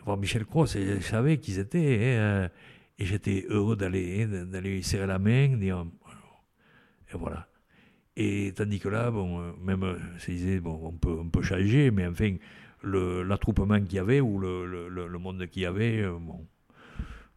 [0.06, 1.84] Voir Michel Cross, je savais qui c'était.
[1.84, 2.48] Et, euh,
[3.00, 5.60] j'étais heureux d'aller d'aller serrer la main.
[5.62, 5.72] Et
[7.14, 7.48] voilà.
[8.18, 11.92] Et tandis que là, bon, euh, même, je disais, bon, on peut, on peut changer,
[11.92, 12.36] mais enfin,
[12.84, 16.46] l'attroupement qu'il y avait ou le, le, le monde qu'il y avait, bon,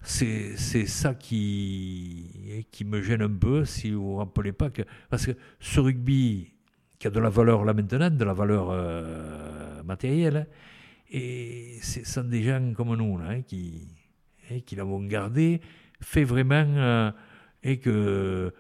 [0.03, 4.71] c'est ça qui, qui me gêne un peu, si vous ne vous rappelez pas.
[4.71, 6.53] que Parce que ce rugby,
[6.99, 10.47] qui a de la valeur là maintenant, de la valeur euh, matérielle,
[11.11, 13.89] et ce sont des gens comme nous là, hein, qui,
[14.51, 15.61] hein, qui l'avons gardé,
[16.01, 17.11] fait vraiment, euh,
[17.63, 18.53] et que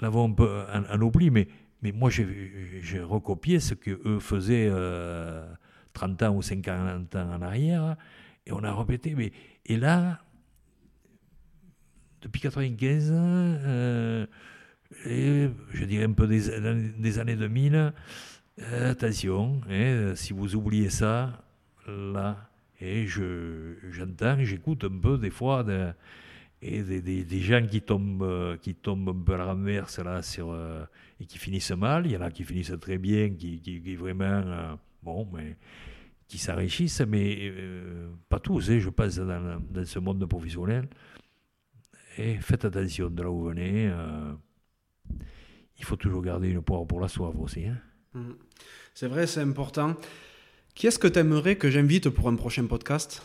[0.00, 1.30] l'avons un peu en, oubli.
[1.30, 1.48] Mais,
[1.84, 4.70] mais moi, j'ai recopié ce qu'eux faisaient
[5.92, 7.96] 30 euh, ans ou 50 ans en arrière,
[8.46, 9.14] et on a répété.
[9.14, 9.32] Mais,
[9.66, 10.18] et là,
[12.22, 14.26] depuis 95, euh,
[15.04, 16.58] et je dirais un peu des,
[16.98, 17.92] des années 2000,
[18.62, 21.44] euh, attention, hein, si vous oubliez ça,
[21.86, 22.48] là,
[22.80, 25.66] et je, j'entends, j'écoute un peu des fois
[26.62, 30.56] et des, des, gens qui tombent, qui tombent un peu à la renverse là, sur,
[31.20, 32.06] et qui finissent mal.
[32.06, 35.56] Il y en a qui finissent très bien, qui, qui, vraiment, bon, mais
[36.26, 37.52] qui s'enrichissent, mais
[38.28, 40.88] pas tous, hein, je pense, dans, dans, ce monde professionnel.
[42.16, 43.92] Et faites attention de là où vous venez.
[45.78, 47.66] il faut toujours garder une poire pour la soif aussi.
[47.66, 47.78] Hein.
[48.14, 48.32] Mm.
[48.94, 49.96] C'est vrai, c'est important.
[50.74, 53.22] Qui est-ce que tu aimerais que j'invite pour un prochain podcast?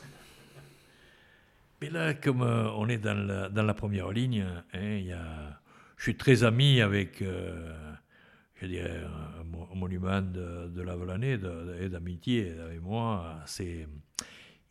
[1.82, 5.62] Mais là, comme euh, on est dans la, dans la première ligne, hein, y a,
[6.00, 7.74] je suis très ami avec, euh,
[8.56, 11.38] je dirais, un, monument de, de la Volannée
[11.82, 13.42] et d'amitié avec moi.
[13.46, 13.86] C'est,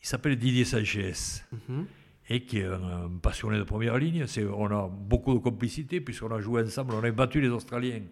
[0.00, 1.12] il s'appelle Didier Sanchez.
[1.12, 1.84] Mm-hmm.
[2.30, 4.26] Et qui est un, passionné de première ligne.
[4.26, 8.02] C'est, on a beaucoup de complicité, puisqu'on a joué ensemble, on a battu les Australiens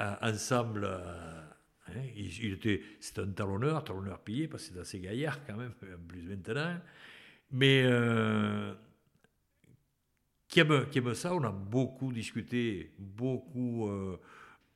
[0.00, 0.88] euh, ensemble.
[1.88, 5.72] Hein, il, était, c'est un talonneur, talonneur pillé, parce que c'est assez gaillard quand même,
[6.06, 6.76] plus maintenant.
[7.50, 8.74] Mais euh,
[10.54, 14.20] qui, aime, qui, aime, ça, on a beaucoup discuté, beaucoup, euh,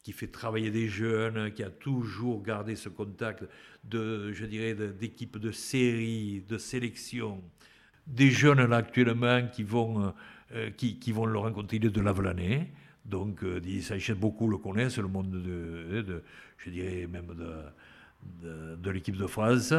[0.02, 3.44] qui fait travailler des jeunes, qui a toujours gardé ce contact
[3.84, 7.40] de, je dirais, d'équipe de, série, de sélection.
[8.09, 10.12] Des jeunes là actuellement qui vont,
[10.52, 12.02] euh, qui, qui, vont le rencontrer, il est de
[13.05, 16.24] donc, euh, Sanchez, beaucoup le connaissent, le monde de, de
[16.56, 17.28] je dirais même
[18.42, 19.72] de, de, l'équipe de France.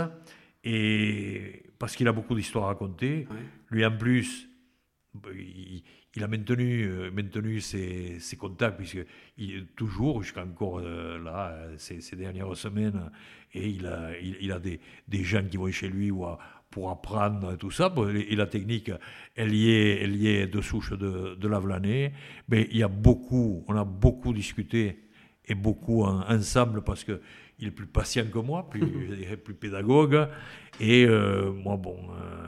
[0.64, 3.28] Et parce qu'il a beaucoup d'histoires à raconter.
[3.70, 4.49] Lui, en plus,
[6.16, 11.58] il, a maintenu, euh, maintenu ses, ses contacts, puisqu'il est toujours, jusqu'à encore euh, là,
[11.78, 13.10] ces, ces, dernières semaines,
[13.54, 16.38] et il a, il, a des, des, gens qui vont chez lui ou à,
[16.70, 17.94] pour apprendre tout ça.
[18.14, 18.92] Et la technique,
[19.36, 22.14] elle y est, elle y est de souche de, de l'Avlané.
[22.48, 25.10] Mais il y a beaucoup, on a beaucoup discuté
[25.46, 27.22] et beaucoup ensemble parce que
[27.60, 30.28] il est plus patient que moi, plus, je dirais, plus pédagogue.
[30.80, 32.48] Et euh, moi, bon, euh,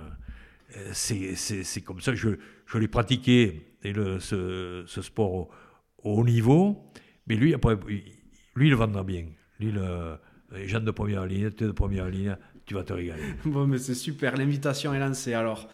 [0.94, 2.30] c'est comme ça je,
[2.66, 5.50] je l'ai pratiqué, et le, ce, ce, sport au,
[6.04, 6.92] haut niveau.
[7.28, 7.76] Mais lui, après,
[8.56, 9.26] lui, il vendra bien.
[9.60, 10.18] Lui, le,
[10.54, 13.24] les gens de première ligne, de première ligne, tu vas te régaler.
[13.46, 15.34] Bon, mais c'est super, l'invitation est lancée.
[15.34, 15.70] Alors,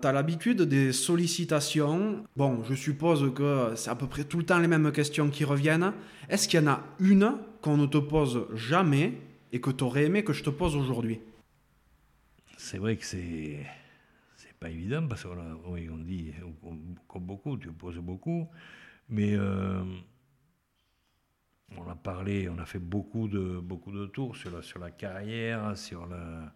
[0.00, 2.24] tu as l'habitude des sollicitations.
[2.36, 5.44] Bon, je suppose que c'est à peu près tout le temps les mêmes questions qui
[5.44, 5.92] reviennent.
[6.28, 9.12] Est-ce qu'il y en a une qu'on ne te pose jamais
[9.52, 11.20] et que tu aurais aimé que je te pose aujourd'hui?
[12.56, 13.58] C'est vrai que c'est
[14.64, 15.36] pas évident parce qu'on
[15.66, 16.32] oui, on dit
[17.06, 18.48] comme beaucoup, tu poses beaucoup,
[19.10, 19.84] mais euh,
[21.76, 24.90] on a parlé, on a fait beaucoup de, beaucoup de tours sur la, sur la
[24.90, 26.54] carrière, sur la,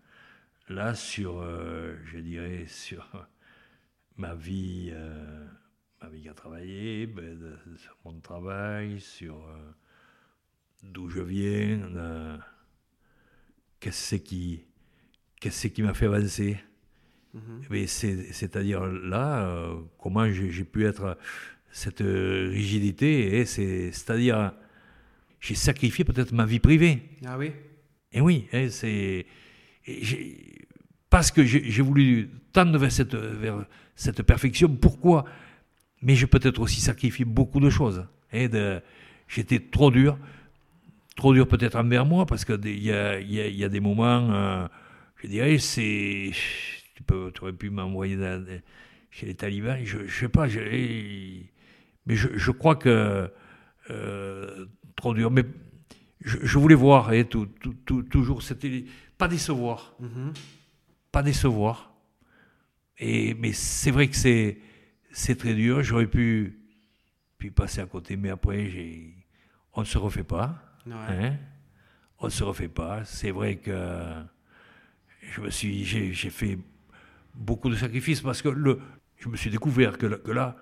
[0.71, 3.29] là, sur, euh, je dirais, sur
[4.17, 5.47] ma vie, euh,
[6.01, 9.71] ma vie à travailler, ben, sur mon travail, sur euh,
[10.83, 12.41] d'où je viens,
[13.81, 14.65] qu'est-ce qui,
[15.41, 16.59] qu'est-ce qui m'a fait avancer.
[17.37, 17.87] Mm-hmm.
[18.33, 21.19] C'est-à-dire là, comment j'ai pu être
[21.71, 24.53] cette rigidité, c'est-à-dire
[25.41, 27.03] j'ai sacrifié peut-être ma vie privée.
[27.25, 27.53] Ah oui
[28.13, 29.27] Et oui, c'est.
[31.11, 33.65] Parce que j'ai voulu tendre vers cette, vers
[33.95, 34.69] cette perfection.
[34.69, 35.25] Pourquoi?
[36.03, 38.07] Mais j'ai peut-être aussi sacrifié beaucoup de choses.
[38.33, 38.49] Hein,
[39.29, 40.19] J'étais trop dur,
[41.15, 44.33] trop dur peut-être envers moi, parce qu'il y a, y, a, y a, des moments,
[44.33, 44.67] euh,
[45.23, 46.31] je dirais, c'est.
[46.99, 48.19] Tu, peux, aurais pu m'envoyer
[49.13, 53.31] chez les talibans, je ne sais pas, mais je, je, crois que.
[53.91, 54.67] Euh,
[54.97, 55.31] trop dur.
[55.31, 55.45] Mais
[56.21, 57.47] je, voulais voir, et tout,
[57.87, 58.85] tout, toujours, c'était
[59.17, 59.95] pas décevoir.
[60.01, 60.33] Mhm.
[61.13, 61.95] Pas décevoir.
[62.99, 64.59] Et, mais c'est vrai que c'est,
[65.13, 65.85] c'est très dur.
[65.85, 66.59] J'aurais pu,
[67.39, 69.15] pu passer à côté, mais après, j'ai,
[69.73, 70.61] on ne se refait pas.
[70.91, 71.37] Hein.
[72.19, 73.05] On ne se refait pas.
[73.05, 74.25] C'est vrai que
[75.21, 76.59] je me suis, j'ai, fait
[77.35, 78.81] beaucoup de sacrifices parce que le,
[79.17, 80.57] je me suis découvert que, là,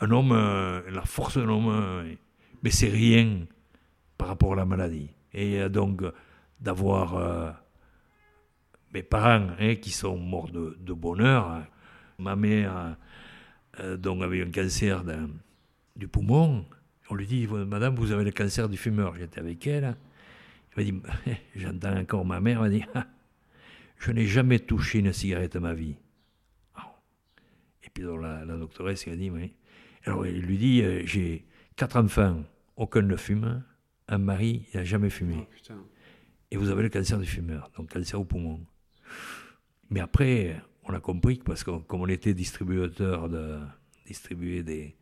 [0.00, 2.14] un homme, euh, la force d'un homme, euh,
[2.62, 3.46] mais c'est rien
[4.16, 5.10] par rapport à la maladie.
[5.32, 6.02] Et donc,
[6.60, 7.50] d'avoir euh,
[8.92, 11.66] mes parents hein, qui sont morts de, bonheur, hein.
[12.18, 12.96] ma mère
[13.98, 15.04] donc avait un cancer
[15.94, 16.64] du poumon,
[17.10, 19.14] on lui dit, Madame, vous avez le cancer du fumeur.
[19.16, 19.96] J'étais avec elle.
[20.76, 21.02] Elle m'a dit,
[21.56, 22.84] j'entends encore ma mère, elle m'a dit,
[23.98, 25.96] je n'ai jamais touché une cigarette à ma vie.
[27.82, 29.54] Et puis la, la doctoresse elle a dit, oui.
[30.04, 31.44] Alors il lui dit, j'ai
[31.76, 32.44] quatre enfants,
[32.76, 33.62] aucun ne fume,
[34.08, 35.46] un mari, il n'a jamais fumé.
[35.70, 35.74] Oh,
[36.50, 38.60] et vous avez le cancer du fumeur, donc cancer au poumon.
[39.90, 43.58] Mais après, on a compris que parce que comme on était distributeur de,
[44.06, 44.96] distribuer des,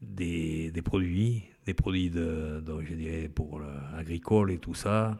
[0.00, 5.18] des, produits, des produits de, donc je dirais pour l'agricole et tout ça.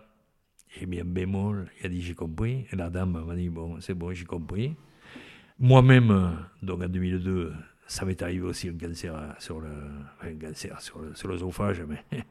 [0.79, 2.67] J'ai mis un bémol, il a dit j'ai compris.
[2.73, 4.75] Et la dame m'a dit bon, c'est bon, j'ai compris.
[5.59, 7.53] Moi-même, donc en 2002,
[7.87, 9.69] ça m'est arrivé aussi un cancer sur le,
[10.23, 12.05] un cancer sur l'œsophage, mais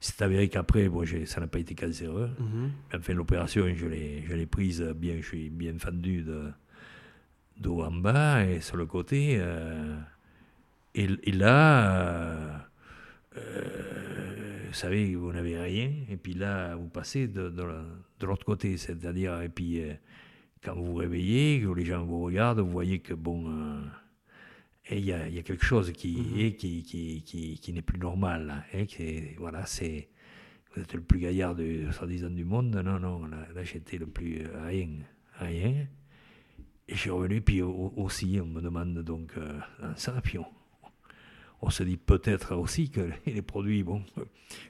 [0.00, 2.30] c'est avéré qu'après, bon, ça n'a pas été cancéreux.
[2.38, 6.50] Mm Enfin, l'opération, je l'ai prise bien, je suis bien fendu de,
[7.58, 9.36] d'eau en bas et sur le côté.
[9.38, 9.96] Euh,
[10.94, 12.68] et, là,
[13.36, 18.78] euh, vous savez, vous n'avez rien, et puis là, vous passez de, de, l'autre côté,
[18.78, 19.92] c'est-à-dire, et puis euh,
[20.64, 23.52] quand vous vous réveillez, que les gens vous regardent, vous voyez que bon,
[24.90, 26.56] il y, a, y, a, quelque chose qui, mhm.
[26.56, 28.64] qui, qui, qui, qui n'est plus normal.
[28.72, 28.84] Hein,
[29.36, 30.08] voilà, c'est
[30.74, 32.74] vous êtes le plus gaillard de 110 ans du monde.
[32.74, 34.88] Non, non, là, j'étais le plus rien,
[35.38, 35.86] rien.
[36.88, 39.60] Et je suis revenu, puis aussi, on me demande donc euh,
[39.96, 40.46] ça, puis on,
[41.70, 44.02] se dit peut-être aussi que les produits, bon,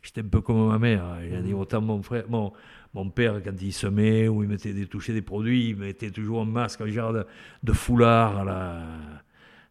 [0.03, 1.19] j'étais un peu comme ma mère.
[1.25, 2.53] Il a dit autant mon frère, mon,
[2.95, 6.43] mon père, quand il semait ou il mettait des touchés des produits, il mettait toujours
[6.43, 7.15] un masque, un genre
[7.63, 8.83] de, foulard à la,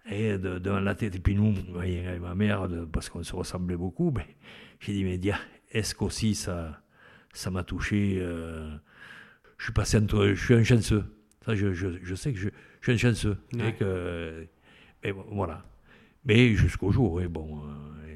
[0.10, 1.15] et devant la tête.
[1.15, 1.53] Et puis nous,
[2.22, 4.26] ma mère, parce qu'on se ressemblait beaucoup, mais
[4.80, 5.19] j'ai dit, mais
[5.72, 6.81] est-ce qu'aussi ça,
[7.34, 8.76] ça m'a touché euh,
[9.57, 11.06] Je suis passé entre, je suis un chanceux.
[11.45, 12.49] Ça, je, je, je, sais que je,
[12.81, 13.38] je suis un chanceux.
[13.60, 14.48] Et que,
[15.03, 15.64] mais voilà.
[16.26, 18.15] Mais jusqu'au jour, et bon, euh,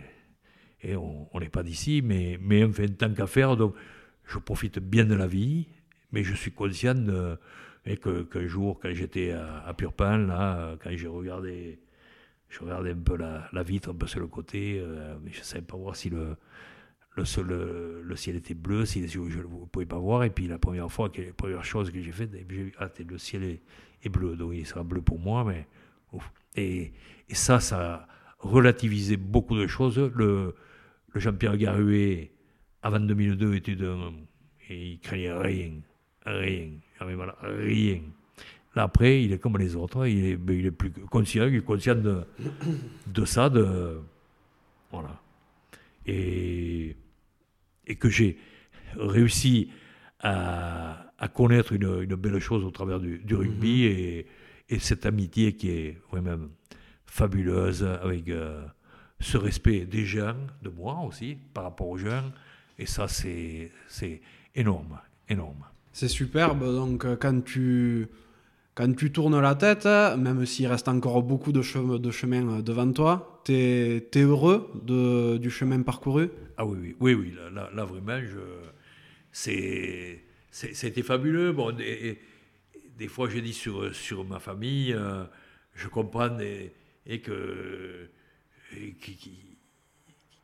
[0.81, 3.75] et, on n'est pas d'ici, mais, mais enfin, tant qu'à faire, donc
[4.25, 5.67] je profite bien de la vie,
[6.11, 6.93] mais je suis conscient
[7.85, 11.79] que qu'un jour, quand j'étais à, à là, quand j'ai regardé,
[12.49, 15.63] je regardais un peu la, vitre, un peu sur le côté, euh, je ne savais
[15.63, 16.35] pas voir si le,
[17.17, 20.23] le, le, ciel était bleu, si je ne pouvais pas voir.
[20.23, 23.17] Et puis la première fois, la première chose que j'ai faite, j'ai vu, ah, le
[23.17, 23.59] ciel
[24.03, 25.43] est, bleu, donc il sera bleu pour moi.
[25.43, 25.67] Mais,
[26.55, 26.91] et,
[27.29, 28.07] et, ça, ça a
[28.39, 29.97] relativisé beaucoup de choses.
[29.97, 30.55] Le,
[31.13, 32.31] le Jean-Pierre Garuet,
[32.81, 33.95] avant 2002, était de,
[34.69, 35.71] et il craignait rien,
[36.25, 36.69] rien,
[36.99, 38.01] rien.
[38.75, 41.61] Là, après, il est comme les autres, il est, il est plus conscient, il est
[41.61, 42.23] conscient de,
[43.07, 43.99] de ça, de,
[44.91, 45.21] voilà.
[46.05, 46.95] Et
[47.87, 48.37] et que j'ai
[48.97, 49.69] réussi
[50.19, 54.25] à, connaître une, belle chose au travers du, rugby mhm.
[54.69, 56.37] et, cette amitié qui est vraiment
[57.15, 58.65] fabuleuse avec euh,
[59.21, 62.25] ce respect des gens, de moi aussi, par rapport aux gens.
[62.77, 63.71] Et ça, c'est
[64.53, 65.63] énorme, énorme.
[65.93, 66.59] C'est superbe.
[66.59, 68.09] Donc, euh, quand tu,
[68.73, 72.91] quand tu tournes la tête, même s'il reste encore beaucoup de, chemin, de chemin devant
[72.91, 76.29] toi, tu es, heureux de, du chemin parcouru?
[76.57, 78.19] Ah oui, oui, oui, là, là, vraiment,
[79.31, 80.21] c'était
[81.01, 81.53] fabuleux.
[81.53, 82.19] Bon, des,
[82.97, 85.23] des fois, j'ai dit sur, sur ma famille, euh,
[85.75, 86.37] je comprends
[87.05, 88.09] et que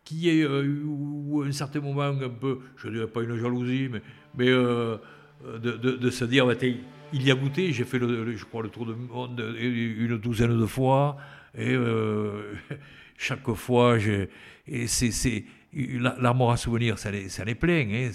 [0.05, 3.37] qui, y ait eu à un certain moment un peu, je ne dirais pas une
[3.37, 4.01] jalousie, mais,
[4.37, 4.97] mais euh,
[5.43, 8.69] de, de, se dire, bah, il y a goûté, j'ai fait, le, je crois, le
[8.69, 11.17] tour du monde une douzaine de fois,
[11.55, 12.53] et euh,
[13.17, 13.97] chaque fois,
[14.87, 18.11] c'est l'armoire à souvenirs, ça les, ça les plein, mais,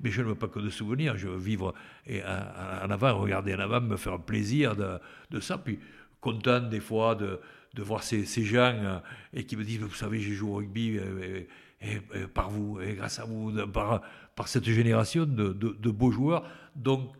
[0.00, 1.74] mais, je ne veux pas que de souvenirs, je veux vivre
[2.06, 4.98] et, en avant, regarder en avant, me faire plaisir de,
[5.30, 5.80] de ça, puis
[6.20, 7.40] content des fois de,
[7.74, 8.98] de voir ces, ces gens euh,
[9.32, 11.42] et qui me disent, vous savez, j'ai joué au rugby euh,
[11.80, 11.98] et,
[12.32, 14.00] par vous, et grâce à vous, par,
[14.34, 16.48] par cette génération de, de, beaux joueurs.
[16.76, 17.12] Donc,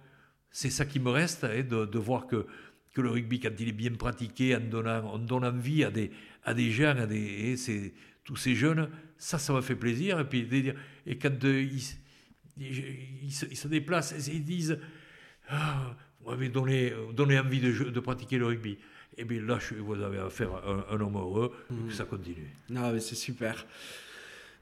[0.50, 2.46] c'est ça qui me reste, hein, de, de, voir que,
[2.94, 6.10] que le rugby, quand il est bien pratiqué, en donnant, en donnant vie à des,
[6.44, 7.56] à des gens, à des,
[8.22, 10.20] tous ces jeunes, ça, ça m'a fait plaisir.
[10.20, 10.48] Et, puis,
[11.06, 11.68] et quand euh,
[12.56, 14.78] ils, se, déplacent, ils disent
[15.48, 18.78] ah, Vous m'avez donné, donné envie de, de, pratiquer le rugby.
[19.16, 21.52] Et eh bien là, vous avez affaire à un, homme heureux,
[21.88, 22.52] que ça continue.
[22.74, 23.64] Ah, mais c'est super.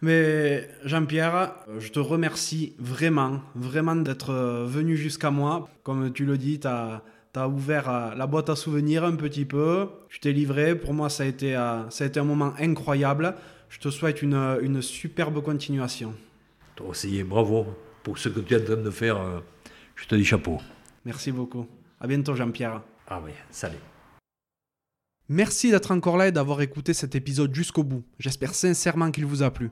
[0.02, 4.34] Mais Jean-Pierre, je te remercie vraiment, vraiment d'être
[4.66, 5.70] venu jusqu'à moi.
[5.84, 9.88] Comme tu le dis, tu as ouvert euh, la boîte à souvenirs un petit peu,
[10.08, 10.74] tu t'es livré.
[10.74, 13.34] Pour moi, ça a, été, euh, ça a été un moment incroyable.
[13.70, 16.14] Je te souhaite une, une superbe continuation.
[16.76, 17.66] Toi aussi, bravo
[18.02, 19.16] pour ce que tu es en train de faire.
[19.16, 19.40] Euh,
[19.96, 20.58] je te dis chapeau.
[21.04, 21.66] Merci beaucoup.
[22.00, 22.82] À bientôt, Jean-Pierre.
[23.08, 23.78] Ah oui, salut.
[25.28, 28.04] Merci d'être encore là et d'avoir écouté cet épisode jusqu'au bout.
[28.18, 29.70] J'espère sincèrement qu'il vous a plu.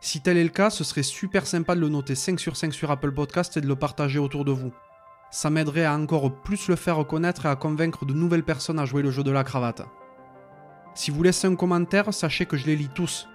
[0.00, 2.74] Si tel est le cas, ce serait super sympa de le noter 5 sur 5
[2.74, 4.72] sur Apple Podcast et de le partager autour de vous
[5.32, 8.84] ça m'aiderait à encore plus le faire connaître et à convaincre de nouvelles personnes à
[8.84, 9.82] jouer le jeu de la cravate.
[10.94, 13.26] Si vous laissez un commentaire, sachez que je les lis tous.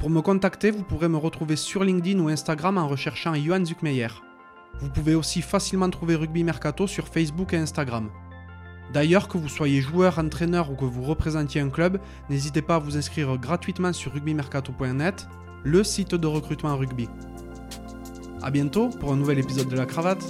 [0.00, 4.08] Pour me contacter, vous pourrez me retrouver sur LinkedIn ou Instagram en recherchant Johan Zuckmeyer.
[4.80, 8.10] Vous pouvez aussi facilement trouver Rugby Mercato sur Facebook et Instagram.
[8.92, 12.78] D'ailleurs, que vous soyez joueur, entraîneur ou que vous représentiez un club, n'hésitez pas à
[12.78, 15.28] vous inscrire gratuitement sur rugbymercato.net,
[15.62, 17.08] le site de recrutement rugby.
[18.42, 20.24] A bientôt pour un nouvel épisode de la cravate.